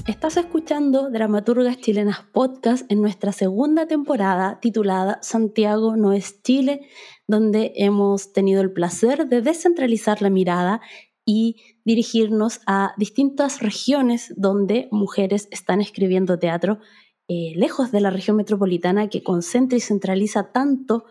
Estás 0.07 0.37
escuchando 0.37 1.09
Dramaturgas 1.09 1.77
Chilenas 1.77 2.21
Podcast 2.31 2.89
en 2.91 3.01
nuestra 3.01 3.31
segunda 3.31 3.87
temporada 3.87 4.59
titulada 4.59 5.19
Santiago 5.21 5.95
no 5.95 6.13
es 6.13 6.41
Chile, 6.41 6.87
donde 7.27 7.73
hemos 7.75 8.31
tenido 8.31 8.61
el 8.61 8.71
placer 8.71 9.27
de 9.27 9.41
descentralizar 9.41 10.21
la 10.21 10.29
mirada 10.29 10.81
y 11.25 11.57
dirigirnos 11.85 12.61
a 12.65 12.93
distintas 12.97 13.61
regiones 13.61 14.33
donde 14.37 14.87
mujeres 14.91 15.47
están 15.51 15.81
escribiendo 15.81 16.39
teatro, 16.39 16.79
eh, 17.27 17.53
lejos 17.55 17.91
de 17.91 18.01
la 18.01 18.09
región 18.09 18.37
metropolitana 18.37 19.07
que 19.07 19.23
concentra 19.23 19.77
y 19.77 19.81
centraliza 19.81 20.51
tanto 20.51 21.05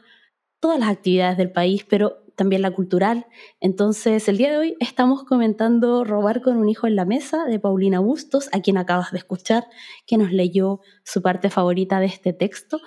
todas 0.60 0.78
las 0.78 0.90
actividades 0.90 1.38
del 1.38 1.52
país, 1.52 1.86
pero 1.88 2.18
también 2.36 2.62
la 2.62 2.70
cultural. 2.70 3.26
Entonces, 3.60 4.26
el 4.28 4.38
día 4.38 4.50
de 4.50 4.56
hoy 4.56 4.76
estamos 4.80 5.24
comentando 5.24 6.04
Robar 6.04 6.40
con 6.40 6.56
un 6.56 6.70
hijo 6.70 6.86
en 6.86 6.96
la 6.96 7.04
mesa 7.04 7.44
de 7.44 7.58
Paulina 7.58 8.00
Bustos, 8.00 8.48
a 8.52 8.60
quien 8.60 8.78
acabas 8.78 9.12
de 9.12 9.18
escuchar, 9.18 9.66
que 10.06 10.16
nos 10.16 10.32
leyó 10.32 10.80
su 11.04 11.20
parte 11.20 11.50
favorita 11.50 12.00
de 12.00 12.06
este 12.06 12.32
texto. 12.32 12.80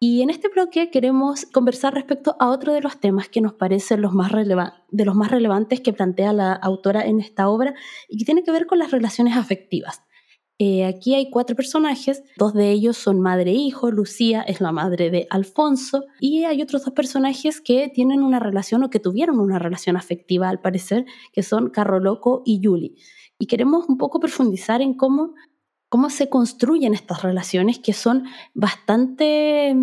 Y 0.00 0.22
en 0.22 0.30
este 0.30 0.48
bloque 0.48 0.90
queremos 0.90 1.44
conversar 1.46 1.92
respecto 1.92 2.36
a 2.38 2.50
otro 2.50 2.72
de 2.72 2.80
los 2.80 3.00
temas 3.00 3.28
que 3.28 3.40
nos 3.40 3.54
parecen 3.54 4.00
de 4.00 5.04
los 5.04 5.14
más 5.16 5.30
relevantes 5.30 5.80
que 5.80 5.92
plantea 5.92 6.32
la 6.32 6.52
autora 6.52 7.04
en 7.04 7.18
esta 7.18 7.48
obra 7.48 7.74
y 8.08 8.16
que 8.16 8.24
tiene 8.24 8.44
que 8.44 8.52
ver 8.52 8.66
con 8.66 8.78
las 8.78 8.92
relaciones 8.92 9.36
afectivas. 9.36 10.02
Eh, 10.60 10.84
aquí 10.84 11.14
hay 11.14 11.30
cuatro 11.30 11.54
personajes, 11.54 12.22
dos 12.36 12.52
de 12.52 12.70
ellos 12.70 12.96
son 12.96 13.20
madre 13.20 13.52
e 13.52 13.54
hijo, 13.54 13.92
Lucía 13.92 14.42
es 14.42 14.60
la 14.60 14.72
madre 14.72 15.08
de 15.10 15.28
Alfonso 15.30 16.04
y 16.18 16.44
hay 16.44 16.62
otros 16.62 16.84
dos 16.84 16.94
personajes 16.94 17.60
que 17.60 17.88
tienen 17.94 18.22
una 18.22 18.40
relación 18.40 18.82
o 18.82 18.90
que 18.90 18.98
tuvieron 18.98 19.38
una 19.38 19.60
relación 19.60 19.96
afectiva 19.96 20.48
al 20.48 20.60
parecer, 20.60 21.06
que 21.32 21.44
son 21.44 21.70
Carro 21.70 22.00
Loco 22.00 22.42
y 22.44 22.60
Yuli. 22.60 22.96
Y 23.38 23.46
queremos 23.46 23.88
un 23.88 23.98
poco 23.98 24.18
profundizar 24.18 24.82
en 24.82 24.94
cómo, 24.94 25.34
cómo 25.88 26.10
se 26.10 26.28
construyen 26.28 26.94
estas 26.94 27.22
relaciones 27.22 27.78
que 27.78 27.92
son 27.92 28.24
bastante 28.54 29.74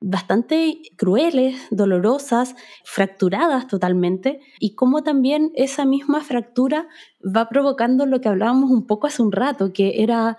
bastante 0.00 0.82
crueles, 0.96 1.56
dolorosas, 1.70 2.54
fracturadas 2.84 3.66
totalmente, 3.66 4.40
y 4.60 4.74
cómo 4.74 5.02
también 5.02 5.52
esa 5.54 5.84
misma 5.84 6.20
fractura 6.20 6.86
va 7.24 7.48
provocando 7.48 8.06
lo 8.06 8.20
que 8.20 8.28
hablábamos 8.28 8.70
un 8.70 8.86
poco 8.86 9.06
hace 9.06 9.22
un 9.22 9.32
rato, 9.32 9.72
que 9.72 10.02
era 10.02 10.36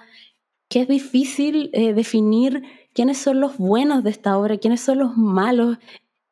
que 0.70 0.82
es 0.82 0.88
difícil 0.88 1.70
eh, 1.74 1.94
definir 1.94 2.64
quiénes 2.94 3.18
son 3.18 3.40
los 3.40 3.58
buenos 3.58 4.04
de 4.04 4.10
esta 4.10 4.38
obra, 4.38 4.58
quiénes 4.58 4.82
son 4.82 5.00
los 5.00 5.16
malos. 5.18 5.78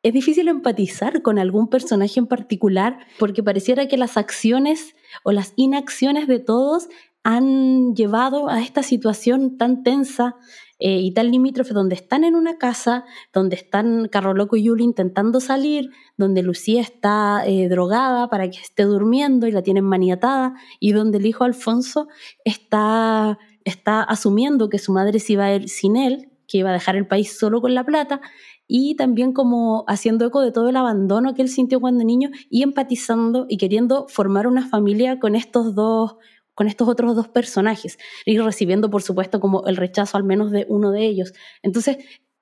Es 0.02 0.12
difícil 0.12 0.48
empatizar 0.48 1.22
con 1.22 1.38
algún 1.38 1.68
personaje 1.68 2.20
en 2.20 2.26
particular 2.26 2.98
porque 3.18 3.42
pareciera 3.42 3.88
que 3.88 3.96
las 3.96 4.16
acciones 4.16 4.94
o 5.24 5.32
las 5.32 5.52
inacciones 5.56 6.28
de 6.28 6.38
todos 6.38 6.88
han 7.28 7.96
llevado 7.96 8.48
a 8.48 8.60
esta 8.60 8.84
situación 8.84 9.58
tan 9.58 9.82
tensa 9.82 10.36
eh, 10.78 11.00
y 11.00 11.12
tal 11.12 11.32
limítrofe 11.32 11.74
donde 11.74 11.96
están 11.96 12.22
en 12.22 12.36
una 12.36 12.56
casa, 12.56 13.04
donde 13.32 13.56
están 13.56 14.06
Carro 14.06 14.32
Loco 14.32 14.54
y 14.54 14.62
Yuli 14.62 14.84
intentando 14.84 15.40
salir, 15.40 15.90
donde 16.16 16.44
Lucía 16.44 16.80
está 16.80 17.42
eh, 17.44 17.68
drogada 17.68 18.30
para 18.30 18.48
que 18.48 18.60
esté 18.60 18.84
durmiendo 18.84 19.48
y 19.48 19.50
la 19.50 19.62
tienen 19.62 19.82
maniatada, 19.82 20.54
y 20.78 20.92
donde 20.92 21.18
el 21.18 21.26
hijo 21.26 21.42
Alfonso 21.42 22.06
está, 22.44 23.40
está 23.64 24.04
asumiendo 24.04 24.68
que 24.68 24.78
su 24.78 24.92
madre 24.92 25.18
se 25.18 25.32
iba 25.32 25.46
a 25.46 25.54
ir 25.56 25.68
sin 25.68 25.96
él, 25.96 26.30
que 26.46 26.58
iba 26.58 26.70
a 26.70 26.74
dejar 26.74 26.94
el 26.94 27.08
país 27.08 27.36
solo 27.36 27.60
con 27.60 27.74
la 27.74 27.82
plata, 27.82 28.20
y 28.68 28.94
también 28.94 29.32
como 29.32 29.84
haciendo 29.88 30.26
eco 30.26 30.42
de 30.42 30.52
todo 30.52 30.68
el 30.68 30.76
abandono 30.76 31.34
que 31.34 31.42
él 31.42 31.48
sintió 31.48 31.80
cuando 31.80 32.04
niño 32.04 32.30
y 32.50 32.62
empatizando 32.62 33.46
y 33.48 33.56
queriendo 33.56 34.06
formar 34.08 34.46
una 34.46 34.68
familia 34.68 35.18
con 35.18 35.34
estos 35.34 35.74
dos 35.74 36.16
con 36.56 36.66
estos 36.66 36.88
otros 36.88 37.14
dos 37.14 37.28
personajes 37.28 37.98
y 38.24 38.38
recibiendo, 38.38 38.90
por 38.90 39.02
supuesto, 39.02 39.38
como 39.38 39.64
el 39.66 39.76
rechazo 39.76 40.16
al 40.16 40.24
menos 40.24 40.50
de 40.50 40.66
uno 40.68 40.90
de 40.90 41.04
ellos. 41.04 41.34
Entonces, 41.62 41.98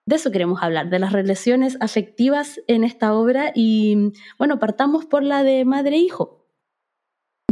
de 0.07 0.17
eso 0.17 0.31
queremos 0.31 0.62
hablar, 0.62 0.89
de 0.89 0.99
las 0.99 1.12
relaciones 1.12 1.77
afectivas 1.81 2.61
en 2.69 2.85
esta 2.85 3.12
obra 3.15 3.53
y, 3.55 4.12
bueno, 4.39 4.59
partamos 4.59 5.05
por 5.05 5.23
la 5.23 5.43
de 5.43 5.65
madre-hijo. 5.65 6.47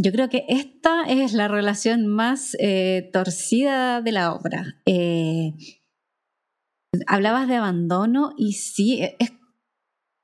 Yo 0.01 0.13
creo 0.13 0.29
que 0.29 0.45
esta 0.49 1.03
es 1.05 1.33
la 1.33 1.49
relación 1.49 2.07
más 2.07 2.57
eh, 2.61 3.11
torcida 3.13 4.01
de 4.01 4.13
la 4.13 4.33
obra. 4.33 4.81
Eh, 4.87 5.55
hablabas 7.07 7.49
de 7.49 7.57
abandono 7.57 8.33
y 8.37 8.53
sí, 8.53 9.03
es 9.19 9.33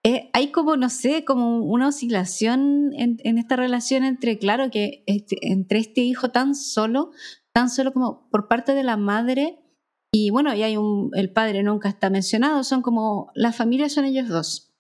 eh, 0.05 0.31
hay 0.33 0.53
como, 0.53 0.77
no 0.77 0.91
sé, 0.91 1.25
como 1.25 1.59
una 1.59 1.89
oscilación 1.89 2.93
en, 2.95 3.39
esta 3.39 3.57
relación 3.57 4.05
entre, 4.05 4.39
claro, 4.39 4.71
que 4.71 5.03
este, 5.07 5.37
entre 5.43 5.81
este 5.81 6.03
hijo 6.03 6.31
tan 6.31 6.55
solo, 6.55 7.11
tan 7.53 7.69
solo 7.69 7.93
como 7.93 8.29
por 8.31 8.49
parte 8.49 8.75
de 8.75 8.85
la 8.85 8.97
madre, 8.97 9.59
y 10.13 10.31
bueno, 10.31 10.55
y 10.55 10.63
hay 10.63 10.77
un, 10.77 11.11
el 11.15 11.33
padre 11.33 11.63
nunca 11.63 11.89
está 11.89 12.11
mencionado, 12.11 12.65
son 12.65 12.81
como, 12.83 13.31
las 13.35 13.57
familias 13.57 13.93
son 13.93 14.05
ellos 14.05 14.29
dos. 14.29 14.73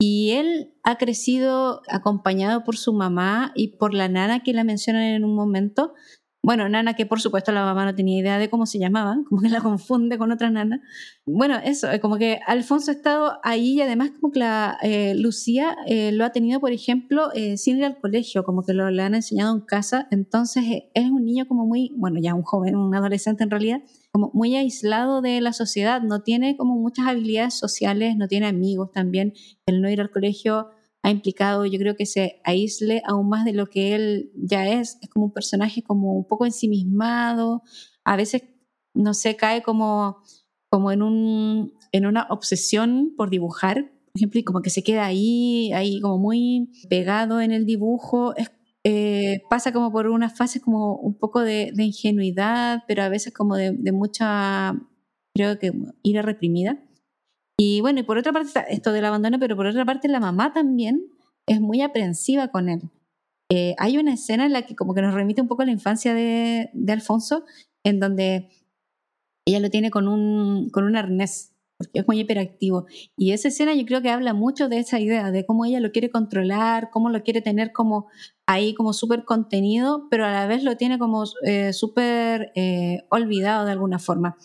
Y 0.00 0.32
él 0.32 0.74
ha 0.82 0.96
crecido 0.96 1.82
acompañado 1.88 2.64
por 2.64 2.76
su 2.76 2.92
mamá 2.92 3.52
y 3.54 3.76
por 3.76 3.94
la 3.94 4.08
nana 4.08 4.42
que 4.42 4.52
la 4.52 4.64
mencionan 4.64 5.02
en 5.02 5.24
un 5.24 5.34
momento, 5.34 5.94
bueno, 6.44 6.68
Nana, 6.68 6.94
que 6.94 7.06
por 7.06 7.20
supuesto 7.20 7.52
la 7.52 7.64
mamá 7.64 7.84
no 7.84 7.94
tenía 7.94 8.18
idea 8.18 8.38
de 8.38 8.50
cómo 8.50 8.66
se 8.66 8.80
llamaban, 8.80 9.22
como 9.24 9.40
que 9.42 9.48
la 9.48 9.60
confunde 9.60 10.18
con 10.18 10.32
otra 10.32 10.50
Nana. 10.50 10.82
Bueno, 11.24 11.56
eso, 11.62 11.88
eh, 11.90 12.00
como 12.00 12.18
que 12.18 12.40
Alfonso 12.46 12.90
ha 12.90 12.94
estado 12.94 13.38
ahí 13.44 13.74
y 13.74 13.80
además 13.80 14.10
como 14.10 14.32
que 14.32 14.40
la 14.40 14.76
eh, 14.82 15.14
Lucía 15.14 15.76
eh, 15.86 16.10
lo 16.10 16.24
ha 16.24 16.30
tenido, 16.30 16.58
por 16.58 16.72
ejemplo, 16.72 17.30
sin 17.56 17.78
ir 17.78 17.84
al 17.84 18.00
colegio, 18.00 18.42
como 18.42 18.64
que 18.64 18.72
lo 18.72 18.90
le 18.90 19.02
han 19.02 19.14
enseñado 19.14 19.54
en 19.54 19.60
casa. 19.60 20.08
Entonces 20.10 20.64
es 20.94 21.10
un 21.10 21.24
niño 21.24 21.46
como 21.46 21.64
muy, 21.64 21.92
bueno, 21.96 22.18
ya 22.20 22.34
un 22.34 22.42
joven, 22.42 22.74
un 22.74 22.92
adolescente 22.94 23.44
en 23.44 23.50
realidad, 23.50 23.82
como 24.10 24.32
muy 24.34 24.56
aislado 24.56 25.22
de 25.22 25.40
la 25.40 25.52
sociedad, 25.52 26.02
no 26.02 26.22
tiene 26.22 26.56
como 26.56 26.74
muchas 26.74 27.06
habilidades 27.06 27.54
sociales, 27.54 28.16
no 28.16 28.26
tiene 28.26 28.46
amigos 28.46 28.90
también. 28.90 29.32
El 29.64 29.80
no 29.80 29.88
ir 29.88 30.00
al 30.00 30.10
colegio 30.10 30.70
ha 31.02 31.10
implicado, 31.10 31.66
yo 31.66 31.78
creo 31.78 31.96
que 31.96 32.06
se 32.06 32.40
aísle 32.44 33.02
aún 33.06 33.28
más 33.28 33.44
de 33.44 33.52
lo 33.52 33.66
que 33.66 33.94
él 33.94 34.30
ya 34.36 34.68
es. 34.68 34.98
Es 35.02 35.08
como 35.08 35.26
un 35.26 35.32
personaje 35.32 35.82
como 35.82 36.12
un 36.12 36.26
poco 36.26 36.46
ensimismado, 36.46 37.62
a 38.04 38.16
veces, 38.16 38.42
no 38.94 39.12
sé, 39.12 39.36
cae 39.36 39.62
como, 39.62 40.22
como 40.70 40.92
en, 40.92 41.02
un, 41.02 41.72
en 41.90 42.06
una 42.06 42.26
obsesión 42.30 43.14
por 43.16 43.30
dibujar, 43.30 43.92
por 44.12 44.18
ejemplo, 44.18 44.40
y 44.40 44.44
como 44.44 44.62
que 44.62 44.70
se 44.70 44.84
queda 44.84 45.06
ahí, 45.06 45.72
ahí 45.72 46.00
como 46.00 46.18
muy 46.18 46.70
pegado 46.88 47.40
en 47.40 47.50
el 47.50 47.66
dibujo. 47.66 48.34
Eh, 48.84 49.42
pasa 49.48 49.72
como 49.72 49.90
por 49.92 50.08
unas 50.08 50.36
fases 50.36 50.60
como 50.60 50.96
un 50.96 51.14
poco 51.14 51.40
de, 51.40 51.72
ingenuidad, 51.78 52.82
pero 52.86 53.02
a 53.02 53.08
veces 53.08 53.32
como 53.32 53.56
de, 53.56 53.72
de 53.72 53.92
mucha, 53.92 54.74
creo 55.34 55.58
que 55.58 55.72
ira 56.02 56.22
reprimida. 56.22 56.78
Y 57.58 57.80
bueno, 57.80 58.00
y 58.00 58.02
por 58.02 58.18
otra 58.18 58.32
parte 58.32 58.64
esto 58.68 58.92
del 58.92 59.04
abandono, 59.04 59.38
pero 59.38 59.56
por 59.56 59.66
otra 59.66 59.84
parte 59.84 60.08
la 60.08 60.20
mamá 60.20 60.52
también 60.52 61.06
es 61.46 61.60
muy 61.60 61.82
aprensiva 61.82 62.48
con 62.48 62.68
él. 62.68 62.90
Eh, 63.50 63.74
hay 63.78 63.98
una 63.98 64.14
escena 64.14 64.46
en 64.46 64.52
la 64.52 64.62
que 64.62 64.74
como 64.74 64.94
que 64.94 65.02
nos 65.02 65.12
remite 65.12 65.42
un 65.42 65.48
poco 65.48 65.62
a 65.62 65.66
la 65.66 65.72
infancia 65.72 66.14
de, 66.14 66.70
Alfonso, 66.88 67.44
en 67.84 68.00
donde 68.00 68.48
ella 69.46 69.60
lo 69.60 69.68
tiene 69.68 69.90
con 69.90 70.08
un, 70.08 70.70
con 70.70 70.84
un 70.84 70.96
arnés, 70.96 71.54
porque 71.76 71.98
es 71.98 72.06
muy 72.08 72.20
hiperactivo. 72.20 72.86
Y 73.14 73.32
esa 73.32 73.48
escena 73.48 73.74
yo 73.74 73.84
creo 73.84 74.00
que 74.00 74.08
habla 74.08 74.32
mucho 74.32 74.70
de 74.70 74.78
esa 74.78 75.00
idea, 75.00 75.30
de 75.30 75.44
cómo 75.44 75.66
ella 75.66 75.80
lo 75.80 75.92
quiere 75.92 76.10
controlar, 76.10 76.88
cómo 76.90 77.10
lo 77.10 77.22
quiere 77.22 77.42
tener 77.42 77.72
como 77.72 78.06
ahí 78.46 78.72
como 78.72 78.94
súper 78.94 79.24
contenido, 79.24 80.08
pero 80.10 80.24
a 80.24 80.30
la 80.30 80.46
vez 80.46 80.64
lo 80.64 80.76
tiene 80.78 80.98
como 80.98 81.24
eh, 81.44 81.74
súper 81.74 82.52
eh, 82.54 83.04
olvidado 83.10 83.66
de 83.66 83.72
alguna 83.72 83.98
forma. 83.98 84.38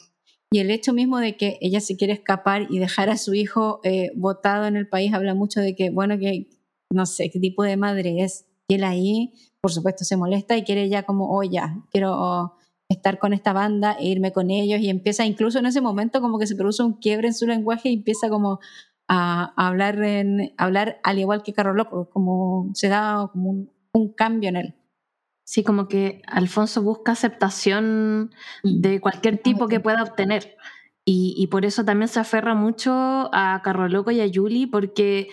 Y 0.51 0.59
el 0.59 0.71
hecho 0.71 0.93
mismo 0.93 1.19
de 1.19 1.35
que 1.35 1.57
ella 1.61 1.81
se 1.81 1.97
quiere 1.97 2.13
escapar 2.13 2.67
y 2.69 2.79
dejar 2.79 3.09
a 3.09 3.17
su 3.17 3.33
hijo 3.33 3.81
eh, 3.83 4.11
botado 4.15 4.65
en 4.65 4.77
el 4.77 4.87
país 4.87 5.13
habla 5.13 5.33
mucho 5.33 5.59
de 5.59 5.75
que, 5.75 5.89
bueno, 5.89 6.17
que 6.17 6.47
no 6.89 7.05
sé 7.05 7.29
qué 7.29 7.39
tipo 7.39 7.63
de 7.63 7.75
madre 7.75 8.23
es. 8.23 8.45
Y 8.69 8.75
él 8.75 8.83
ahí, 8.83 9.33
por 9.61 9.71
supuesto, 9.71 10.05
se 10.05 10.15
molesta 10.15 10.55
y 10.55 10.63
quiere 10.63 10.87
ya 10.87 11.03
como, 11.03 11.37
oh, 11.37 11.43
ya, 11.43 11.83
quiero 11.91 12.53
estar 12.89 13.19
con 13.19 13.33
esta 13.33 13.51
banda 13.51 13.97
e 13.99 14.07
irme 14.07 14.31
con 14.31 14.49
ellos 14.49 14.79
y 14.79 14.89
empieza 14.89 15.25
incluso 15.25 15.59
en 15.59 15.65
ese 15.65 15.81
momento 15.81 16.21
como 16.21 16.39
que 16.39 16.47
se 16.47 16.55
produce 16.55 16.83
un 16.83 16.93
quiebre 16.93 17.27
en 17.27 17.33
su 17.33 17.45
lenguaje 17.45 17.89
y 17.89 17.95
empieza 17.95 18.29
como 18.29 18.59
a, 19.09 19.53
hablar, 19.57 20.01
en, 20.01 20.53
hablar 20.57 20.99
al 21.03 21.19
igual 21.19 21.43
que 21.43 21.53
Carlos 21.53 21.75
Loco, 21.75 22.09
como 22.09 22.69
se 22.73 22.87
da 22.87 23.29
como 23.31 23.49
un, 23.49 23.71
un 23.93 24.13
cambio 24.13 24.49
en 24.49 24.55
él. 24.55 24.75
Sí, 25.49 25.63
como 25.63 25.87
que 25.87 26.21
Alfonso 26.27 26.81
busca 26.81 27.13
aceptación 27.13 28.31
Mm. 28.63 28.81
de 28.81 28.99
cualquier 28.99 29.37
tipo 29.37 29.69
que 29.69 29.79
pueda 29.79 30.03
obtener. 30.03 30.57
Y, 31.05 31.35
y 31.37 31.47
por 31.47 31.63
eso 31.63 31.85
también 31.85 32.09
se 32.09 32.19
aferra 32.19 32.53
mucho 32.53 32.91
a 33.33 33.61
Carroloco 33.63 34.11
y 34.11 34.19
a 34.19 34.29
Julie, 34.31 34.67
porque 34.67 35.29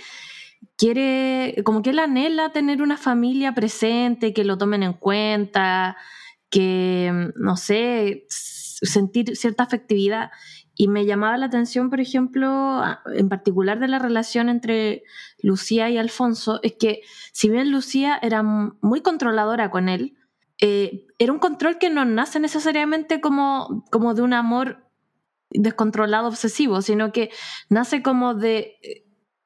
quiere, 0.77 1.57
como 1.65 1.83
que 1.83 1.91
él 1.91 1.99
anhela 1.99 2.53
tener 2.53 2.81
una 2.81 2.97
familia 2.97 3.55
presente, 3.55 4.33
que 4.33 4.45
lo 4.45 4.57
tomen 4.57 4.85
en 4.85 4.93
cuenta, 4.93 5.97
que, 6.49 7.33
no 7.35 7.57
sé, 7.57 8.25
sentir 8.29 9.35
cierta 9.37 9.65
afectividad. 9.65 10.31
Y 10.77 10.89
me 10.89 11.07
llamaba 11.07 11.37
la 11.37 11.47
atención, 11.47 11.89
por 11.89 12.01
ejemplo, 12.01 12.83
en 13.15 13.29
particular 13.29 13.79
de 13.79 13.89
la 13.89 13.99
relación 13.99 14.49
entre 14.49 15.05
Lucía 15.41 15.89
y 15.91 15.99
Alfonso, 15.99 16.61
es 16.63 16.75
que 16.75 17.03
si 17.33 17.49
bien 17.49 17.71
Lucía 17.71 18.19
era 18.21 18.43
muy 18.43 19.01
controladora 19.01 19.71
con 19.71 19.89
él, 19.89 20.17
eh, 20.61 21.07
era 21.19 21.33
un 21.33 21.39
control 21.39 21.79
que 21.79 21.91
no 21.91 22.05
nace 22.05 22.41
necesariamente 22.41 23.21
como, 23.21 23.85
como 23.91 24.15
de 24.15 24.23
un 24.23 24.33
amor 24.33 24.85
descontrolado, 25.51 26.29
obsesivo, 26.29 26.83
sino 26.83 27.13
que 27.13 27.31
nace 27.69 28.03
como 28.03 28.35
de 28.35 28.77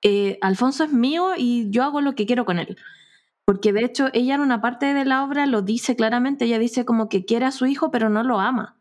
eh, 0.03 0.39
Alfonso 0.41 0.85
es 0.85 0.93
mío 0.93 1.33
y 1.37 1.71
yo 1.71 1.83
hago 1.83 2.01
lo 2.01 2.15
que 2.15 2.27
quiero 2.27 2.45
con 2.45 2.59
él. 2.59 2.77
Porque 3.45 3.73
de 3.73 3.85
hecho 3.85 4.09
ella 4.13 4.35
en 4.35 4.41
una 4.43 4.61
parte 4.61 4.93
de 4.93 5.05
la 5.05 5.25
obra 5.25 5.47
lo 5.47 5.63
dice 5.63 5.97
claramente, 5.97 6.45
ella 6.45 6.59
dice 6.59 6.85
como 6.85 7.09
que 7.09 7.25
quiere 7.25 7.47
a 7.47 7.53
su 7.53 7.67
hijo 7.67 7.91
pero 7.91 8.09
no 8.09 8.23
lo 8.23 8.41
ama. 8.41 8.79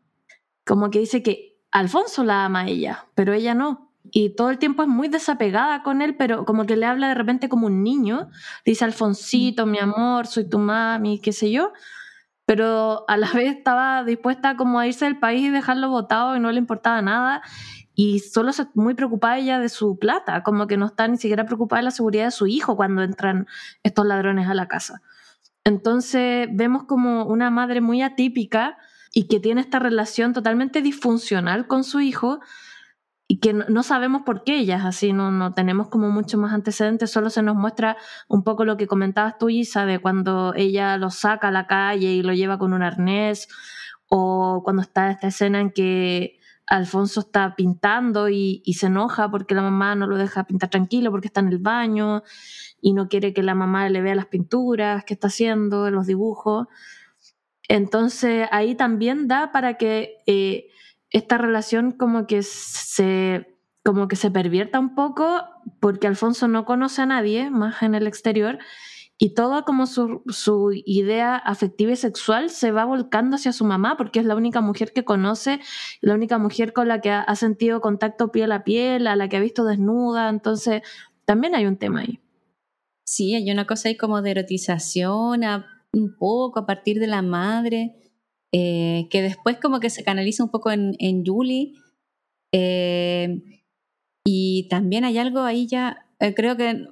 Como 0.66 0.90
que 0.90 1.00
dice 1.00 1.24
que 1.24 1.47
Alfonso 1.72 2.24
la 2.24 2.46
ama 2.46 2.62
a 2.62 2.68
ella, 2.68 3.06
pero 3.16 3.34
ella 3.34 3.54
no. 3.54 3.92
Y 4.12 4.36
todo 4.36 4.50
el 4.50 4.58
tiempo 4.58 4.84
es 4.84 4.88
muy 4.88 5.10
desapegada 5.10 5.84
con 5.84 6.02
él, 6.02 6.16
pero 6.16 6.46
como 6.46 6.66
que 6.66 6.78
le 6.78 6.86
habla 6.86 7.10
de 7.10 7.16
repente 7.16 7.50
como 7.50 7.68
un 7.68 7.84
niño. 7.84 8.30
Dice 8.66 8.86
Alfonsito, 8.86 9.66
mi 9.66 9.80
amor, 9.80 10.28
soy 10.28 10.50
tu 10.50 10.60
mami, 10.60 11.20
qué 11.20 11.34
sé 11.34 11.52
yo. 11.52 11.74
Pero 12.46 13.04
a 13.10 13.18
la 13.18 13.32
vez 13.34 13.58
estaba 13.58 14.04
dispuesta 14.04 14.56
como 14.56 14.80
a 14.80 14.88
irse 14.88 15.06
del 15.06 15.20
país 15.20 15.42
y 15.42 15.50
dejarlo 15.50 15.90
botado 15.90 16.36
y 16.36 16.40
no 16.40 16.52
le 16.52 16.60
importaba 16.60 17.02
nada. 17.02 17.42
Y 17.96 18.20
solo 18.20 18.54
se 18.54 18.68
muy 18.76 18.94
preocupada 18.94 19.40
ella 19.40 19.60
de 19.60 19.70
su 19.70 19.98
plata, 19.98 20.44
como 20.44 20.68
que 20.68 20.78
no 20.78 20.86
está 20.86 21.08
ni 21.08 21.18
siquiera 21.18 21.46
preocupada 21.46 21.80
de 21.80 21.86
la 21.86 21.92
seguridad 21.92 22.26
de 22.26 22.32
su 22.32 22.46
hijo 22.48 22.76
cuando 22.76 23.02
entran 23.02 23.48
estos 23.84 24.06
ladrones 24.06 24.48
a 24.48 24.54
la 24.54 24.68
casa. 24.68 25.02
Entonces 25.64 26.48
vemos 26.52 26.84
como 26.84 27.26
una 27.26 27.50
madre 27.50 27.82
muy 27.82 28.02
atípica 28.02 28.78
y 29.18 29.28
que 29.28 29.40
tiene 29.40 29.62
esta 29.62 29.80
relación 29.80 30.32
totalmente 30.32 30.84
disfuncional 30.84 31.66
con 31.66 31.84
su 31.84 32.02
hijo 32.02 32.40
y 33.28 33.40
que 33.40 33.52
no, 33.52 33.82
sabemos 33.82 34.22
por 34.28 34.44
qué 34.44 34.60
ella 34.60 34.76
es 34.78 34.86
así, 34.86 35.12
no, 35.12 35.32
no 35.32 35.56
tenemos 35.56 35.88
como 35.88 36.12
mucho 36.12 36.38
más 36.38 36.54
antecedentes, 36.54 37.10
solo 37.10 37.32
se 37.32 37.42
nos 37.42 37.56
muestra 37.56 37.98
un 38.28 38.44
poco 38.44 38.64
lo 38.64 38.78
que 38.78 38.86
comentabas 38.86 39.40
tú, 39.40 39.50
Isa, 39.50 39.88
de 39.88 39.98
cuando 39.98 40.54
ella 40.56 40.98
lo 40.98 41.10
saca 41.10 41.48
a 41.48 41.52
la 41.52 41.66
calle 41.66 42.12
y 42.12 42.22
lo 42.22 42.32
lleva 42.32 42.60
con 42.60 42.74
un 42.74 42.84
arnés, 42.84 43.48
o 44.08 44.62
cuando 44.64 44.84
está 44.84 45.10
esta 45.10 45.30
escena 45.30 45.62
en 45.62 45.72
que 45.72 46.40
Alfonso 46.68 47.22
está 47.22 47.56
pintando 47.56 48.30
y, 48.30 48.62
y 48.66 48.76
se 48.76 48.86
enoja 48.86 49.32
porque 49.32 49.56
la 49.56 49.64
mamá 49.64 49.96
no 49.96 50.06
lo 50.06 50.18
deja 50.18 50.44
pintar 50.44 50.70
tranquilo 50.70 51.10
porque 51.10 51.30
está 51.30 51.40
en 51.40 51.48
el 51.48 51.58
baño 51.58 52.22
y 52.80 52.94
no 52.94 53.08
quiere 53.08 53.34
que 53.34 53.42
la 53.42 53.56
mamá 53.56 53.90
le 53.90 54.00
vea 54.00 54.14
las 54.14 54.28
pinturas 54.28 55.06
que 55.06 55.16
está 55.16 55.30
haciendo, 55.30 55.90
los 55.90 56.06
dibujos. 56.06 56.68
Entonces 57.68 58.48
ahí 58.52 58.76
también 58.76 59.28
da 59.28 59.52
para 59.52 59.78
que 59.78 60.18
eh, 60.26 60.68
esta 61.10 61.38
relación 61.38 61.92
como 61.92 62.28
que 62.28 62.44
se 62.44 63.54
como 63.84 64.10
que 64.10 64.18
se 64.18 64.30
pervierta 64.30 64.80
un 64.80 64.96
poco 64.96 65.44
porque 65.80 66.08
Alfonso 66.08 66.50
no 66.50 66.66
conoce 66.66 67.02
a 67.02 67.06
nadie 67.06 67.50
más 67.50 67.82
en 67.84 67.96
el 67.96 68.06
exterior 68.06 68.60
y 69.18 69.34
toda 69.34 69.64
como 69.64 69.88
su, 69.88 70.24
su 70.28 70.72
idea 70.86 71.38
afectiva 71.38 71.92
y 71.94 71.96
sexual 71.96 72.50
se 72.50 72.72
va 72.72 72.86
volcando 72.86 73.36
hacia 73.38 73.52
su 73.52 73.66
mamá 73.66 73.98
porque 73.98 74.20
es 74.20 74.26
la 74.26 74.36
única 74.36 74.62
mujer 74.62 74.94
que 74.94 75.06
conoce, 75.06 75.60
la 76.02 76.14
única 76.14 76.38
mujer 76.38 76.74
con 76.74 76.88
la 76.88 77.02
que 77.02 77.12
ha, 77.12 77.36
sentido 77.36 77.82
contacto 77.82 78.32
piel 78.32 78.52
a 78.52 78.64
piel, 78.64 79.08
a 79.08 79.16
la 79.16 79.28
que 79.28 79.38
ha 79.38 79.40
visto 79.40 79.64
desnuda, 79.64 80.30
entonces 80.30 80.82
también 81.26 81.56
hay 81.56 81.66
un 81.66 81.78
tema 81.78 82.02
ahí. 82.02 82.20
Sí, 83.06 83.34
hay 83.34 83.50
una 83.50 83.66
cosa 83.66 83.90
ahí 83.90 83.98
como 83.98 84.22
de 84.22 84.32
erotización, 84.32 85.44
a- 85.44 85.77
un 85.94 86.16
poco 86.18 86.60
a 86.60 86.66
partir 86.66 87.00
de 87.00 87.08
la 87.08 87.22
madre, 87.22 87.96
eh, 88.54 89.08
que 89.10 89.22
después 89.22 89.58
como 89.60 89.80
que 89.80 89.90
se 89.90 90.04
canaliza 90.04 90.44
un 90.44 90.52
poco 90.52 90.72
en, 90.72 90.96
en 91.00 91.26
Julie. 91.26 91.74
eh, 92.54 93.42
y 94.30 94.68
también 94.70 95.06
hay 95.06 95.18
algo 95.20 95.40
ahí 95.40 95.68
ya, 95.68 96.06
eh, 96.20 96.34
creo 96.36 96.58
que 96.58 96.86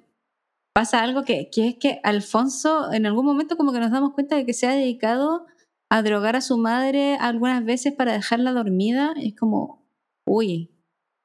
pasa 0.73 1.03
algo 1.03 1.23
que, 1.23 1.49
que 1.49 1.67
es 1.67 1.75
que 1.75 1.99
Alfonso 2.03 2.93
en 2.93 3.05
algún 3.05 3.25
momento 3.25 3.57
como 3.57 3.73
que 3.73 3.79
nos 3.79 3.91
damos 3.91 4.13
cuenta 4.13 4.37
de 4.37 4.45
que 4.45 4.53
se 4.53 4.67
ha 4.67 4.73
dedicado 4.73 5.45
a 5.91 6.01
drogar 6.01 6.37
a 6.37 6.41
su 6.41 6.57
madre 6.57 7.15
algunas 7.15 7.63
veces 7.65 7.93
para 7.93 8.13
dejarla 8.13 8.53
dormida. 8.53 9.13
Es 9.21 9.35
como, 9.35 9.85
uy, 10.25 10.71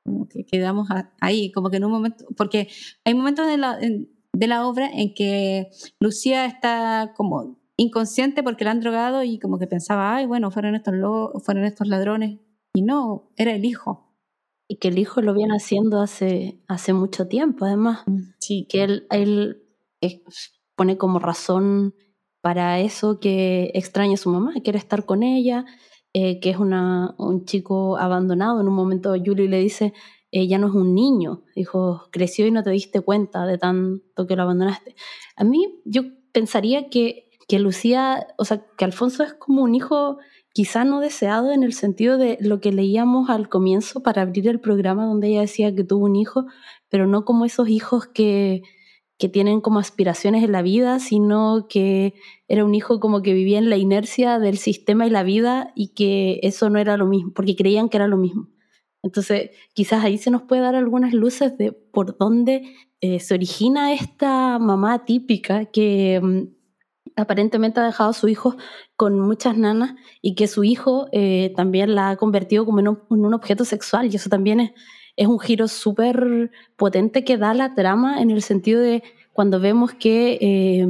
como 0.04 0.28
que 0.28 0.44
quedamos 0.44 0.88
ahí, 1.20 1.52
como 1.52 1.70
que 1.70 1.76
en 1.76 1.84
un 1.84 1.92
momento, 1.92 2.24
porque 2.36 2.68
hay 3.04 3.14
momentos 3.14 3.46
de 3.46 3.56
la, 3.56 3.78
de 3.78 4.46
la 4.46 4.66
obra 4.66 4.90
en 4.92 5.14
que 5.14 5.70
Lucía 6.00 6.46
está 6.46 7.12
como 7.16 7.59
inconsciente 7.80 8.42
porque 8.42 8.64
la 8.64 8.72
han 8.72 8.80
drogado 8.80 9.22
y 9.22 9.38
como 9.38 9.58
que 9.58 9.66
pensaba, 9.66 10.14
ay, 10.14 10.26
bueno, 10.26 10.50
fueron 10.50 10.74
estos, 10.74 10.94
fueron 11.44 11.64
estos 11.64 11.88
ladrones. 11.88 12.38
Y 12.74 12.82
no, 12.82 13.30
era 13.36 13.54
el 13.54 13.64
hijo. 13.64 14.14
Y 14.68 14.76
que 14.76 14.88
el 14.88 14.98
hijo 14.98 15.22
lo 15.22 15.34
viene 15.34 15.54
haciendo 15.54 16.00
hace, 16.00 16.62
hace 16.68 16.92
mucho 16.92 17.26
tiempo, 17.26 17.64
además. 17.64 18.04
Sí. 18.38 18.66
Que 18.68 18.84
él, 18.84 19.06
él 19.10 19.62
eh, 20.00 20.22
pone 20.76 20.98
como 20.98 21.18
razón 21.18 21.94
para 22.42 22.80
eso 22.80 23.18
que 23.18 23.70
extraña 23.74 24.14
a 24.14 24.18
su 24.18 24.30
mamá, 24.30 24.54
quiere 24.62 24.78
estar 24.78 25.04
con 25.04 25.22
ella, 25.22 25.64
eh, 26.12 26.40
que 26.40 26.50
es 26.50 26.58
una, 26.58 27.14
un 27.18 27.44
chico 27.44 27.96
abandonado. 27.96 28.60
En 28.60 28.68
un 28.68 28.74
momento 28.74 29.14
Julie 29.24 29.48
le 29.48 29.58
dice, 29.58 29.94
ella 30.30 30.58
no 30.58 30.68
es 30.68 30.74
un 30.74 30.94
niño, 30.94 31.44
dijo, 31.56 32.08
creció 32.12 32.46
y 32.46 32.50
no 32.50 32.62
te 32.62 32.70
diste 32.70 33.00
cuenta 33.00 33.46
de 33.46 33.58
tanto 33.58 34.26
que 34.26 34.36
lo 34.36 34.42
abandonaste. 34.42 34.94
A 35.36 35.44
mí 35.44 35.80
yo 35.84 36.02
pensaría 36.32 36.88
que, 36.88 37.29
que 37.50 37.58
Lucía, 37.58 38.28
o 38.38 38.44
sea, 38.44 38.64
que 38.78 38.84
Alfonso 38.84 39.24
es 39.24 39.34
como 39.34 39.64
un 39.64 39.74
hijo 39.74 40.18
quizá 40.52 40.84
no 40.84 41.00
deseado 41.00 41.50
en 41.50 41.64
el 41.64 41.72
sentido 41.72 42.16
de 42.16 42.38
lo 42.40 42.60
que 42.60 42.70
leíamos 42.70 43.28
al 43.28 43.48
comienzo 43.48 44.04
para 44.04 44.22
abrir 44.22 44.46
el 44.46 44.60
programa 44.60 45.04
donde 45.06 45.30
ella 45.30 45.40
decía 45.40 45.74
que 45.74 45.82
tuvo 45.82 46.04
un 46.04 46.14
hijo, 46.14 46.46
pero 46.88 47.08
no 47.08 47.24
como 47.24 47.44
esos 47.44 47.68
hijos 47.68 48.06
que, 48.06 48.62
que 49.18 49.28
tienen 49.28 49.60
como 49.60 49.80
aspiraciones 49.80 50.44
en 50.44 50.52
la 50.52 50.62
vida, 50.62 51.00
sino 51.00 51.66
que 51.68 52.14
era 52.46 52.64
un 52.64 52.72
hijo 52.76 53.00
como 53.00 53.20
que 53.20 53.32
vivía 53.32 53.58
en 53.58 53.68
la 53.68 53.78
inercia 53.78 54.38
del 54.38 54.56
sistema 54.56 55.08
y 55.08 55.10
la 55.10 55.24
vida 55.24 55.72
y 55.74 55.88
que 55.88 56.38
eso 56.44 56.70
no 56.70 56.78
era 56.78 56.96
lo 56.96 57.06
mismo, 57.06 57.32
porque 57.34 57.56
creían 57.56 57.88
que 57.88 57.96
era 57.96 58.06
lo 58.06 58.16
mismo. 58.16 58.48
Entonces, 59.02 59.50
quizás 59.74 60.04
ahí 60.04 60.18
se 60.18 60.30
nos 60.30 60.42
puede 60.42 60.62
dar 60.62 60.76
algunas 60.76 61.12
luces 61.14 61.58
de 61.58 61.72
por 61.72 62.16
dónde 62.16 62.76
eh, 63.00 63.18
se 63.18 63.34
origina 63.34 63.92
esta 63.92 64.60
mamá 64.60 65.04
típica 65.04 65.64
que 65.64 66.20
mm, 66.22 66.59
aparentemente 67.16 67.80
ha 67.80 67.84
dejado 67.84 68.10
a 68.10 68.14
su 68.14 68.28
hijo 68.28 68.56
con 68.96 69.18
muchas 69.18 69.56
nanas 69.56 69.94
y 70.22 70.34
que 70.34 70.46
su 70.48 70.64
hijo 70.64 71.08
eh, 71.12 71.52
también 71.56 71.94
la 71.94 72.10
ha 72.10 72.16
convertido 72.16 72.64
como 72.64 72.80
en 72.80 72.88
un, 72.88 73.34
objeto 73.34 73.64
sexual 73.64 74.10
y 74.12 74.16
eso 74.16 74.28
también 74.28 74.72
es, 75.16 75.26
un 75.26 75.38
giro 75.38 75.68
súper 75.68 76.50
potente 76.76 77.24
que 77.24 77.36
da 77.36 77.52
la 77.54 77.74
trama 77.74 78.22
en 78.22 78.30
el 78.30 78.42
sentido 78.42 78.80
de 78.80 79.02
cuando 79.32 79.60
vemos 79.60 79.92
que 79.92 80.38
eh, 80.40 80.86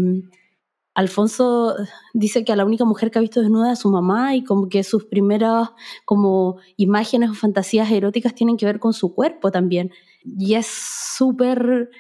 Alfonso 0.95 1.77
dice 2.15 2.45
que 2.45 2.53
a 2.53 2.57
la 2.57 2.65
única 2.65 2.85
mujer 2.85 3.11
que 3.11 3.19
ha 3.19 3.23
visto 3.23 3.41
desnuda 3.41 3.73
es 3.73 3.79
su 3.79 3.91
mamá 3.91 4.35
y 4.35 4.45
como 4.45 4.69
que 4.69 4.83
sus 4.83 5.05
primeras 5.05 5.71
como 6.05 6.59
imágenes 6.77 7.31
o 7.31 7.35
fantasías 7.35 7.91
eróticas 7.91 8.35
tienen 8.35 8.57
que 8.57 8.67
ver 8.67 8.81
con 8.81 8.93
su 8.93 9.15
cuerpo 9.15 9.51
también. 9.51 9.93
Y 10.25 10.55
es 10.55 10.67
súper 10.67 11.91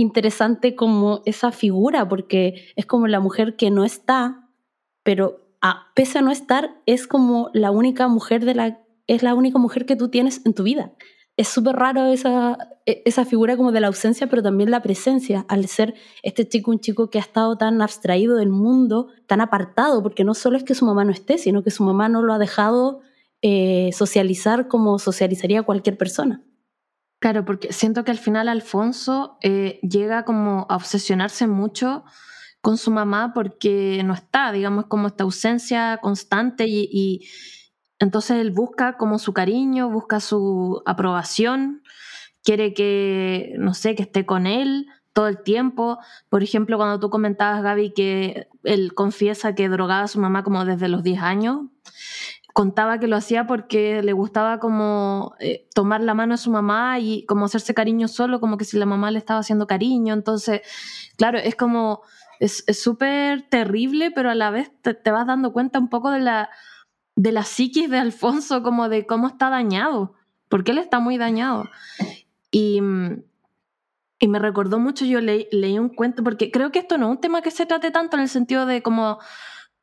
interesante 0.00 0.74
como 0.74 1.22
esa 1.24 1.52
figura 1.52 2.08
porque 2.08 2.72
es 2.76 2.86
como 2.86 3.06
la 3.06 3.20
mujer 3.20 3.56
que 3.56 3.70
no 3.70 3.84
está, 3.84 4.48
pero 5.02 5.48
a, 5.60 5.86
pese 5.94 6.18
a 6.18 6.22
no 6.22 6.30
estar 6.30 6.80
es 6.86 7.06
como 7.06 7.50
la 7.54 7.70
única 7.70 8.08
mujer 8.08 8.44
de 8.44 8.54
la 8.54 8.80
es 9.06 9.22
la 9.22 9.34
única 9.34 9.58
mujer 9.58 9.86
que 9.86 9.96
tú 9.96 10.08
tienes 10.08 10.44
en 10.44 10.52
tu 10.52 10.64
vida. 10.64 10.92
Es 11.36 11.48
súper 11.48 11.76
raro 11.76 12.06
esa, 12.06 12.58
esa 12.86 13.24
figura 13.24 13.56
como 13.56 13.70
de 13.70 13.80
la 13.80 13.86
ausencia, 13.88 14.26
pero 14.26 14.42
también 14.42 14.70
la 14.70 14.82
presencia, 14.82 15.44
al 15.48 15.66
ser 15.66 15.94
este 16.22 16.48
chico 16.48 16.70
un 16.70 16.80
chico 16.80 17.10
que 17.10 17.18
ha 17.18 17.20
estado 17.20 17.56
tan 17.56 17.82
abstraído 17.82 18.36
del 18.36 18.48
mundo, 18.48 19.08
tan 19.26 19.40
apartado, 19.40 20.02
porque 20.02 20.24
no 20.24 20.34
solo 20.34 20.56
es 20.56 20.64
que 20.64 20.74
su 20.74 20.86
mamá 20.86 21.04
no 21.04 21.12
esté, 21.12 21.38
sino 21.38 21.62
que 21.62 21.70
su 21.70 21.84
mamá 21.84 22.08
no 22.08 22.22
lo 22.22 22.32
ha 22.32 22.38
dejado 22.38 23.00
eh, 23.42 23.90
socializar 23.92 24.66
como 24.66 24.98
socializaría 24.98 25.62
cualquier 25.62 25.98
persona. 25.98 26.42
Claro, 27.26 27.44
porque 27.44 27.72
siento 27.72 28.04
que 28.04 28.12
al 28.12 28.18
final 28.18 28.46
Alfonso 28.46 29.36
eh, 29.42 29.80
llega 29.82 30.24
como 30.24 30.64
a 30.68 30.76
obsesionarse 30.76 31.48
mucho 31.48 32.04
con 32.60 32.78
su 32.78 32.92
mamá 32.92 33.32
porque 33.34 34.00
no 34.04 34.14
está, 34.14 34.52
digamos, 34.52 34.86
como 34.86 35.08
esta 35.08 35.24
ausencia 35.24 35.98
constante 36.00 36.68
y, 36.68 36.88
y, 36.88 37.26
entonces 37.98 38.36
él 38.36 38.52
busca 38.52 38.96
como 38.96 39.18
su 39.18 39.32
cariño, 39.32 39.90
busca 39.90 40.20
su 40.20 40.84
aprobación, 40.86 41.82
quiere 42.44 42.74
que, 42.74 43.56
no 43.58 43.74
sé, 43.74 43.96
que 43.96 44.04
esté 44.04 44.24
con 44.24 44.46
él 44.46 44.86
todo 45.12 45.26
el 45.26 45.42
tiempo. 45.42 45.98
Por 46.28 46.44
ejemplo, 46.44 46.76
cuando 46.76 47.00
tú 47.00 47.10
comentabas, 47.10 47.60
Gaby, 47.60 47.92
que 47.92 48.46
él 48.62 48.94
confiesa 48.94 49.56
que 49.56 49.68
drogaba 49.68 50.02
a 50.02 50.08
su 50.08 50.20
mamá 50.20 50.44
como 50.44 50.64
desde 50.64 50.86
los 50.86 51.02
10 51.02 51.22
años, 51.22 51.62
contaba 52.56 52.98
que 52.98 53.06
lo 53.06 53.16
hacía 53.16 53.46
porque 53.46 54.02
le 54.02 54.14
gustaba 54.14 54.58
como 54.60 55.34
eh, 55.40 55.68
tomar 55.74 56.00
la 56.00 56.14
mano 56.14 56.32
de 56.32 56.38
su 56.38 56.50
mamá 56.50 56.98
y 56.98 57.26
como 57.26 57.44
hacerse 57.44 57.74
cariño 57.74 58.08
solo, 58.08 58.40
como 58.40 58.56
que 58.56 58.64
si 58.64 58.78
la 58.78 58.86
mamá 58.86 59.10
le 59.10 59.18
estaba 59.18 59.40
haciendo 59.40 59.66
cariño. 59.66 60.14
Entonces, 60.14 60.62
claro, 61.18 61.36
es 61.36 61.54
como, 61.54 62.00
es 62.40 62.64
súper 62.72 63.42
terrible, 63.50 64.10
pero 64.10 64.30
a 64.30 64.34
la 64.34 64.48
vez 64.48 64.72
te, 64.80 65.10
vas 65.10 65.26
dando 65.26 65.52
cuenta 65.52 65.78
un 65.78 65.90
poco 65.90 66.10
de 66.10 66.20
la 66.20 66.48
de 67.14 67.30
la 67.30 67.42
psiquis 67.42 67.90
de 67.90 67.98
Alfonso, 67.98 68.62
como 68.62 68.88
de 68.88 69.04
cómo 69.04 69.26
está 69.26 69.50
dañado, 69.50 70.14
porque 70.48 70.70
él 70.70 70.78
está 70.78 70.98
muy 70.98 71.18
dañado. 71.18 71.68
Y, 72.50 72.80
y 74.18 74.28
me 74.28 74.38
recordó 74.38 74.78
mucho, 74.78 75.04
yo 75.04 75.20
leí 75.20 75.78
un 75.78 75.90
cuento, 75.90 76.24
porque 76.24 76.50
creo 76.50 76.72
que 76.72 76.78
esto 76.78 76.96
no 76.96 77.04
es 77.08 77.10
un 77.16 77.20
tema 77.20 77.42
que 77.42 77.50
se 77.50 77.66
trate 77.66 77.90
tanto 77.90 78.16
en 78.16 78.22
el 78.22 78.30
sentido 78.30 78.64
de 78.64 78.80
como, 78.80 79.18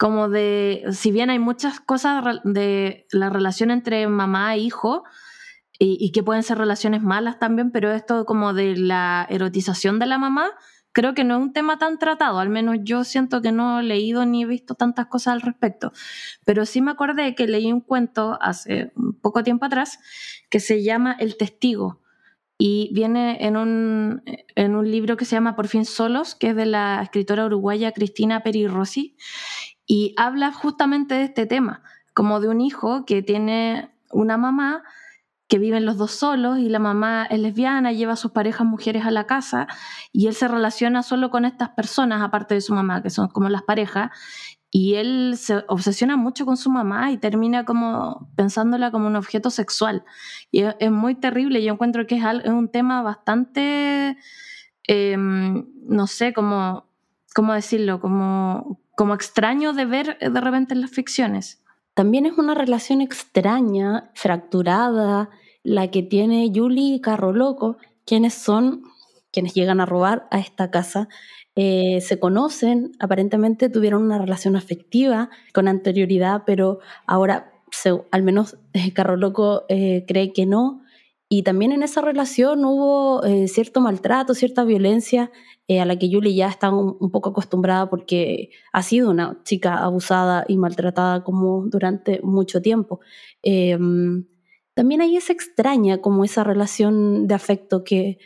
como 0.04 0.28
de, 0.28 0.84
si 0.92 1.14
bien 1.14 1.30
hay 1.30 1.40
muchas 1.40 1.80
cosas 1.80 2.42
de 2.44 3.08
la 3.14 3.30
relación 3.30 3.72
entre 3.72 4.06
mamá 4.10 4.54
e 4.54 4.58
hijo, 4.58 5.06
y, 5.80 5.96
y 5.98 6.12
que 6.12 6.22
pueden 6.22 6.44
ser 6.44 6.58
relaciones 6.58 7.02
malas 7.02 7.40
también, 7.40 7.72
pero 7.72 7.90
esto 7.90 8.26
como 8.26 8.54
de 8.54 8.76
la 8.76 9.26
erotización 9.30 10.00
de 10.00 10.08
la 10.08 10.18
mamá, 10.18 10.50
creo 10.92 11.14
que 11.14 11.24
no 11.24 11.38
es 11.38 11.42
un 11.42 11.54
tema 11.54 11.78
tan 11.78 12.00
tratado, 12.00 12.40
al 12.40 12.50
menos 12.50 12.80
yo 12.82 13.06
siento 13.06 13.42
que 13.42 13.54
no 13.54 13.80
he 13.80 13.84
leído 13.84 14.26
ni 14.26 14.44
he 14.44 14.46
visto 14.46 14.76
tantas 14.76 15.06
cosas 15.06 15.36
al 15.36 15.42
respecto, 15.42 15.94
pero 16.44 16.66
sí 16.66 16.82
me 16.82 16.92
acordé 16.92 17.34
que 17.34 17.48
leí 17.48 17.72
un 17.72 17.80
cuento 17.80 18.38
hace 18.42 18.92
un 18.98 19.18
poco 19.22 19.42
tiempo 19.42 19.64
atrás 19.68 20.00
que 20.50 20.60
se 20.60 20.84
llama 20.84 21.16
El 21.18 21.38
testigo. 21.38 22.02
Y 22.58 22.92
viene 22.94 23.46
en 23.46 23.58
un, 23.58 24.22
en 24.56 24.76
un 24.76 24.90
libro 24.90 25.18
que 25.18 25.26
se 25.26 25.36
llama 25.36 25.56
Por 25.56 25.68
fin 25.68 25.86
solos, 25.86 26.36
que 26.36 26.50
es 26.50 26.56
de 26.56 26.68
la 26.68 27.02
escritora 27.02 27.46
uruguaya 27.46 27.92
Cristina 27.92 28.44
Peri 28.44 28.68
Rossi, 28.68 29.18
y 29.96 30.16
habla 30.18 30.52
justamente 30.52 31.14
de 31.14 31.26
este 31.26 31.46
tema, 31.46 31.84
como 32.16 32.40
de 32.40 32.48
un 32.48 32.62
hijo 32.62 33.06
que 33.06 33.22
tiene 33.22 33.92
una 34.10 34.38
mamá 34.38 34.82
que 35.48 35.60
viven 35.60 35.86
los 35.86 36.00
dos 36.00 36.10
solos 36.10 36.58
y 36.58 36.68
la 36.68 36.80
mamá 36.80 37.28
es 37.30 37.40
lesbiana, 37.40 37.92
lleva 37.92 38.14
a 38.14 38.16
sus 38.16 38.32
parejas 38.32 38.66
mujeres 38.66 39.06
a 39.06 39.12
la 39.12 39.28
casa 39.28 39.68
y 40.12 40.26
él 40.26 40.34
se 40.34 40.48
relaciona 40.48 41.04
solo 41.04 41.30
con 41.30 41.46
estas 41.46 41.70
personas, 41.70 42.24
aparte 42.24 42.56
de 42.56 42.62
su 42.62 42.74
mamá, 42.74 43.04
que 43.04 43.12
son 43.12 43.28
como 43.28 43.50
las 43.50 43.62
parejas, 43.62 44.10
y 44.72 44.96
él 44.96 45.36
se 45.38 45.64
obsesiona 45.68 46.18
mucho 46.18 46.48
con 46.48 46.58
su 46.58 46.72
mamá 46.72 47.12
y 47.12 47.20
termina 47.20 47.64
como 47.64 48.32
pensándola 48.36 48.90
como 48.90 49.06
un 49.06 49.16
objeto 49.16 49.52
sexual. 49.52 50.04
Y 50.50 50.64
es, 50.64 50.90
muy 50.90 51.14
terrible, 51.14 51.64
yo 51.64 51.72
encuentro 51.72 52.08
que 52.08 52.16
es, 52.16 52.24
un 52.46 52.68
tema 52.70 53.04
bastante, 53.04 54.18
em, 54.88 55.68
no 55.88 56.08
sé, 56.08 56.34
¿cómo 56.34 56.84
decirlo? 57.54 58.00
Como, 58.02 58.80
como 58.96 59.14
extraño 59.14 59.74
de 59.74 59.86
ver 59.86 60.18
de 60.20 60.42
repente 60.42 60.74
en 60.74 60.82
las 60.82 60.92
ficciones. 60.92 61.64
También 61.94 62.26
es 62.26 62.38
una 62.38 62.56
relación 62.56 63.02
extraña, 63.02 64.12
fracturada, 64.16 65.30
la 65.64 65.90
que 65.92 66.04
tiene 66.04 66.52
Julie 66.54 66.96
y 66.96 67.02
Carro 67.02 67.34
Loco, 67.34 67.78
quienes 68.06 68.34
son 68.34 68.84
quienes 69.32 69.54
llegan 69.54 69.82
a 69.82 69.86
robar 69.86 70.28
a 70.32 70.40
esta 70.40 70.72
casa. 70.72 71.10
Eh, 71.56 72.00
se 72.02 72.20
conocen, 72.20 72.92
aparentemente 73.00 73.70
tuvieron 73.70 74.04
una 74.04 74.20
relación 74.20 74.56
afectiva 74.56 75.30
con 75.54 75.68
anterioridad, 75.68 76.44
pero 76.46 76.80
ahora 77.06 77.50
al 78.12 78.22
menos 78.22 78.58
eh, 78.74 78.94
Carro 78.94 79.18
Loco 79.18 79.66
eh, 79.68 80.06
cree 80.08 80.32
que 80.32 80.46
no. 80.46 80.84
Y 81.30 81.42
también 81.42 81.72
en 81.72 81.82
esa 81.82 82.02
relación 82.02 82.64
hubo 82.64 83.24
cierto 83.48 83.82
maltrato, 83.82 84.36
cierta 84.36 84.64
violencia 84.64 85.32
a 85.70 85.86
la 85.86 85.98
que 85.98 86.10
Julie 86.12 86.36
ya 86.36 86.50
está 86.50 86.70
un, 86.72 86.98
un, 87.00 87.10
poco 87.10 87.30
acostumbrada 87.30 87.90
porque 87.90 88.50
ha 88.74 88.84
sido 88.84 89.10
una 89.10 89.42
chica 89.44 89.78
abusada 89.78 90.46
y 90.48 90.58
maltratada 90.58 91.24
como 91.24 91.66
durante 91.68 92.20
mucho 92.22 92.62
tiempo. 92.62 93.00
Em, 93.42 94.26
también 94.74 95.02
ahí 95.02 95.16
es 95.18 95.30
extraña 95.30 96.00
como 96.02 96.26
esa 96.26 96.44
relación 96.44 97.28
de 97.28 97.36
afecto 97.36 97.84
que, 97.84 98.18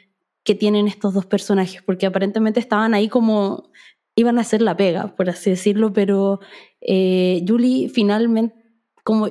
que 0.44 0.56
tienen 0.56 0.88
estos 0.88 1.14
dos 1.14 1.26
personajes, 1.26 1.82
porque 1.84 2.06
aparentemente 2.06 2.60
estaban 2.60 2.94
ahí 2.94 3.10
como 3.10 3.70
iban 4.16 4.38
a 4.40 4.42
hacer 4.42 4.62
la 4.62 4.76
pega, 4.76 5.16
por 5.16 5.30
así 5.30 5.52
decirlo, 5.52 5.94
pero 5.94 6.40
eh, 6.82 7.44
Julie 7.48 7.90
finalmente, 7.90 8.56
como 9.04 9.30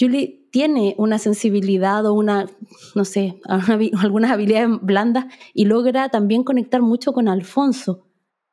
Julie 0.00 0.45
tiene 0.56 0.94
una 0.96 1.18
sensibilidad 1.18 2.06
o 2.06 2.14
una, 2.14 2.46
no 2.94 3.04
sé, 3.04 3.38
algunas 4.00 4.30
habilidades 4.30 4.70
blandas 4.80 5.26
y 5.52 5.66
logra 5.66 6.08
también 6.08 6.44
conectar 6.44 6.80
mucho 6.80 7.12
con 7.12 7.28
Alfonso, 7.28 8.06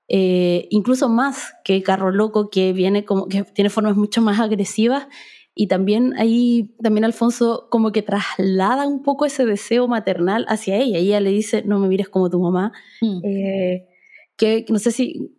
eh, 0.10 0.68
incluso 0.70 1.08
más 1.08 1.54
que 1.64 1.82
Carro 1.82 2.12
Loco, 2.12 2.50
que 2.50 2.74
viene 2.74 3.06
como 3.06 3.30
que 3.30 3.46
tiene 3.46 3.70
formas 3.70 3.96
mucho 3.96 4.22
más 4.22 4.42
agresivas 4.42 5.08
y 5.56 5.68
también 5.68 6.14
ahí, 6.18 6.76
también 6.84 7.06
Alfonso 7.06 7.70
como 7.72 7.94
que 7.94 8.02
traslada 8.02 8.86
un 8.86 9.02
poco 9.02 9.26
ese 9.26 9.46
deseo 9.46 9.88
maternal 9.88 10.46
hacia 10.50 10.76
ella. 10.76 10.98
ella 10.98 11.22
le 11.22 11.30
dice, 11.30 11.64
no 11.66 11.80
me 11.80 11.88
mires 11.88 12.10
como 12.10 12.30
tu 12.30 12.42
mamá. 12.42 12.74
Mm. 13.00 13.22
Eh, 13.24 13.88
que 14.36 14.66
no 14.68 14.78
sé 14.78 14.92
si, 14.92 15.38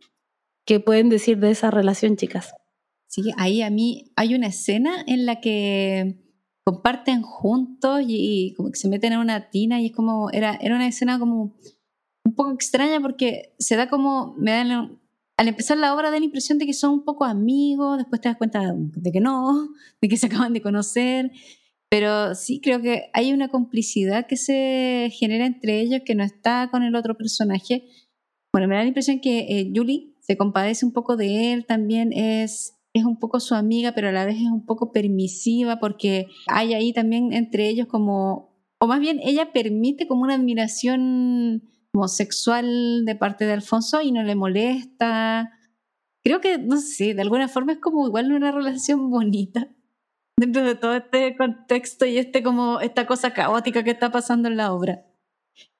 ¿qué 0.65 0.81
pueden 0.81 1.11
decir 1.11 1.37
de 1.41 1.51
esa 1.51 1.71
relación, 1.71 2.17
chicas? 2.17 2.55
Sí, 3.07 3.33
ahí 3.37 3.61
a 3.61 3.69
mí 3.69 4.13
hay 4.17 4.35
una 4.35 4.47
escena 4.47 5.05
en 5.07 5.27
la 5.27 5.43
que 5.43 6.24
comparten 6.65 7.23
juntos 7.23 8.03
y, 8.07 8.55
como 8.57 8.71
que 8.71 8.79
se 8.79 8.89
meten 8.89 9.13
en 9.13 9.19
una 9.19 9.51
tina 9.51 9.81
y 9.81 9.87
es 9.87 9.93
como, 9.93 10.31
era, 10.31 10.59
era 10.61 10.75
una 10.75 10.89
escena 10.89 11.19
como 11.19 11.55
un 12.25 12.35
poco 12.35 12.53
extraña 12.53 13.01
porque 13.01 13.55
se 13.59 13.77
da 13.77 13.89
como, 13.89 14.35
me 14.39 14.51
dan 14.51 14.99
al 15.37 15.49
empezar 15.49 15.77
la 15.77 15.95
obra 15.95 16.11
da 16.11 16.19
la 16.19 16.25
impresión 16.25 16.59
de 16.59 16.67
que 16.67 16.73
son 16.73 16.93
un 16.93 17.05
poco 17.05 17.25
amigos, 17.25 17.99
después 17.99 18.21
te 18.21 18.29
das 18.29 18.39
cuenta 18.39 18.73
de 18.75 19.13
que 19.13 19.21
no, 19.21 19.69
de 20.01 20.09
que 20.09 20.17
se 20.17 20.27
acaban 20.27 20.53
de 20.53 20.63
conocer, 20.63 21.33
pero 21.91 22.35
sí 22.35 22.61
creo 22.61 22.81
que 22.81 23.11
hay 23.13 23.33
una 23.33 23.49
complicidad 23.49 24.27
que 24.27 24.37
se 24.37 25.11
genera 25.13 25.47
entre 25.47 25.81
ellos 25.81 26.03
que 26.05 26.15
no 26.15 26.25
está 26.25 26.69
con 26.71 26.83
el 26.83 26.95
otro 26.97 27.17
personaje. 27.17 27.89
Bueno, 28.53 28.69
me 28.69 28.77
da 28.77 28.83
la 28.83 28.89
impresión 28.89 29.21
que 29.21 29.41
eh, 29.41 29.73
Julie 29.75 30.15
se 30.21 30.37
compadece 30.37 30.87
un 30.87 30.93
poco 30.93 31.17
de 31.17 31.53
él, 31.53 31.67
también 31.67 32.13
es, 32.13 32.75
es 32.95 33.05
un 33.05 33.19
poco 33.19 33.41
su 33.41 33.55
amiga, 33.55 33.93
pero 33.93 34.09
a 34.09 34.13
la 34.13 34.25
vez 34.25 34.37
es 34.37 34.51
un 34.51 34.65
poco 34.65 34.93
permisiva 34.93 35.81
porque 35.81 36.29
hay 36.47 36.75
ahí 36.75 36.93
también 36.93 37.33
entre 37.33 37.69
ellos 37.69 37.89
como, 37.89 38.57
o 38.81 38.87
más 38.87 39.01
bien 39.01 39.21
ella 39.23 39.53
permite 39.53 40.07
como 40.07 40.23
una 40.23 40.37
admiración 40.37 41.65
como 41.93 42.07
sexual 42.07 43.05
de 43.05 43.17
parte 43.17 43.47
de 43.47 43.53
Alfonso 43.53 44.01
y 44.01 44.13
no 44.13 44.23
le 44.23 44.37
molesta. 44.37 45.51
Creo 46.25 46.41
que, 46.41 46.59
no 46.59 46.77
sé, 46.77 47.15
de 47.15 47.23
alguna 47.23 47.49
forma 47.49 47.73
es 47.73 47.79
como 47.79 48.07
igual 48.07 48.33
una 48.33 48.53
relación 48.53 49.11
bonita 49.11 49.69
dentro 50.39 50.63
de 50.63 50.77
todo 50.77 50.95
este 50.95 51.37
contexto 51.37 52.07
y 52.07 52.19
este 52.19 52.45
como 52.45 52.81
esta 52.81 53.07
cosa 53.07 53.33
caótica 53.33 53.83
que 53.83 53.91
está 53.91 54.13
pasando 54.13 54.49
en 54.49 54.57
la 54.57 54.73
obra. 54.73 55.05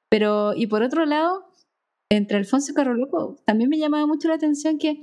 Pero, 0.09 0.53
y 0.53 0.67
por 0.67 0.83
otro 0.83 1.05
lado, 1.05 1.45
entre 2.11 2.37
Alfonso 2.37 2.71
y 2.71 2.75
Carroloco, 2.75 3.37
también 3.45 3.69
me 3.69 3.77
llamaba 3.77 4.05
mucho 4.05 4.27
la 4.27 4.35
atención 4.35 4.77
que 4.77 5.01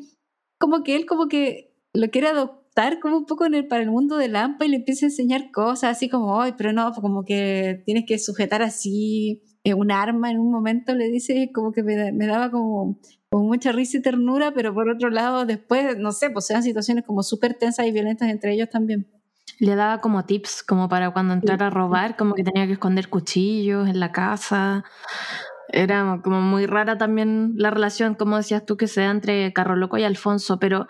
como 0.61 0.85
que 0.85 0.95
él 0.95 1.07
como 1.07 1.27
que 1.29 1.72
lo 1.95 2.11
quiere 2.11 2.29
adoptar 2.29 3.01
como 3.01 3.19
un 3.19 3.27
poco 3.27 3.45
en 3.45 3.55
el, 3.55 3.67
para 3.67 3.83
el 3.83 3.91
mundo 3.91 4.17
de 4.17 4.29
Lampa 4.29 4.65
y 4.65 4.69
le 4.69 4.77
empieza 4.77 5.07
a 5.07 5.09
enseñar 5.09 5.51
cosas 5.51 5.97
así 5.97 6.09
como, 6.09 6.41
ay, 6.41 6.55
pero 6.57 6.73
no, 6.73 6.93
como 6.93 7.25
que 7.25 7.83
tienes 7.85 8.05
que 8.07 8.19
sujetar 8.19 8.63
así 8.63 9.43
eh, 9.65 9.75
un 9.75 9.93
arma 9.93 10.31
en 10.31 10.39
un 10.39 10.51
momento, 10.51 10.95
le 10.95 11.09
dice, 11.09 11.51
como 11.55 11.73
que 11.73 11.83
me, 11.83 12.27
daba 12.27 12.51
como, 12.51 12.99
como, 13.29 13.45
mucha 13.45 13.73
risa 13.73 13.99
y 13.99 14.03
ternura, 14.03 14.53
pero 14.55 14.73
por 14.73 14.89
otro 14.89 15.11
lado 15.11 15.45
después, 15.45 15.99
no 15.99 16.13
sé, 16.13 16.31
pues 16.31 16.49
eran 16.51 16.63
situaciones 16.63 17.05
como 17.05 17.23
súper 17.23 17.55
tensas 17.55 17.87
y 17.87 17.93
violentas 17.93 18.29
entre 18.31 18.55
ellos 18.55 18.71
también. 18.71 19.07
Le 19.59 19.77
daba 19.77 20.01
como 20.01 20.25
tips, 20.25 20.63
como 20.63 20.89
para 20.89 21.13
cuando 21.13 21.35
entrara 21.35 21.67
a 21.67 21.71
robar, 21.71 22.17
como 22.17 22.35
que 22.35 22.43
tenía 22.43 22.67
que 22.67 22.73
esconder 22.73 23.09
cuchillos 23.09 23.89
en 23.89 24.01
la 24.01 24.11
casa. 24.11 24.85
Era 25.73 26.21
como 26.23 26.41
muy 26.41 26.67
rara 26.67 26.99
también 26.99 27.55
la 27.57 27.71
relación, 27.71 28.15
como 28.15 28.37
decías 28.37 28.65
tú, 28.65 28.77
que 28.77 28.87
se 28.87 29.01
da 29.01 29.11
entre 29.11 29.53
Carro 29.53 29.77
Loco 29.77 29.99
y 29.99 30.05
Alfonso, 30.05 30.59
pero 30.59 30.87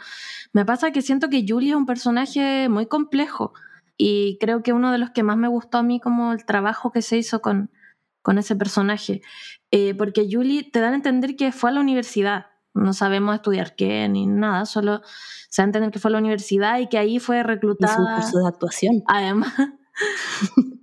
me 0.52 0.64
pasa 0.64 0.90
que 0.90 1.02
siento 1.02 1.28
que 1.30 1.44
Julia 1.46 1.70
es 1.70 1.76
un 1.76 1.86
personaje 1.86 2.68
muy 2.68 2.86
complejo 2.86 3.52
y 3.96 4.38
creo 4.40 4.62
que 4.62 4.72
uno 4.72 4.92
de 4.92 4.98
los 4.98 5.10
que 5.10 5.22
más 5.22 5.36
me 5.36 5.48
gustó 5.48 5.78
a 5.78 5.82
mí 5.82 6.00
como 6.00 6.32
el 6.32 6.44
trabajo 6.44 6.92
que 6.92 7.02
se 7.02 7.16
hizo 7.16 7.40
con, 7.40 7.70
con 8.22 8.38
ese 8.38 8.56
personaje. 8.56 9.22
Eh, 9.70 9.94
porque 9.94 10.28
Julie 10.30 10.68
te 10.70 10.80
dan 10.80 10.92
a 10.92 10.96
entender 10.96 11.36
que 11.36 11.52
fue 11.52 11.70
a 11.70 11.72
la 11.74 11.80
universidad. 11.80 12.46
No 12.74 12.94
sabemos 12.94 13.34
estudiar 13.34 13.76
qué 13.76 14.08
ni 14.08 14.26
nada, 14.26 14.66
solo 14.66 15.02
se 15.48 15.62
da 15.62 15.64
a 15.64 15.68
entender 15.68 15.90
que 15.90 15.98
fue 15.98 16.10
a 16.10 16.12
la 16.12 16.18
universidad 16.18 16.78
y 16.78 16.88
que 16.88 16.98
ahí 16.98 17.18
fue 17.18 17.42
reclutada. 17.42 17.98
un 17.98 18.20
curso 18.20 18.38
de 18.38 18.48
actuación. 18.48 19.02
Además. 19.06 19.54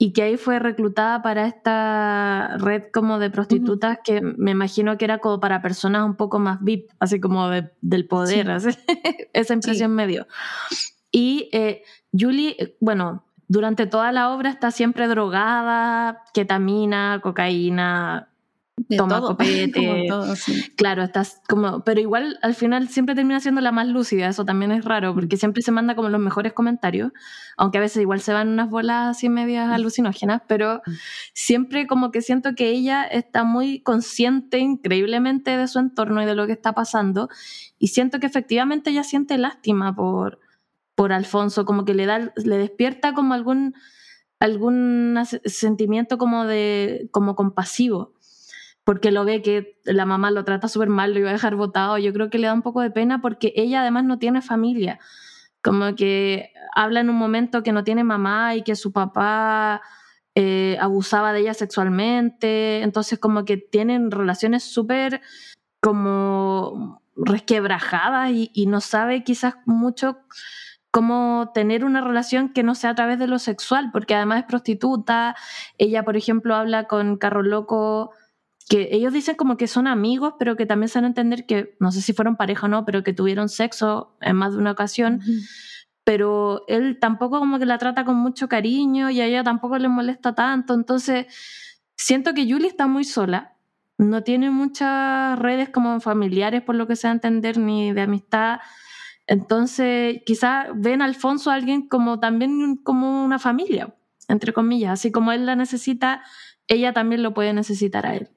y 0.00 0.12
que 0.12 0.22
ahí 0.22 0.36
fue 0.36 0.60
reclutada 0.60 1.22
para 1.22 1.46
esta 1.46 2.56
red 2.58 2.84
como 2.92 3.18
de 3.18 3.30
prostitutas 3.30 3.98
que 4.04 4.20
me 4.20 4.52
imagino 4.52 4.96
que 4.96 5.04
era 5.04 5.18
como 5.18 5.40
para 5.40 5.60
personas 5.60 6.04
un 6.04 6.14
poco 6.14 6.38
más 6.38 6.62
VIP, 6.62 6.88
así 7.00 7.18
como 7.18 7.50
del 7.50 8.06
poder, 8.06 8.48
esa 9.32 9.54
impresión 9.54 9.92
medio. 9.92 10.28
Y 11.10 11.48
eh, 11.52 11.82
Julie, 12.12 12.54
eh, 12.58 12.76
bueno, 12.78 13.24
durante 13.48 13.86
toda 13.86 14.12
la 14.12 14.32
obra 14.32 14.50
está 14.50 14.70
siempre 14.70 15.08
drogada, 15.08 16.22
ketamina, 16.32 17.18
cocaína, 17.20 18.27
toma 18.96 19.20
copete. 19.20 20.06
Claro, 20.76 21.02
estás 21.02 21.40
como, 21.48 21.80
pero 21.84 22.00
igual 22.00 22.38
al 22.42 22.54
final 22.54 22.88
siempre 22.88 23.14
termina 23.14 23.40
siendo 23.40 23.60
la 23.60 23.72
más 23.72 23.88
lúcida, 23.88 24.28
eso 24.28 24.44
también 24.44 24.72
es 24.72 24.84
raro, 24.84 25.14
porque 25.14 25.36
mm. 25.36 25.38
siempre 25.38 25.62
se 25.62 25.72
manda 25.72 25.94
como 25.94 26.08
los 26.08 26.20
mejores 26.20 26.52
comentarios, 26.52 27.12
aunque 27.56 27.78
a 27.78 27.80
veces 27.80 28.02
igual 28.02 28.20
se 28.20 28.32
van 28.32 28.48
unas 28.48 28.70
bolas 28.70 29.16
así 29.16 29.28
medias 29.28 29.68
mm. 29.68 29.72
alucinógenas, 29.72 30.42
pero 30.46 30.82
mm. 30.84 30.90
siempre 31.34 31.86
como 31.86 32.10
que 32.10 32.22
siento 32.22 32.54
que 32.54 32.70
ella 32.70 33.04
está 33.04 33.44
muy 33.44 33.80
consciente 33.82 34.58
increíblemente 34.58 35.56
de 35.56 35.68
su 35.68 35.78
entorno 35.78 36.22
y 36.22 36.26
de 36.26 36.34
lo 36.34 36.46
que 36.46 36.52
está 36.52 36.72
pasando, 36.72 37.28
y 37.78 37.88
siento 37.88 38.20
que 38.20 38.26
efectivamente 38.26 38.90
ella 38.90 39.04
siente 39.04 39.38
lástima 39.38 39.94
por, 39.94 40.40
por 40.94 41.12
Alfonso, 41.12 41.64
como 41.64 41.84
que 41.84 41.94
le 41.94 42.06
da, 42.06 42.32
le 42.36 42.58
despierta 42.58 43.14
como 43.14 43.34
algún 43.34 43.74
algún 44.40 45.18
sentimiento 45.44 46.16
como 46.16 46.44
de 46.44 47.08
como 47.10 47.34
compasivo 47.34 48.12
porque 48.88 49.10
lo 49.10 49.26
ve 49.26 49.42
que 49.42 49.78
la 49.84 50.06
mamá 50.06 50.30
lo 50.30 50.46
trata 50.46 50.66
súper 50.66 50.88
mal, 50.88 51.12
lo 51.12 51.20
iba 51.20 51.28
a 51.28 51.34
dejar 51.34 51.56
botado. 51.56 51.98
Yo 51.98 52.10
creo 52.14 52.30
que 52.30 52.38
le 52.38 52.46
da 52.46 52.54
un 52.54 52.62
poco 52.62 52.80
de 52.80 52.90
pena 52.90 53.20
porque 53.20 53.52
ella 53.54 53.82
además 53.82 54.04
no 54.04 54.18
tiene 54.18 54.40
familia. 54.40 54.98
Como 55.62 55.94
que 55.94 56.54
habla 56.74 57.00
en 57.00 57.10
un 57.10 57.16
momento 57.16 57.62
que 57.62 57.72
no 57.72 57.84
tiene 57.84 58.02
mamá 58.02 58.54
y 58.54 58.62
que 58.62 58.76
su 58.76 58.90
papá 58.90 59.82
eh, 60.34 60.78
abusaba 60.80 61.34
de 61.34 61.40
ella 61.40 61.52
sexualmente. 61.52 62.80
Entonces 62.80 63.18
como 63.18 63.44
que 63.44 63.58
tienen 63.58 64.10
relaciones 64.10 64.64
súper 64.64 65.20
como 65.82 67.02
resquebrajadas 67.14 68.30
y, 68.30 68.50
y 68.54 68.64
no 68.68 68.80
sabe 68.80 69.22
quizás 69.22 69.56
mucho 69.66 70.16
cómo 70.90 71.50
tener 71.52 71.84
una 71.84 72.00
relación 72.00 72.54
que 72.54 72.62
no 72.62 72.74
sea 72.74 72.88
a 72.88 72.94
través 72.94 73.18
de 73.18 73.26
lo 73.26 73.38
sexual, 73.38 73.90
porque 73.92 74.14
además 74.14 74.38
es 74.38 74.44
prostituta. 74.46 75.36
Ella, 75.76 76.06
por 76.06 76.16
ejemplo, 76.16 76.54
habla 76.54 76.84
con 76.84 77.18
Carro 77.18 77.42
Loco 77.42 78.12
que 78.68 78.90
ellos 78.92 79.12
dicen 79.12 79.34
como 79.34 79.56
que 79.56 79.66
son 79.66 79.86
amigos, 79.86 80.34
pero 80.38 80.56
que 80.56 80.66
también 80.66 80.88
se 80.88 80.98
van 80.98 81.04
a 81.04 81.08
entender 81.08 81.46
que, 81.46 81.76
no 81.80 81.90
sé 81.90 82.02
si 82.02 82.12
fueron 82.12 82.36
pareja 82.36 82.66
o 82.66 82.68
no, 82.68 82.84
pero 82.84 83.02
que 83.02 83.14
tuvieron 83.14 83.48
sexo 83.48 84.16
en 84.20 84.36
más 84.36 84.52
de 84.52 84.58
una 84.58 84.72
ocasión. 84.72 85.22
Pero 86.04 86.64
él 86.68 86.98
tampoco 87.00 87.38
como 87.38 87.58
que 87.58 87.66
la 87.66 87.78
trata 87.78 88.04
con 88.04 88.16
mucho 88.16 88.48
cariño 88.48 89.10
y 89.10 89.20
a 89.20 89.26
ella 89.26 89.42
tampoco 89.42 89.78
le 89.78 89.88
molesta 89.88 90.34
tanto. 90.34 90.74
Entonces, 90.74 91.26
siento 91.96 92.34
que 92.34 92.50
Julie 92.50 92.68
está 92.68 92.86
muy 92.86 93.04
sola. 93.04 93.54
No 93.96 94.22
tiene 94.22 94.50
muchas 94.50 95.38
redes 95.38 95.70
como 95.70 96.00
familiares, 96.00 96.62
por 96.62 96.74
lo 96.74 96.86
que 96.86 96.96
se 96.96 97.08
va 97.08 97.12
a 97.12 97.14
entender, 97.14 97.58
ni 97.58 97.92
de 97.92 98.02
amistad. 98.02 98.60
Entonces, 99.26 100.20
quizás 100.24 100.68
ven 100.74 101.02
a 101.02 101.06
Alfonso 101.06 101.50
a 101.50 101.54
alguien 101.54 101.88
como 101.88 102.20
también 102.20 102.76
como 102.76 103.24
una 103.24 103.38
familia, 103.38 103.94
entre 104.28 104.52
comillas. 104.52 104.92
Así 104.92 105.10
como 105.10 105.32
él 105.32 105.46
la 105.46 105.56
necesita, 105.56 106.22
ella 106.66 106.92
también 106.92 107.22
lo 107.22 107.34
puede 107.34 107.52
necesitar 107.52 108.06
a 108.06 108.14
él. 108.14 108.30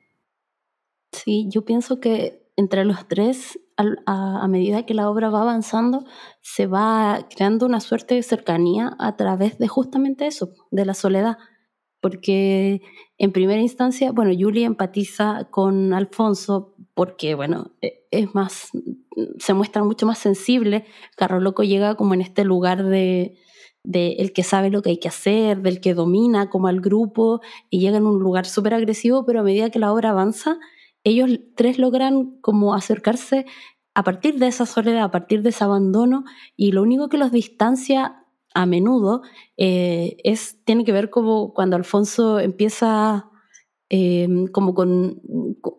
Sí, 1.11 1.47
yo 1.49 1.65
pienso 1.65 1.99
que 1.99 2.41
entre 2.55 2.85
los 2.85 3.07
tres, 3.07 3.59
a, 4.05 4.47
medida 4.47 4.85
que 4.85 4.93
la 4.93 5.09
obra 5.09 5.29
va 5.29 5.41
avanzando, 5.41 6.05
se 6.41 6.67
va 6.67 7.27
creando 7.33 7.65
una 7.65 7.79
suerte 7.79 8.15
de 8.15 8.23
cercanía 8.23 8.95
a 8.99 9.15
través 9.15 9.57
de 9.57 9.67
justamente 9.67 10.27
eso, 10.27 10.53
de 10.69 10.85
la 10.85 10.93
soledad. 10.93 11.37
Porque 12.01 12.81
en 13.17 13.31
primera 13.31 13.61
instancia, 13.61 14.11
bueno, 14.11 14.31
Julie 14.37 14.65
empatiza 14.65 15.47
con 15.51 15.93
Alfonso 15.93 16.75
porque, 16.93 17.35
bueno, 17.35 17.71
e, 17.81 18.07
es 18.11 18.33
más, 18.35 18.69
se 19.39 19.53
muestra 19.53 19.83
mucho 19.83 20.05
más 20.05 20.17
sensible. 20.17 20.85
Carro 21.15 21.39
Loco 21.39 21.63
llega 21.63 21.95
como 21.95 22.13
en 22.13 22.21
este 22.21 22.43
lugar 22.43 22.83
de, 22.83 23.37
el 23.83 24.33
que 24.33 24.43
sabe 24.43 24.69
lo 24.69 24.81
que 24.81 24.89
hay 24.91 24.99
que 24.99 25.07
hacer, 25.07 25.61
del 25.61 25.81
que 25.81 25.93
domina 25.93 26.49
como 26.49 26.67
al 26.67 26.81
grupo 26.81 27.41
y 27.69 27.79
llega 27.79 27.97
en 27.97 28.05
un 28.05 28.19
lugar 28.19 28.45
súper 28.45 28.73
agresivo, 28.73 29.25
pero 29.25 29.41
a 29.41 29.43
medida 29.43 29.69
que 29.69 29.79
la 29.79 29.93
obra 29.93 30.11
avanza, 30.11 30.57
ellos 31.03 31.39
tres 31.55 31.79
logran 31.79 32.37
como 32.41 32.73
acercarse 32.73 33.45
a 33.93 34.03
partir 34.03 34.39
de 34.39 34.47
esa 34.47 34.65
soledad, 34.65 35.03
a 35.03 35.11
partir 35.11 35.41
de 35.41 35.49
ese 35.49 35.63
abandono, 35.63 36.23
y 36.55 36.71
lo 36.71 36.81
único 36.81 37.09
que 37.09 37.17
los 37.17 37.31
distancia 37.31 38.25
a 38.53 38.65
menudo 38.65 39.21
eh, 39.57 40.17
es, 40.23 40.63
tiene 40.65 40.83
que 40.83 40.91
ver 40.91 41.09
como 41.09 41.53
cuando 41.53 41.75
Alfonso 41.75 42.39
empieza 42.39 43.29
em, 43.89 44.47
como 44.47 44.73
con, 44.73 45.21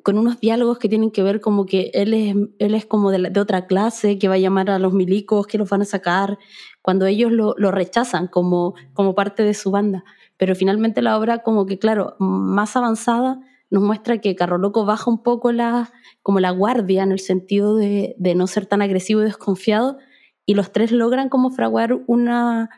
con, 0.03 0.19
unos 0.19 0.41
diálogos 0.41 0.79
que 0.79 0.89
tienen 0.89 1.11
que 1.11 1.23
ver 1.23 1.41
como 1.41 1.65
que 1.67 1.91
él 1.95 2.15
es, 2.15 2.37
él 2.59 2.75
es 2.75 2.87
como 2.87 3.11
de, 3.11 3.41
otra 3.41 3.67
clase, 3.67 4.19
que 4.19 4.29
va 4.29 4.35
a 4.35 4.39
llamar 4.39 4.71
a 4.71 4.79
los 4.79 4.93
milicos, 4.93 5.47
que 5.47 5.59
los 5.59 5.69
van 5.71 5.83
a 5.83 5.87
sacar, 5.87 6.39
cuando 6.83 7.07
ellos 7.07 7.33
lo, 7.33 7.55
lo 7.57 7.71
rechazan 7.71 8.27
como, 8.29 8.75
como 8.95 9.15
parte 9.15 9.43
de 9.43 9.55
su 9.55 9.71
banda. 9.71 10.05
Pero 10.37 10.55
finalmente 10.55 11.03
la 11.03 11.19
obra 11.19 11.43
como 11.43 11.67
que, 11.67 11.79
claro, 11.79 12.17
más 12.19 12.77
avanzada, 12.77 13.41
nos 13.73 13.83
muestra 13.83 14.19
que 14.19 14.37
Carro 14.37 14.59
Loco 14.59 14.85
baja 14.85 15.11
un 15.11 15.23
poco 15.23 15.51
la, 15.51 15.91
como 16.21 16.41
la 16.41 16.51
guardia 16.51 17.03
en 17.03 17.11
el 17.11 17.21
sentido 17.21 17.75
de, 17.75 18.15
no 18.37 18.47
ser 18.47 18.67
tan 18.67 18.83
agresivo 18.83 19.23
y 19.23 19.25
desconfiado, 19.25 19.97
y 20.45 20.53
los 20.53 20.73
tres 20.73 20.93
logran 20.93 21.31
como 21.31 21.51
fraguar 21.51 21.99
una, 22.07 22.69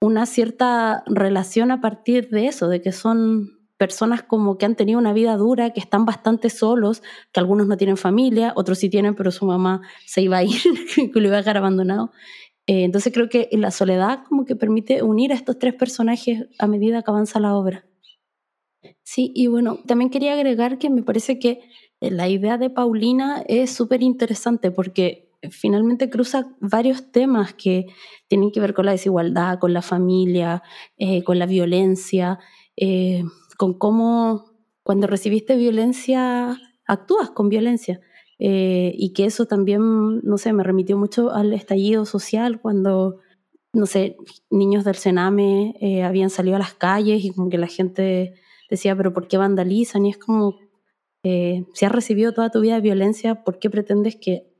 una 0.00 0.24
cierta 0.24 1.04
relación 1.04 1.70
a 1.70 1.82
partir 1.82 2.30
de 2.30 2.46
eso, 2.46 2.68
de 2.68 2.80
que 2.80 2.92
son 2.92 3.58
personas 3.76 4.22
como 4.22 4.56
que 4.56 4.64
han 4.64 4.74
tenido 4.74 4.98
una 4.98 5.12
vida 5.12 5.36
dura, 5.36 5.68
que 5.74 5.80
están 5.80 6.06
bastante 6.06 6.48
solos, 6.48 7.02
que 7.30 7.40
algunos 7.40 7.66
no 7.66 7.76
tienen 7.76 7.98
familia, 7.98 8.54
otros 8.56 8.78
sí 8.78 8.88
tienen, 8.88 9.14
pero 9.14 9.30
su 9.30 9.44
mamá 9.44 9.82
se 10.06 10.22
iba 10.22 10.38
a 10.38 10.44
ir, 10.44 10.62
que 11.12 11.20
lo 11.20 11.26
iba 11.26 11.36
a 11.36 11.40
dejar 11.40 11.58
abandonado. 11.58 12.10
Eh, 12.66 12.84
entonces 12.84 13.12
creo 13.12 13.28
que 13.28 13.50
la 13.52 13.70
soledad 13.70 14.24
como 14.26 14.46
que 14.46 14.56
permite 14.56 15.02
unir 15.02 15.30
a 15.32 15.34
estos 15.34 15.58
tres 15.58 15.74
personajes 15.74 16.46
a 16.58 16.66
medida 16.66 17.02
que 17.02 17.10
avanza 17.10 17.38
la 17.38 17.54
obra. 17.54 17.84
Sí, 19.02 19.32
y 19.34 19.46
bueno, 19.48 19.78
también 19.86 20.10
quería 20.10 20.32
agregar 20.32 20.78
que 20.78 20.90
me 20.90 21.02
parece 21.02 21.38
que 21.38 21.60
eh, 22.00 22.10
la 22.10 22.28
idea 22.28 22.58
de 22.58 22.70
Paulina 22.70 23.42
es 23.48 23.70
súper 23.70 24.02
interesante 24.02 24.70
porque 24.70 25.30
finalmente 25.50 26.08
cruza 26.10 26.54
varios 26.60 27.12
temas 27.12 27.54
que 27.54 27.86
tienen 28.28 28.50
que 28.50 28.60
ver 28.60 28.74
con 28.74 28.86
la 28.86 28.92
desigualdad, 28.92 29.58
con 29.58 29.72
la 29.74 29.82
familia, 29.82 30.62
eh, 30.96 31.22
con 31.22 31.38
la 31.38 31.46
violencia, 31.46 32.38
eh, 32.76 33.22
con 33.58 33.78
cómo 33.78 34.52
cuando 34.82 35.06
recibiste 35.06 35.56
violencia 35.56 36.58
actúas 36.86 37.30
con 37.30 37.48
violencia. 37.48 38.00
y 38.38 39.12
que 39.14 39.24
eso 39.26 39.46
también, 39.46 40.20
no 40.22 40.38
sé, 40.38 40.52
me 40.52 40.64
remitió 40.64 40.98
mucho 40.98 41.30
al 41.32 41.52
estallido 41.54 42.04
social 42.04 42.60
cuando, 42.60 43.20
no 43.72 43.86
sé, 43.86 44.16
niños 44.50 44.84
del 44.84 44.96
Sename 44.96 45.74
habían 46.04 46.30
salido 46.30 46.56
a 46.56 46.58
las 46.58 46.74
calles 46.74 47.24
y 47.24 47.30
como 47.30 47.48
que 47.48 47.58
la 47.58 47.68
gente 47.68 48.34
decía, 48.70 48.96
pero 48.96 49.12
¿por 49.12 49.28
qué 49.28 49.36
vandalizan? 49.36 50.06
Y 50.06 50.10
es 50.10 50.18
como, 50.18 50.58
eh, 51.22 51.64
si 51.74 51.84
has 51.84 51.92
recibido 51.92 52.32
toda 52.32 52.50
tu 52.50 52.60
vida 52.60 52.80
violencia, 52.80 53.44
¿por 53.44 53.58
qué 53.58 53.70
pretendes 53.70 54.16
que 54.16 54.52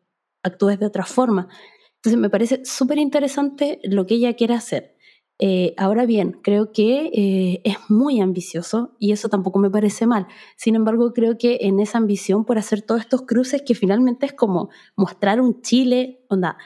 actúes 0.43 0.79
de 0.79 0.87
otra 0.87 1.05
forma? 1.05 1.49
Entonces 1.97 2.21
me 2.21 2.31
parece 2.31 2.65
súper 2.65 2.99
interesante 2.99 3.81
lo 3.83 4.07
que 4.07 4.15
ella 4.17 4.35
quiere 4.35 4.55
hacer. 4.55 4.95
Eh, 5.41 5.75
ahora 5.77 6.07
bien, 6.07 6.39
creo 6.43 6.71
que 6.71 7.11
eh, 7.13 7.61
es 7.65 7.77
muy 7.89 8.21
ambicioso 8.21 8.95
y 9.01 9.13
eso 9.13 9.29
tampoco 9.29 9.59
me 9.59 9.71
parece 9.71 10.07
mal. 10.07 10.27
Sin 10.57 10.77
embargo, 10.77 11.13
creo 11.13 11.39
que 11.39 11.59
en 11.63 11.81
esa 11.81 11.99
ambición 11.99 12.45
por 12.45 12.59
hacer 12.59 12.83
todos 12.83 13.01
estos 13.01 13.23
cruces, 13.23 13.63
que 13.63 13.75
finalmente 13.75 14.27
es 14.27 14.33
como 14.33 14.71
mostrar 14.97 15.41
un 15.41 15.61
Chile, 15.63 16.25
onda, 16.29 16.57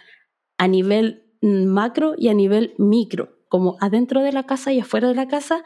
a 0.59 0.69
nivel 0.69 1.25
macro 1.41 2.15
y 2.17 2.29
a 2.29 2.35
nivel 2.35 2.75
micro, 2.79 3.39
como 3.49 3.77
adentro 3.81 4.23
de 4.23 4.33
la 4.33 4.45
casa 4.45 4.73
y 4.73 4.81
afuera 4.81 5.09
de 5.09 5.15
la 5.15 5.29
casa, 5.29 5.65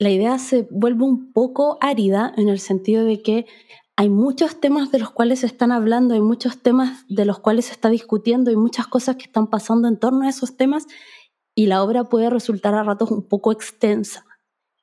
la 0.00 0.08
idea 0.08 0.38
se 0.38 0.66
vuelve 0.70 1.04
un 1.04 1.32
poco 1.32 1.76
árida 1.82 2.32
en 2.38 2.48
el 2.48 2.58
sentido 2.58 3.04
de 3.04 3.20
que 3.20 3.46
hay 3.96 4.08
muchos 4.08 4.58
temas 4.58 4.90
de 4.90 4.98
los 4.98 5.10
cuales 5.10 5.40
se 5.40 5.46
están 5.46 5.72
hablando, 5.72 6.14
hay 6.14 6.22
muchos 6.22 6.62
temas 6.62 7.04
de 7.08 7.26
los 7.26 7.38
cuales 7.38 7.66
se 7.66 7.72
está 7.72 7.90
discutiendo, 7.90 8.48
hay 8.48 8.56
muchas 8.56 8.86
cosas 8.86 9.16
que 9.16 9.24
están 9.24 9.48
pasando 9.48 9.88
en 9.88 9.98
torno 9.98 10.24
a 10.24 10.30
esos 10.30 10.56
temas 10.56 10.86
y 11.54 11.66
la 11.66 11.82
obra 11.82 12.04
puede 12.04 12.30
resultar 12.30 12.74
a 12.74 12.82
ratos 12.82 13.10
un 13.10 13.28
poco 13.28 13.52
extensa. 13.52 14.24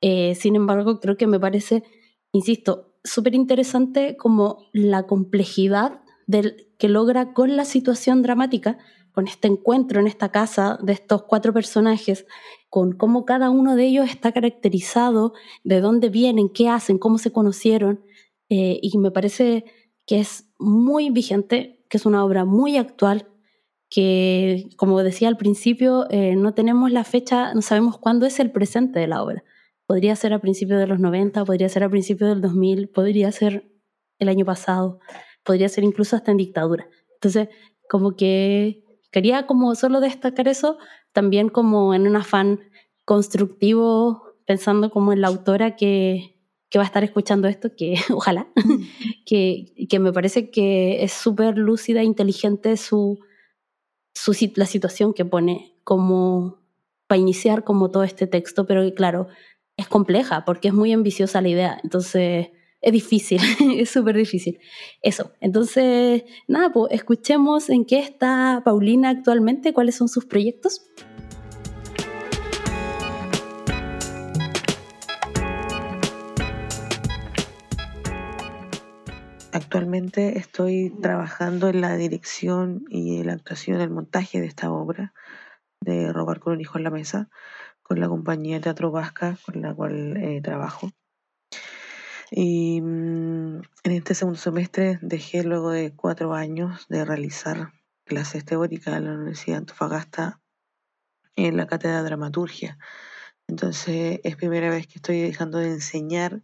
Eh, 0.02 0.36
sin 0.36 0.56
embargo, 0.56 1.00
creo 1.00 1.18
que 1.18 1.26
me 1.26 1.40
parece, 1.40 1.84
insisto, 2.32 2.94
súper 3.04 3.34
interesante 3.34 4.18
como 4.18 4.70
la 4.72 5.08
complejidad 5.08 6.02
que 6.78 6.90
logra 6.90 7.34
con 7.34 7.58
la 7.58 7.66
situación 7.66 8.22
dramática, 8.22 8.78
con 9.14 9.28
este 9.28 9.48
encuentro 9.48 10.00
en 10.00 10.06
esta 10.06 10.30
casa 10.30 10.78
de 10.84 10.94
estos 10.94 11.24
cuatro 11.24 11.54
personajes 11.54 12.28
con 12.70 12.94
cómo 12.94 13.26
cada 13.26 13.50
uno 13.50 13.76
de 13.76 13.86
ellos 13.86 14.10
está 14.10 14.32
caracterizado, 14.32 15.34
de 15.64 15.80
dónde 15.82 16.10
vienen, 16.10 16.50
qué 16.50 16.70
hacen, 16.70 16.98
cómo 16.98 17.18
se 17.18 17.32
conocieron. 17.32 18.04
Eh, 18.50 18.80
y 18.82 18.98
me 18.98 19.12
parece 19.12 19.66
que 20.06 20.20
es 20.20 20.50
muy 20.60 21.10
vigente, 21.10 21.84
que 21.90 21.98
es 21.98 22.06
una 22.06 22.24
obra 22.24 22.46
muy 22.46 22.78
actual, 22.78 23.28
que, 23.90 24.70
como 24.78 25.02
decía 25.04 25.28
al 25.30 25.38
principio, 25.38 26.08
eh, 26.10 26.36
no 26.36 26.54
tenemos 26.54 26.92
la 26.92 27.04
fecha, 27.04 27.54
no 27.54 27.62
sabemos 27.62 27.98
cuándo 27.98 28.26
es 28.26 28.40
el 28.40 28.52
presente 28.52 29.00
de 29.00 29.08
la 29.08 29.24
obra. 29.24 29.44
Podría 29.86 30.16
ser 30.16 30.34
a 30.34 30.40
principios 30.40 30.80
de 30.80 30.88
los 30.88 31.00
90, 31.00 31.46
podría 31.46 31.70
ser 31.70 31.84
a 31.84 31.90
principios 31.90 32.30
del 32.30 32.42
2000, 32.42 32.90
podría 32.90 33.32
ser 33.32 33.72
el 34.20 34.30
año 34.30 34.46
pasado, 34.46 35.00
podría 35.44 35.70
ser 35.70 35.84
incluso 35.84 36.16
hasta 36.16 36.32
en 36.32 36.38
dictadura. 36.38 36.90
Entonces, 37.14 37.50
como 37.90 38.16
que 38.16 38.84
quería 39.12 39.48
como 39.48 39.74
solo 39.76 40.02
destacar 40.02 40.48
eso, 40.48 40.78
también 41.18 41.50
como 41.50 41.96
en 41.96 42.06
un 42.06 42.16
afán 42.16 42.60
constructivo, 43.04 44.36
pensando 44.46 44.92
como 44.92 45.14
en 45.14 45.22
la 45.22 45.30
autora 45.30 45.76
que, 45.76 46.38
que 46.70 46.78
va 46.78 46.84
a 46.84 46.86
estar 46.86 47.04
escuchando 47.04 47.48
esto, 47.48 47.76
que 47.76 47.96
ojalá, 48.14 48.48
que, 49.26 49.74
que, 49.90 49.98
me 49.98 50.14
parece 50.14 50.52
que 50.52 51.04
es 51.04 51.14
súper 51.14 51.58
lúcida, 51.58 52.04
inteligente 52.04 52.78
su, 52.78 53.18
su, 54.14 54.36
la 54.58 54.68
situación 54.68 55.16
que 55.16 55.26
pone 55.26 55.74
como 55.84 56.62
para 57.08 57.18
iniciar 57.18 57.64
como 57.64 57.90
todo 57.90 58.04
este 58.04 58.28
texto, 58.28 58.68
pero 58.68 58.94
claro, 58.94 59.28
es 59.76 59.88
compleja 59.88 60.46
porque 60.46 60.68
es 60.68 60.76
muy 60.76 60.94
ambiciosa 60.94 61.42
la 61.42 61.50
idea, 61.50 61.80
entonces 61.84 62.50
es 62.80 62.94
difícil, 62.94 63.42
es 63.76 63.90
súper 63.90 64.16
difícil. 64.18 64.60
Eso, 65.02 65.32
entonces, 65.42 66.26
nada, 66.48 66.72
pues 66.72 66.92
escuchemos 66.92 67.72
en 67.72 67.86
qué 67.86 67.98
está 67.98 68.62
Paulina 68.64 69.10
actualmente, 69.10 69.74
cuáles 69.74 69.96
son 69.96 70.10
sus 70.10 70.26
proyectos. 70.26 70.84
Actualmente 79.58 80.38
estoy 80.38 80.92
trabajando 81.02 81.68
en 81.68 81.82
la 81.82 81.98
dirección 81.98 82.86
y 82.90 83.24
la 83.24 83.34
actuación, 83.34 83.82
el 83.82 83.90
montaje 83.90 84.40
de 84.40 84.46
esta 84.46 84.72
obra 84.72 85.16
de 85.82 86.14
Robar 86.14 86.40
con 86.40 86.54
un 86.54 86.62
hijo 86.62 86.78
en 86.78 86.84
la 86.84 86.92
mesa, 86.92 87.28
con 87.82 88.00
la 88.00 88.08
compañía 88.08 88.62
Teatro 88.62 88.92
Vasca 88.92 89.36
con 89.44 89.64
la 89.64 89.74
cual 89.74 90.16
eh, 90.18 90.42
trabajo. 90.44 90.92
Y 92.30 92.82
mm, 92.82 93.62
en 93.84 93.92
este 93.92 94.14
segundo 94.14 94.40
semestre 94.40 95.00
dejé 95.02 95.44
luego 95.44 95.72
de 95.72 95.92
cuatro 95.92 96.36
años 96.36 96.86
de 96.88 97.04
realizar 97.04 97.72
clases 98.06 98.46
teóricas 98.46 98.96
en 98.96 99.06
la 99.06 99.14
Universidad 99.14 99.56
de 99.56 99.62
Antofagasta 99.62 100.40
en 101.36 101.58
la 101.58 101.66
cátedra 101.66 101.98
de 101.98 102.04
dramaturgia. 102.04 102.78
Entonces 103.48 104.20
es 104.24 104.36
primera 104.36 104.70
vez 104.70 104.86
que 104.86 105.00
estoy 105.00 105.20
dejando 105.20 105.58
de 105.58 105.70
enseñar 105.70 106.44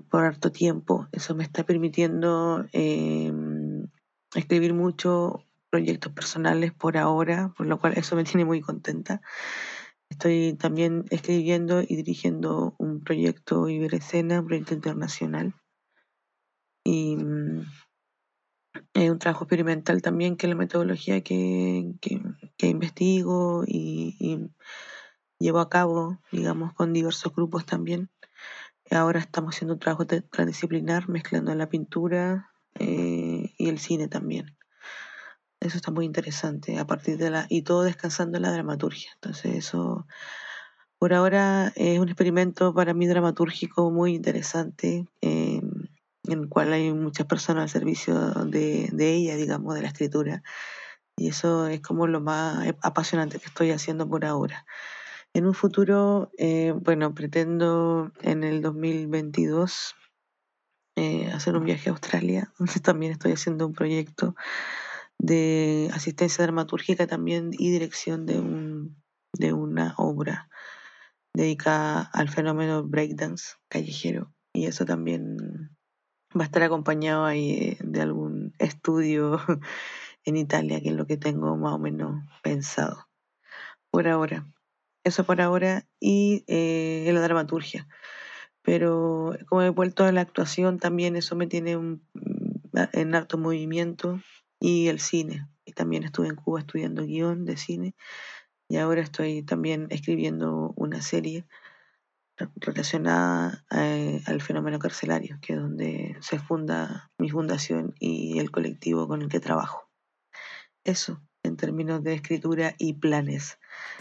por 0.00 0.24
harto 0.24 0.52
tiempo. 0.52 1.08
Eso 1.12 1.34
me 1.34 1.44
está 1.44 1.64
permitiendo 1.64 2.66
em, 2.72 3.88
escribir 4.34 4.74
muchos 4.74 5.34
proyectos 5.70 6.12
personales 6.12 6.72
por 6.72 6.96
ahora, 6.96 7.52
por 7.56 7.66
lo 7.66 7.78
cual 7.78 7.94
eso 7.96 8.16
me 8.16 8.24
tiene 8.24 8.44
muy 8.44 8.60
contenta. 8.60 9.20
Estoy 10.10 10.54
también 10.54 11.04
escribiendo 11.10 11.82
y 11.82 11.96
dirigiendo 11.96 12.74
un 12.78 13.02
proyecto 13.04 13.68
Iberescena, 13.68 14.40
un 14.40 14.46
proyecto 14.46 14.74
internacional. 14.74 15.54
Y 16.82 17.16
mm, 17.16 17.66
es 18.94 19.10
un 19.10 19.18
trabajo 19.18 19.44
experimental 19.44 20.02
también, 20.02 20.36
que 20.36 20.46
es 20.46 20.50
la 20.50 20.56
metodología 20.56 21.20
que, 21.22 21.92
que, 22.00 22.66
investigo 22.66 23.64
y, 23.66 24.50
llevo 25.38 25.60
a 25.60 25.68
cabo, 25.68 26.18
digamos, 26.32 26.72
con 26.72 26.92
diversos 26.92 27.34
grupos 27.34 27.64
también. 27.66 28.10
Ahora 28.90 29.20
estamos 29.20 29.54
haciendo 29.54 29.74
un 29.74 29.80
trabajo 29.80 30.06
transdisciplinar, 30.06 31.08
mezclando 31.08 31.54
la 31.54 31.68
pintura 31.68 32.52
eh, 32.78 33.54
y 33.58 33.68
el 33.68 33.78
cine 33.78 34.08
también. 34.08 34.56
Eso 35.60 35.76
está 35.76 35.90
muy 35.90 36.06
interesante, 36.06 36.78
a 36.78 36.86
partir 36.86 37.18
de 37.18 37.30
la, 37.30 37.46
y 37.48 37.62
todo 37.62 37.82
descansando 37.82 38.38
en 38.38 38.44
la 38.44 38.52
dramaturgia. 38.52 39.10
Entonces 39.14 39.56
eso, 39.56 40.06
por 40.98 41.12
ahora, 41.12 41.72
es 41.74 41.98
un 41.98 42.08
experimento 42.08 42.72
para 42.72 42.94
mí 42.94 43.06
dramatúrgico 43.06 43.90
muy 43.90 44.14
interesante, 44.14 45.06
eh, 45.20 45.60
en 46.24 46.38
el 46.38 46.48
cual 46.48 46.72
hay 46.72 46.92
muchas 46.92 47.26
personas 47.26 47.64
al 47.64 47.68
servicio 47.68 48.14
de, 48.46 48.88
de 48.92 49.14
ella, 49.14 49.36
digamos, 49.36 49.74
de 49.74 49.82
la 49.82 49.88
escritura. 49.88 50.42
Y 51.16 51.28
eso 51.28 51.66
es 51.66 51.80
como 51.80 52.06
lo 52.06 52.20
más 52.20 52.72
apasionante 52.82 53.38
que 53.38 53.46
estoy 53.46 53.72
haciendo 53.72 54.08
por 54.08 54.24
ahora. 54.24 54.64
En 55.38 55.46
un 55.46 55.54
futuro, 55.54 56.32
eh, 56.36 56.74
bueno, 56.74 57.14
pretendo 57.14 58.10
en 58.22 58.42
el 58.42 58.60
2022 58.60 59.94
eh, 60.96 61.30
hacer 61.30 61.56
un 61.56 61.64
viaje 61.64 61.88
a 61.88 61.92
Australia, 61.92 62.52
donde 62.58 62.80
también 62.80 63.12
estoy 63.12 63.30
haciendo 63.30 63.64
un 63.64 63.72
proyecto 63.72 64.34
de 65.16 65.90
asistencia 65.94 66.42
dramatúrgica 66.42 67.06
también 67.06 67.50
y 67.52 67.70
dirección 67.70 68.26
de, 68.26 68.40
un, 68.40 69.00
de 69.32 69.52
una 69.52 69.94
obra 69.96 70.50
dedicada 71.32 72.10
al 72.12 72.28
fenómeno 72.28 72.82
breakdance 72.82 73.58
callejero. 73.68 74.34
Y 74.52 74.66
eso 74.66 74.86
también 74.86 75.36
va 76.36 76.42
a 76.42 76.46
estar 76.46 76.64
acompañado 76.64 77.24
ahí 77.24 77.78
de 77.78 78.00
algún 78.00 78.54
estudio 78.58 79.38
en 80.24 80.36
Italia, 80.36 80.80
que 80.80 80.88
es 80.88 80.96
lo 80.96 81.06
que 81.06 81.16
tengo 81.16 81.56
más 81.56 81.74
o 81.74 81.78
menos 81.78 82.24
pensado 82.42 83.06
por 83.92 84.08
ahora. 84.08 84.44
Eso 85.08 85.24
por 85.24 85.40
ahora 85.40 85.86
y 85.98 86.44
eh, 86.48 87.10
la 87.14 87.22
dramaturgia. 87.22 87.88
Pero 88.60 89.34
como 89.48 89.62
he 89.62 89.70
vuelto 89.70 90.04
a 90.04 90.12
la 90.12 90.20
actuación, 90.20 90.78
también 90.78 91.16
eso 91.16 91.34
me 91.34 91.46
tiene 91.46 91.78
un, 91.78 92.06
en 92.92 93.14
harto 93.14 93.38
movimiento 93.38 94.20
y 94.60 94.88
el 94.88 95.00
cine. 95.00 95.48
Y 95.64 95.72
también 95.72 96.04
estuve 96.04 96.28
en 96.28 96.36
Cuba 96.36 96.60
estudiando 96.60 97.06
guion 97.06 97.46
de 97.46 97.56
cine 97.56 97.94
y 98.68 98.76
ahora 98.76 99.00
estoy 99.00 99.42
también 99.42 99.86
escribiendo 99.88 100.74
una 100.76 101.00
serie 101.00 101.46
relacionada 102.56 103.64
eh, 103.70 104.20
al 104.26 104.42
fenómeno 104.42 104.78
carcelario, 104.78 105.38
que 105.40 105.54
es 105.54 105.58
donde 105.58 106.18
se 106.20 106.38
funda 106.38 107.10
mi 107.16 107.30
fundación 107.30 107.94
y 107.98 108.40
el 108.40 108.50
colectivo 108.50 109.08
con 109.08 109.22
el 109.22 109.30
que 109.30 109.40
trabajo. 109.40 109.88
Eso 110.84 111.22
en 111.42 111.56
términos 111.56 112.02
de 112.02 112.14
escritura 112.14 112.74
y 112.78 112.94
planes. 112.94 113.58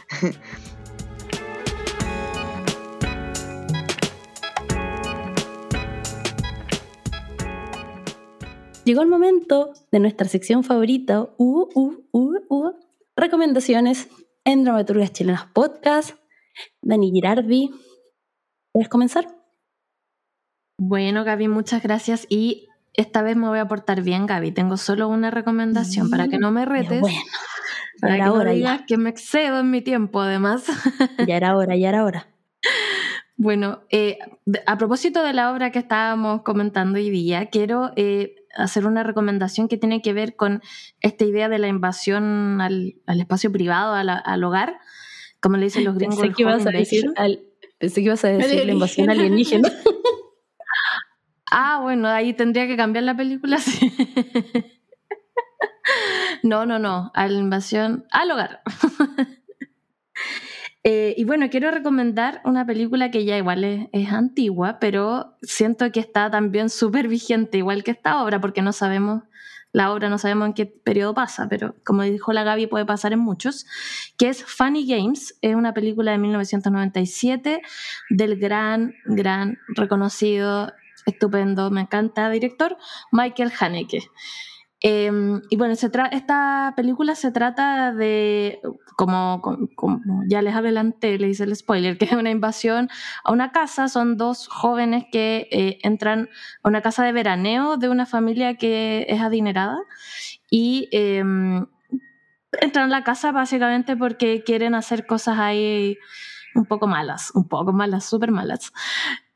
Llegó 8.88 9.02
el 9.02 9.10
momento 9.10 9.74
de 9.92 10.00
nuestra 10.00 10.30
sección 10.30 10.64
favorita, 10.64 11.28
uh, 11.38 11.68
uh, 11.76 12.06
uh, 12.14 12.72
recomendaciones 13.18 14.08
en 14.46 14.64
Dramaturgias 14.64 15.12
Chilenas 15.12 15.46
Podcast. 15.48 16.18
Dani 16.82 17.12
Girardi, 17.12 17.70
¿puedes 18.72 18.88
comenzar? 18.88 19.28
Bueno, 20.80 21.26
Gaby, 21.26 21.50
muchas 21.50 21.84
gracias. 21.84 22.28
Y 22.30 22.70
esta 22.94 23.22
vez 23.24 23.36
me 23.36 23.50
voy 23.50 23.60
a 23.60 23.68
portar 23.68 24.04
bien, 24.04 24.26
Gaby. 24.26 24.54
Tengo 24.54 24.78
solo 24.78 25.10
una 25.10 25.32
recomendación 25.32 26.10
para 26.10 26.30
que 26.30 26.38
no 26.38 26.52
me 26.52 26.64
retes. 26.64 27.02
Bueno, 27.02 27.20
para 28.00 28.16
que 28.16 28.24
no 28.24 28.46
digas 28.46 28.84
que 28.88 28.96
me 28.96 29.10
excedo 29.10 29.60
en 29.60 29.70
mi 29.70 29.82
tiempo, 29.82 30.22
además. 30.22 30.66
Ya 31.28 31.36
era 31.36 31.58
hora, 31.58 31.76
ya 31.76 31.90
era 31.90 32.06
hora. 32.06 32.30
Bueno, 33.36 33.82
eh, 33.90 34.18
a 34.66 34.78
propósito 34.78 35.24
de 35.24 35.34
la 35.34 35.52
obra 35.52 35.74
que 35.74 35.80
estábamos 35.80 36.44
comentando 36.44 37.00
hoy 37.00 37.10
día, 37.10 37.48
quiero 37.48 37.92
eh, 37.98 38.37
hacer 38.58 38.86
una 38.86 39.04
recomendación 39.04 39.68
que 39.68 39.78
tiene 39.78 40.02
que 40.02 40.14
ver 40.14 40.36
con 40.36 40.62
esta 41.02 41.26
idea 41.26 41.50
de 41.50 41.60
la 41.60 41.68
invasión 41.68 42.62
al, 42.62 42.96
espacio 43.08 43.52
privado, 43.52 43.94
al, 43.94 44.44
hogar, 44.44 44.80
como 45.40 45.58
le 45.58 45.66
dicen 45.66 45.86
los 45.86 45.96
gringos. 45.96 46.20
Pensé 46.20 46.36
que 46.36 46.44
ibas 46.44 46.66
a 46.66 46.72
decir, 46.72 47.06
pensé 47.78 48.02
que 48.02 48.06
ibas 48.06 48.26
a 48.26 48.30
decir 48.30 48.66
la 48.66 48.72
invasión 48.72 49.10
alienígena. 49.10 49.72
ah, 51.52 51.80
bueno, 51.82 52.08
ahí 52.08 52.34
tendría 52.34 52.68
que 52.68 52.76
cambiar 52.76 53.04
la 53.04 53.16
película. 53.16 53.58
no, 56.44 56.66
no, 56.66 56.80
no, 56.80 57.12
a 57.14 57.28
la 57.28 57.40
invasión 57.40 58.06
al 58.12 58.32
hogar. 58.32 58.62
Eh, 60.84 61.16
y 61.18 61.26
bueno, 61.26 61.50
quiero 61.50 61.72
recomendar 61.72 62.42
una 62.46 62.66
película 62.66 63.12
que 63.12 63.26
ya 63.26 63.38
igual 63.38 63.64
es, 63.92 64.10
antigua, 64.10 64.78
pero 64.80 65.36
siento 65.42 65.92
que 65.92 66.00
está 66.00 66.32
también 66.32 66.70
súper 66.70 67.08
vigente, 67.08 67.58
igual 67.58 67.84
que 67.84 67.92
esta 67.92 68.24
obra, 68.24 68.40
porque 68.40 68.62
no 68.62 68.72
sabemos, 68.72 69.24
la 69.74 69.92
obra 69.92 70.10
no 70.10 70.18
sabemos 70.18 70.48
en 70.48 70.54
qué 70.54 70.66
periodo 70.66 71.14
pasa, 71.14 71.48
pero 71.50 71.76
como 71.84 72.04
dijo 72.04 72.32
la 72.32 72.44
Gaby, 72.44 72.68
puede 72.68 72.86
pasar 72.86 73.12
en 73.12 73.20
muchos, 73.20 73.66
que 74.18 74.30
es 74.30 74.44
Funny 74.46 74.88
Games, 74.88 75.38
es 75.42 75.56
una 75.56 75.74
película 75.74 76.12
de 76.12 76.20
1997 76.20 77.62
del 78.10 78.40
gran, 78.40 78.94
gran, 79.06 79.58
reconocido, 79.76 80.72
estupendo, 81.06 81.70
me 81.72 81.82
encanta, 81.82 82.30
director 82.30 82.78
Michael 83.12 83.52
Haneke. 83.60 84.00
Em, 84.82 85.42
y 85.50 85.58
bueno, 85.58 85.74
esta 85.74 86.74
película 86.76 87.16
se 87.16 87.32
trata 87.32 87.92
de, 87.94 88.60
como, 88.96 89.42
ya 90.28 90.42
les 90.42 90.56
adelanté, 90.56 91.18
le 91.18 91.30
hice 91.30 91.46
el 91.46 91.56
spoiler, 91.56 91.98
que 91.98 92.06
es 92.06 92.12
una 92.12 92.30
invasión 92.30 92.90
a 93.24 93.32
una 93.32 93.52
casa. 93.52 93.88
Son 93.88 94.18
dos 94.18 94.48
jóvenes 94.48 95.06
que 95.12 95.48
eh, 95.52 95.80
entran 95.82 96.30
a 96.64 96.70
una 96.70 96.82
casa 96.82 97.04
de 97.04 97.12
veraneo 97.12 97.78
de 97.78 97.90
una 97.90 98.06
familia 98.06 98.56
que 98.56 99.06
es 99.10 99.22
adinerada 99.22 99.80
y 100.52 100.90
em, 100.92 101.66
entran 102.62 102.86
a 102.86 103.00
la 103.00 103.04
casa 103.04 103.32
básicamente 103.32 103.98
porque 103.98 104.44
quieren 104.44 104.76
hacer 104.76 105.08
cosas 105.08 105.40
ahí 105.40 105.98
un 106.56 106.66
poco 106.66 106.88
malas, 106.88 107.32
un 107.34 107.48
poco 107.48 107.74
malas, 107.74 108.06
súper 108.06 108.32
malas. 108.32 108.72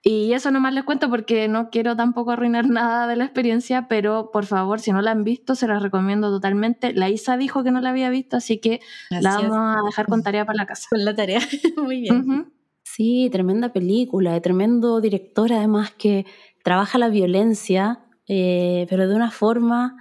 Y 0.04 0.34
eso 0.34 0.50
nomás 0.50 0.74
les 0.74 0.84
cuento 0.84 1.10
porque 1.10 1.48
no 1.48 1.70
quiero 1.70 1.96
tampoco 1.96 2.32
arruinar 2.32 2.66
nada 2.70 3.08
de 3.08 3.16
la 3.16 3.26
experiencia, 3.26 3.88
pero 3.88 4.32
por 4.32 4.46
favor, 4.46 4.80
si 4.80 4.92
no 4.92 5.02
la 5.02 5.12
han 5.12 5.24
visto, 5.24 5.56
se 5.56 5.68
la 5.68 5.80
recomiendo 5.80 6.30
totalmente. 6.30 6.94
La 6.94 7.10
Isa 7.10 7.38
dijo 7.38 7.64
que 7.64 7.72
no 7.72 7.82
la 7.82 7.90
había 7.90 8.10
visto, 8.10 8.38
así 8.38 8.60
que 8.60 8.80
la 9.10 9.38
vamos 9.38 9.58
a 9.58 9.86
dejar 9.86 10.08
con 10.08 10.24
tarea 10.24 10.46
para 10.46 10.58
la 10.58 10.66
casa. 10.66 10.88
Con 10.90 11.06
la 11.06 11.16
tarea, 11.16 11.40
muy 11.78 12.02
bien. 12.02 12.52
Sí, 12.84 13.30
tremenda 13.32 13.72
película, 13.72 14.34
de 14.34 14.42
tremendo 14.42 15.00
director 15.00 15.54
además 15.54 15.92
que 15.92 16.26
trabaja 16.64 16.98
la 16.98 17.10
violencia, 17.10 18.00
eh, 18.28 18.86
pero 18.90 19.08
de 19.08 19.16
una 19.16 19.32
forma, 19.32 19.96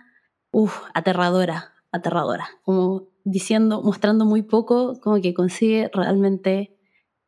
uff, 0.51 0.83
aterradora, 0.95 1.75
aterradora, 1.93 2.49
como 2.63 3.09
diciendo, 3.25 3.83
mostrando 3.83 4.25
muy 4.25 4.43
poco, 4.43 4.99
como 5.01 5.21
que 5.21 5.35
consigue 5.35 5.91
realmente 5.93 6.79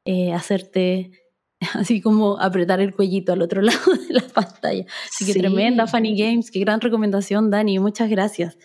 eh, 0.04 0.32
hacerte 0.32 1.21
así 1.74 2.00
como 2.00 2.40
apretar 2.40 2.80
el 2.80 2.94
cuellito 2.94 3.32
al 3.32 3.42
otro 3.42 3.62
lado 3.62 3.92
de 4.08 4.14
la 4.14 4.22
pantalla. 4.22 4.84
Así 5.10 5.24
que 5.24 5.38
tremenda 5.38 5.86
Funny 5.86 6.16
Games, 6.16 6.50
qué 6.50 6.60
gran 6.60 6.80
recomendación, 6.80 7.50
Dani, 7.50 7.78
muchas 7.78 8.08
gracias. 8.10 8.58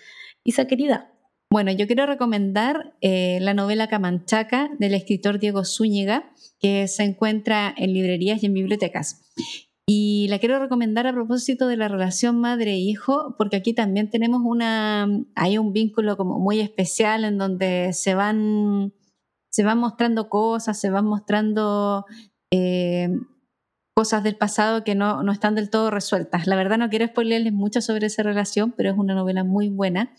Isa 0.44 0.66
querida. 0.66 1.14
Bueno, 1.50 1.72
yo 1.72 1.88
quiero 1.88 2.06
recomendar 2.06 2.96
eh, 3.00 3.40
la 3.42 3.54
novela 3.54 3.88
Camanchaca 3.88 4.70
del 4.80 4.94
escritor 4.94 5.40
Diego 5.40 5.64
Zúñiga, 5.64 6.34
que 6.60 6.90
se 6.90 7.04
encuentra 7.04 7.74
en 7.78 7.94
librerías 7.94 8.44
y 8.44 8.48
en 8.48 8.54
bibliotecas. 8.54 9.32
Y 9.90 10.28
la 10.28 10.40
quiero 10.40 10.60
recomendar 10.60 11.08
a 11.08 11.14
propósito 11.14 11.70
de 11.70 11.78
la 11.78 11.88
relación 11.88 12.42
madre-hijo, 12.42 13.36
porque 13.38 13.56
aquí 13.56 13.74
también 13.74 14.10
tenemos 14.10 14.42
una, 14.44 15.08
hay 15.36 15.58
un 15.58 15.72
vínculo 15.72 16.18
como 16.18 16.38
muy 16.38 16.60
especial 16.60 17.24
en 17.24 17.38
donde 17.38 17.94
se 17.94 18.14
van, 18.14 18.94
se 19.50 19.64
van 19.64 19.78
mostrando 19.78 20.28
cosas, 20.28 20.78
se 20.78 20.90
van 20.90 21.06
mostrando 21.06 22.04
eh, 22.52 23.10
cosas 23.96 24.24
del 24.24 24.36
pasado 24.36 24.84
que 24.84 24.96
no, 24.96 25.24
no, 25.24 25.32
están 25.32 25.56
del 25.56 25.70
todo 25.70 25.92
resueltas. 25.92 26.48
La 26.48 26.56
verdad 26.56 26.78
no 26.78 26.90
quiero 26.90 27.08
spoilerles 27.08 27.54
mucho 27.54 27.82
sobre 27.82 28.08
esa 28.08 28.24
relación, 28.24 28.74
pero 28.76 28.92
es 28.92 28.98
una 28.98 29.16
novela 29.16 29.44
muy 29.44 29.70
buena. 29.70 30.14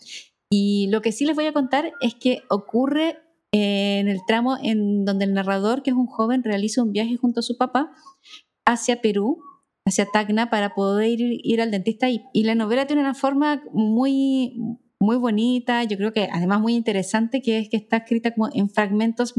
Y 0.51 0.87
lo 0.91 1.01
que 1.01 1.11
sí 1.11 1.25
les 1.25 1.35
voy 1.35 1.45
a 1.45 1.53
contar 1.53 1.91
es 2.01 2.15
que 2.15 2.41
ocurre 2.49 3.19
en 3.51 4.07
el 4.07 4.19
tramo 4.27 4.57
en 4.61 5.05
donde 5.05 5.25
el 5.25 5.33
narrador, 5.33 5.81
que 5.81 5.91
es 5.91 5.95
un 5.95 6.07
joven, 6.07 6.43
realiza 6.43 6.83
un 6.83 6.91
viaje 6.91 7.17
junto 7.17 7.39
a 7.39 7.43
su 7.43 7.57
papá 7.57 7.91
hacia 8.65 9.01
Perú 9.01 9.41
hacia 9.89 10.05
Tacna 10.05 10.49
para 10.49 10.73
poder 10.73 11.19
ir, 11.19 11.61
al 11.61 11.71
dentista 11.71 12.09
y, 12.09 12.21
la 12.43 12.55
novela 12.55 12.87
tiene 12.87 13.01
una 13.01 13.13
forma 13.13 13.61
muy, 13.73 14.53
muy 14.99 15.17
bonita, 15.17 15.83
yo 15.83 15.97
creo 15.97 16.13
que 16.13 16.29
además 16.31 16.61
muy 16.61 16.75
interesante, 16.75 17.41
que 17.41 17.59
es 17.59 17.69
que 17.69 17.77
está 17.77 17.97
escrita 17.97 18.31
como 18.31 18.49
en 18.53 18.69
fragmentos 18.69 19.35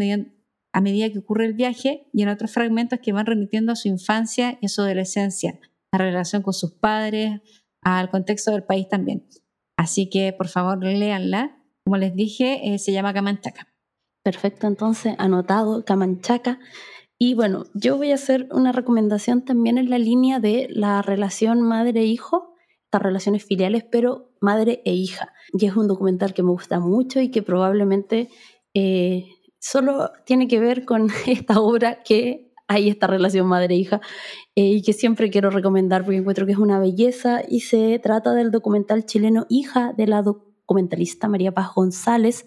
a 0.73 0.81
medida 0.81 1.11
que 1.11 1.19
ocurre 1.19 1.47
el 1.47 1.55
viaje 1.55 2.07
y 2.13 2.23
en 2.23 2.29
otros 2.29 2.53
fragmentos 2.53 3.01
que 3.01 3.13
van 3.13 3.27
remitiendo 3.27 3.73
a 3.73 3.77
su 3.77 3.89
infancia 3.89 4.59
y 4.61 4.67
a 4.67 4.69
su 4.69 4.83
adolescencia, 4.83 5.59
a 5.93 5.99
relación 5.99 6.43
con 6.43 6.55
sus 6.55 6.73
padres, 6.73 7.41
al 7.83 8.11
contexto 8.11 8.53
del 8.53 8.65
país 8.65 8.89
también. 8.89 9.27
Así 9.77 10.09
que 10.09 10.33
por 10.33 10.49
favor 10.49 10.85
léanla. 10.85 11.57
Como 11.85 11.97
les 11.97 12.15
dije, 12.15 12.75
eh, 12.75 12.79
se 12.79 12.93
llama 12.93 13.15
Camanchaca. 13.15 13.69
Perfecto, 14.23 14.67
entonces 14.67 15.15
anotado 15.19 15.85
Camanchaca. 15.85 16.61
Y 17.19 17.35
bueno, 17.35 17.65
yo 17.75 17.97
voy 17.97 18.13
a 18.13 18.15
hacer 18.15 18.49
una 18.53 18.73
recomendación 18.73 19.45
también 19.45 19.79
en 19.79 19.91
la 19.91 19.99
línea 19.99 20.41
de 20.41 20.69
la 20.71 21.03
relación 21.03 21.63
madre-hijo, 21.63 22.55
estas 22.85 23.03
relaciones 23.03 23.45
filiales, 23.45 23.85
pero 23.91 24.33
madre 24.41 24.83
e 24.85 24.93
hija. 24.93 25.33
Y 25.53 25.67
es 25.67 25.77
un 25.77 25.89
documental 25.89 26.35
que 26.35 26.43
me 26.43 26.51
gusta 26.51 26.81
mucho 26.81 27.21
y 27.21 27.31
que 27.31 27.43
probablemente 27.43 28.29
eh, 28.75 29.27
solo 29.61 30.11
tiene 30.25 30.49
que 30.49 30.59
ver 30.59 30.85
con 30.85 31.09
esta 31.27 31.61
obra 31.61 32.03
que 32.03 32.51
hay 32.67 32.89
esta 32.89 33.07
relación 33.07 33.49
madre-hija 33.49 34.01
eh, 34.55 34.63
y 34.63 34.83
que 34.83 34.93
siempre 34.93 35.29
quiero 35.29 35.51
recomendar 35.51 36.05
porque 36.05 36.19
encuentro 36.19 36.47
que 36.47 36.53
es 36.53 36.59
una 36.59 36.79
belleza 36.79 37.43
y 37.47 37.61
se 37.61 37.99
trata 37.99 38.33
del 38.33 38.51
documental 38.53 39.07
chileno 39.07 39.47
Hija 39.49 39.93
de 39.97 40.07
la 40.07 40.23
documentalista 40.23 41.29
María 41.29 41.53
Paz 41.53 41.75
González, 41.75 42.47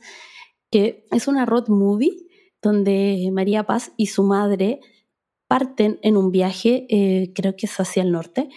que 0.71 1.05
es 1.11 1.27
una 1.27 1.45
road 1.45 1.67
movie 1.67 2.25
donde 2.61 3.29
María 3.33 3.65
Paz 3.65 3.91
y 3.97 4.07
su 4.07 4.23
madre 4.23 4.79
parten 5.47 5.99
en 6.01 6.15
un 6.15 6.31
viaje, 6.31 6.87
eh, 6.89 7.33
creo 7.35 7.57
que 7.57 7.65
es 7.65 7.79
hacia 7.79 8.01
el 8.01 8.11
norte, 8.13 8.47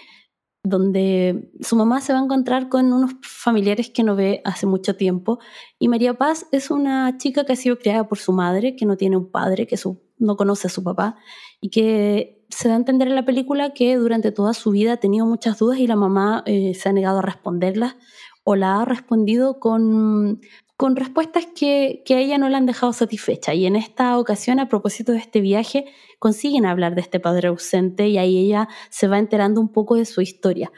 donde 0.69 1.53
su 1.61 1.77
mamá 1.77 2.01
se 2.01 2.13
va 2.13 2.19
a 2.19 2.25
encontrar 2.25 2.69
con 2.69 2.93
unos 2.93 3.13
familiares 3.23 3.89
que 3.91 4.03
no 4.03 4.17
ve 4.17 4.43
hace 4.45 4.67
mucho 4.67 4.97
tiempo. 4.97 5.39
Y 5.79 5.87
María 5.87 6.15
Paz 6.15 6.47
es 6.51 6.73
una 6.73 7.17
chica 7.19 7.45
que 7.45 7.53
ha 7.53 7.57
sido 7.57 7.79
criada 7.79 8.09
por 8.09 8.19
su 8.19 8.33
madre, 8.33 8.75
que 8.75 8.85
no 8.85 8.97
tiene 8.97 9.17
un 9.17 9.31
padre, 9.31 9.69
que 9.69 9.79
no 10.19 10.37
conoce 10.37 10.67
a 10.67 10.71
su 10.71 10.83
papá, 10.83 11.17
y 11.61 11.71
que 11.71 12.45
se 12.49 12.69
da 12.69 12.75
a 12.75 12.79
entender 12.79 13.07
en 13.07 13.15
la 13.15 13.25
película 13.25 13.75
que 13.75 13.97
durante 13.97 14.33
toda 14.33 14.55
su 14.55 14.73
vida 14.73 14.95
ha 14.95 14.97
tenido 14.97 15.25
muchas 15.25 15.57
dudas 15.59 15.79
y 15.79 15.87
la 15.87 15.97
mamá 15.97 16.43
eh, 16.47 16.75
se 16.75 16.89
ha 16.89 16.93
negado 16.93 17.21
a 17.21 17.23
responderlas 17.23 17.97
o 18.43 18.57
la 18.57 18.81
ha 18.81 18.85
respondido 18.85 19.61
con 19.61 20.41
con 20.77 20.95
respuestas 20.95 21.47
que, 21.47 22.03
a 22.09 22.19
ella 22.19 22.39
no 22.39 22.49
la 22.49 22.59
han 22.59 22.67
dejado 22.67 22.93
satisfecha. 22.93 23.55
Y 23.55 23.67
en 23.67 23.77
esta 23.77 24.19
ocasión, 24.19 24.61
a 24.61 24.69
propósito 24.69 25.13
de 25.13 25.19
este 25.19 25.41
viaje, 25.41 25.87
consiguen 26.19 26.67
hablar 26.67 26.95
de 26.95 27.01
este 27.01 27.19
padre 27.19 27.49
ausente 27.49 28.09
y 28.09 28.19
ahí 28.19 28.39
ella 28.39 28.69
se 28.91 29.09
va 29.09 29.19
enterando 29.19 29.61
un 29.61 29.73
poco 29.73 29.95
de 29.95 30.05
su 30.05 30.21
historia. 30.21 30.71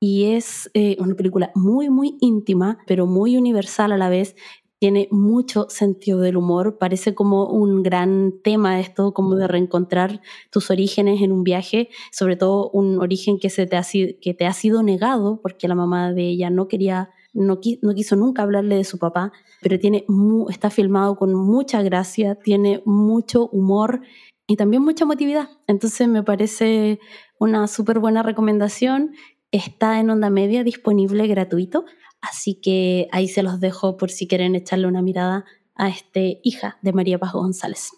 Y 0.00 0.32
es 0.32 0.70
eh, 0.74 0.96
una 0.98 1.14
película 1.14 1.52
muy, 1.54 1.88
muy 1.88 2.16
íntima, 2.20 2.78
pero 2.86 3.06
muy 3.06 3.36
universal 3.36 3.92
a 3.92 3.96
la 3.96 4.08
vez. 4.08 4.34
Tiene 4.80 5.08
mucho 5.12 5.66
sentido 5.70 6.20
del 6.20 6.36
humor, 6.36 6.76
parece 6.78 7.14
como 7.14 7.46
un 7.46 7.82
gran 7.82 8.34
tema 8.42 8.80
esto, 8.80 9.14
como 9.14 9.36
de 9.36 9.46
reencontrar 9.46 10.20
tus 10.50 10.68
orígenes 10.70 11.22
en 11.22 11.32
un 11.32 11.44
viaje, 11.44 11.88
sobre 12.10 12.36
todo 12.36 12.70
un 12.70 12.98
origen 12.98 13.38
que, 13.38 13.50
se 13.50 13.66
te, 13.66 13.76
ha, 13.76 13.82
que 13.82 14.34
te 14.36 14.46
ha 14.46 14.52
sido 14.52 14.82
negado 14.82 15.40
porque 15.40 15.68
la 15.68 15.76
mamá 15.76 16.12
de 16.12 16.28
ella 16.28 16.50
no 16.50 16.66
quería 16.68 17.10
no, 17.34 17.60
quiso 17.60 18.16
nunca 18.16 18.42
hablarle 18.42 18.76
de 18.76 18.84
su 18.84 18.98
papá, 18.98 19.32
pero 19.60 19.78
tiene 19.78 20.06
está 20.48 20.70
filmado 20.70 21.16
con 21.16 21.34
mucha 21.34 21.82
gracia, 21.82 22.36
tiene 22.36 22.82
mucho 22.86 23.48
humor 23.48 24.00
y 24.46 24.56
también 24.56 24.82
mucha 24.82 25.04
motividad. 25.04 25.48
Entonces 25.66 26.08
me 26.08 26.22
parece 26.22 27.00
una 27.38 27.66
súper 27.66 27.98
buena 27.98 28.22
recomendación. 28.22 29.14
Está 29.50 30.00
en 30.00 30.10
onda 30.10 30.30
media 30.30 30.64
disponible 30.64 31.26
gratuito, 31.26 31.84
así 32.20 32.60
que 32.60 33.08
ahí 33.12 33.28
se 33.28 33.42
los 33.42 33.60
dejo 33.60 33.96
por 33.96 34.10
si 34.10 34.26
quieren 34.26 34.54
echarle 34.54 34.86
una 34.86 35.02
mirada 35.02 35.44
a 35.74 35.88
este 35.88 36.40
hija 36.44 36.78
de 36.82 36.92
María 36.92 37.18
Paz 37.18 37.32
González. 37.32 37.90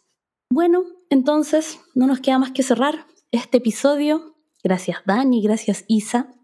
Bueno, 0.51 0.84
entonces 1.11 1.80
no 1.95 2.07
nos 2.07 2.20
queda 2.20 2.39
más 2.39 2.53
que 2.53 2.62
cerrar 2.62 3.07
este 3.32 3.59
episodio. 3.59 4.37
Gracias 4.64 4.99
Dani, 5.05 5.43
gracias 5.43 5.84
Isa, 5.89 6.34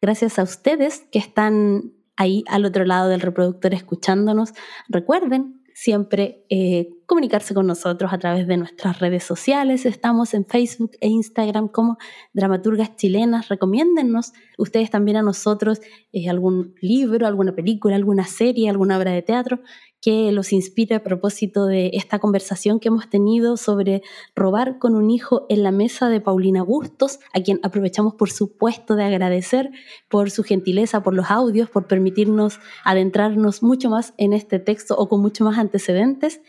gracias 0.00 0.38
a 0.38 0.42
ustedes 0.42 1.00
que 1.10 1.18
están 1.18 1.97
ahí 2.18 2.44
al 2.48 2.66
otro 2.66 2.84
lado 2.84 3.08
del 3.08 3.22
reproductor 3.22 3.72
escuchándonos. 3.72 4.52
Recuerden 4.88 5.62
siempre 5.72 6.44
eh, 6.50 6.88
comunicarse 7.06 7.54
con 7.54 7.68
nosotros 7.68 8.12
a 8.12 8.18
través 8.18 8.48
de 8.48 8.56
nuestras 8.56 8.98
redes 8.98 9.22
sociales. 9.22 9.86
Estamos 9.86 10.34
en 10.34 10.44
Facebook 10.44 10.90
e 11.00 11.06
Instagram 11.06 11.68
como 11.68 11.98
Dramaturgas 12.32 12.96
Chilenas. 12.96 13.48
Recomiéndennos 13.48 14.32
ustedes 14.58 14.90
también 14.90 15.18
a 15.18 15.22
nosotros 15.22 15.80
eh, 16.12 16.28
algún 16.28 16.74
libro, 16.80 17.28
alguna 17.28 17.54
película, 17.54 17.94
alguna 17.94 18.24
serie, 18.24 18.68
alguna 18.68 18.98
obra 18.98 19.12
de 19.12 19.22
teatro 19.22 19.60
que 20.00 20.30
los 20.32 20.52
inspire 20.52 20.96
a 20.96 21.02
propósito 21.02 21.66
de 21.66 21.90
esta 21.94 22.18
conversación 22.18 22.80
que 22.80 22.88
hemos 22.88 23.10
tenido 23.10 23.56
sobre 23.56 24.02
robar 24.34 24.78
con 24.78 24.94
un 24.94 25.10
hijo 25.10 25.46
en 25.48 25.62
la 25.62 25.72
mesa 25.72 26.08
de 26.08 26.20
Paulina 26.20 26.62
Bustos, 26.62 27.18
a 27.34 27.40
quien 27.40 27.60
aprovechamos 27.62 28.14
por 28.14 28.30
supuesto 28.30 28.94
de 28.94 29.04
agradecer 29.04 29.70
por 30.08 30.30
su 30.30 30.44
gentileza, 30.44 31.02
por 31.02 31.14
los 31.14 31.30
audios, 31.30 31.68
por 31.68 31.86
permitirnos 31.86 32.60
adentrarnos 32.84 33.62
mucho 33.62 33.90
más 33.90 34.14
en 34.16 34.32
este 34.32 34.58
texto 34.58 34.96
o 34.96 35.08
con 35.08 35.20
mucho 35.20 35.44
más 35.44 35.58
antecedentes. 35.58 36.40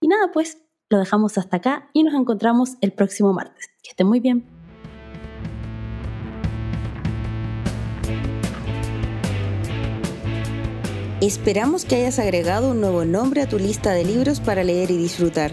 Y 0.00 0.08
nada, 0.08 0.30
pues 0.32 0.58
lo 0.90 0.98
dejamos 0.98 1.38
hasta 1.38 1.58
acá 1.58 1.90
y 1.92 2.02
nos 2.02 2.14
encontramos 2.14 2.76
el 2.80 2.92
próximo 2.92 3.32
martes. 3.32 3.68
Que 3.82 3.90
estén 3.90 4.06
muy 4.06 4.20
bien. 4.20 4.57
Esperamos 11.28 11.84
que 11.84 11.96
hayas 11.96 12.18
agregado 12.18 12.70
un 12.70 12.80
nuevo 12.80 13.04
nombre 13.04 13.42
a 13.42 13.46
tu 13.46 13.58
lista 13.58 13.92
de 13.92 14.02
libros 14.02 14.40
para 14.40 14.64
leer 14.64 14.90
y 14.90 14.96
disfrutar. 14.96 15.52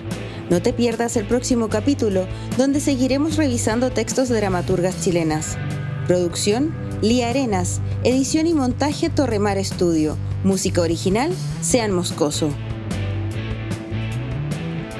No 0.49 0.61
te 0.61 0.71
pierdas 0.71 1.17
el 1.17 1.27
próximo 1.27 1.67
capítulo, 1.67 2.27
donde 2.57 2.79
seguiremos 2.79 3.35
revisando 3.35 3.91
textos 3.91 4.29
de 4.29 4.37
dramaturgas 4.37 5.03
chilenas. 5.03 5.57
Producción, 6.07 6.73
Lía 7.01 7.27
Arenas. 7.27 7.81
Edición 8.05 8.47
y 8.47 8.53
montaje, 8.53 9.09
Torremar 9.09 9.57
Estudio. 9.57 10.15
Música 10.45 10.79
original, 10.79 11.33
Sean 11.59 11.91
Moscoso. 11.91 12.47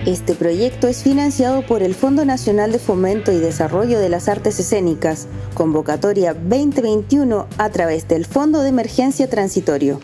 Este 0.06 0.36
proyecto 0.36 0.90
es 0.90 1.04
financiado 1.04 1.66
por 1.66 1.84
el 1.84 1.96
Fondo 1.96 2.26
Nacional 2.26 2.74
de 2.74 2.80
Fomento 2.80 3.32
y 3.32 3.38
Desarrollo 3.38 3.98
de 3.98 4.10
las 4.10 4.28
Artes 4.28 4.60
Escénicas, 4.60 5.28
convocatoria 5.54 6.34
2021 6.34 7.48
a 7.58 7.70
través 7.70 8.10
del 8.10 8.26
Fondo 8.26 8.60
de 8.60 8.68
Emergencia 8.68 9.30
Transitorio. 9.30 10.02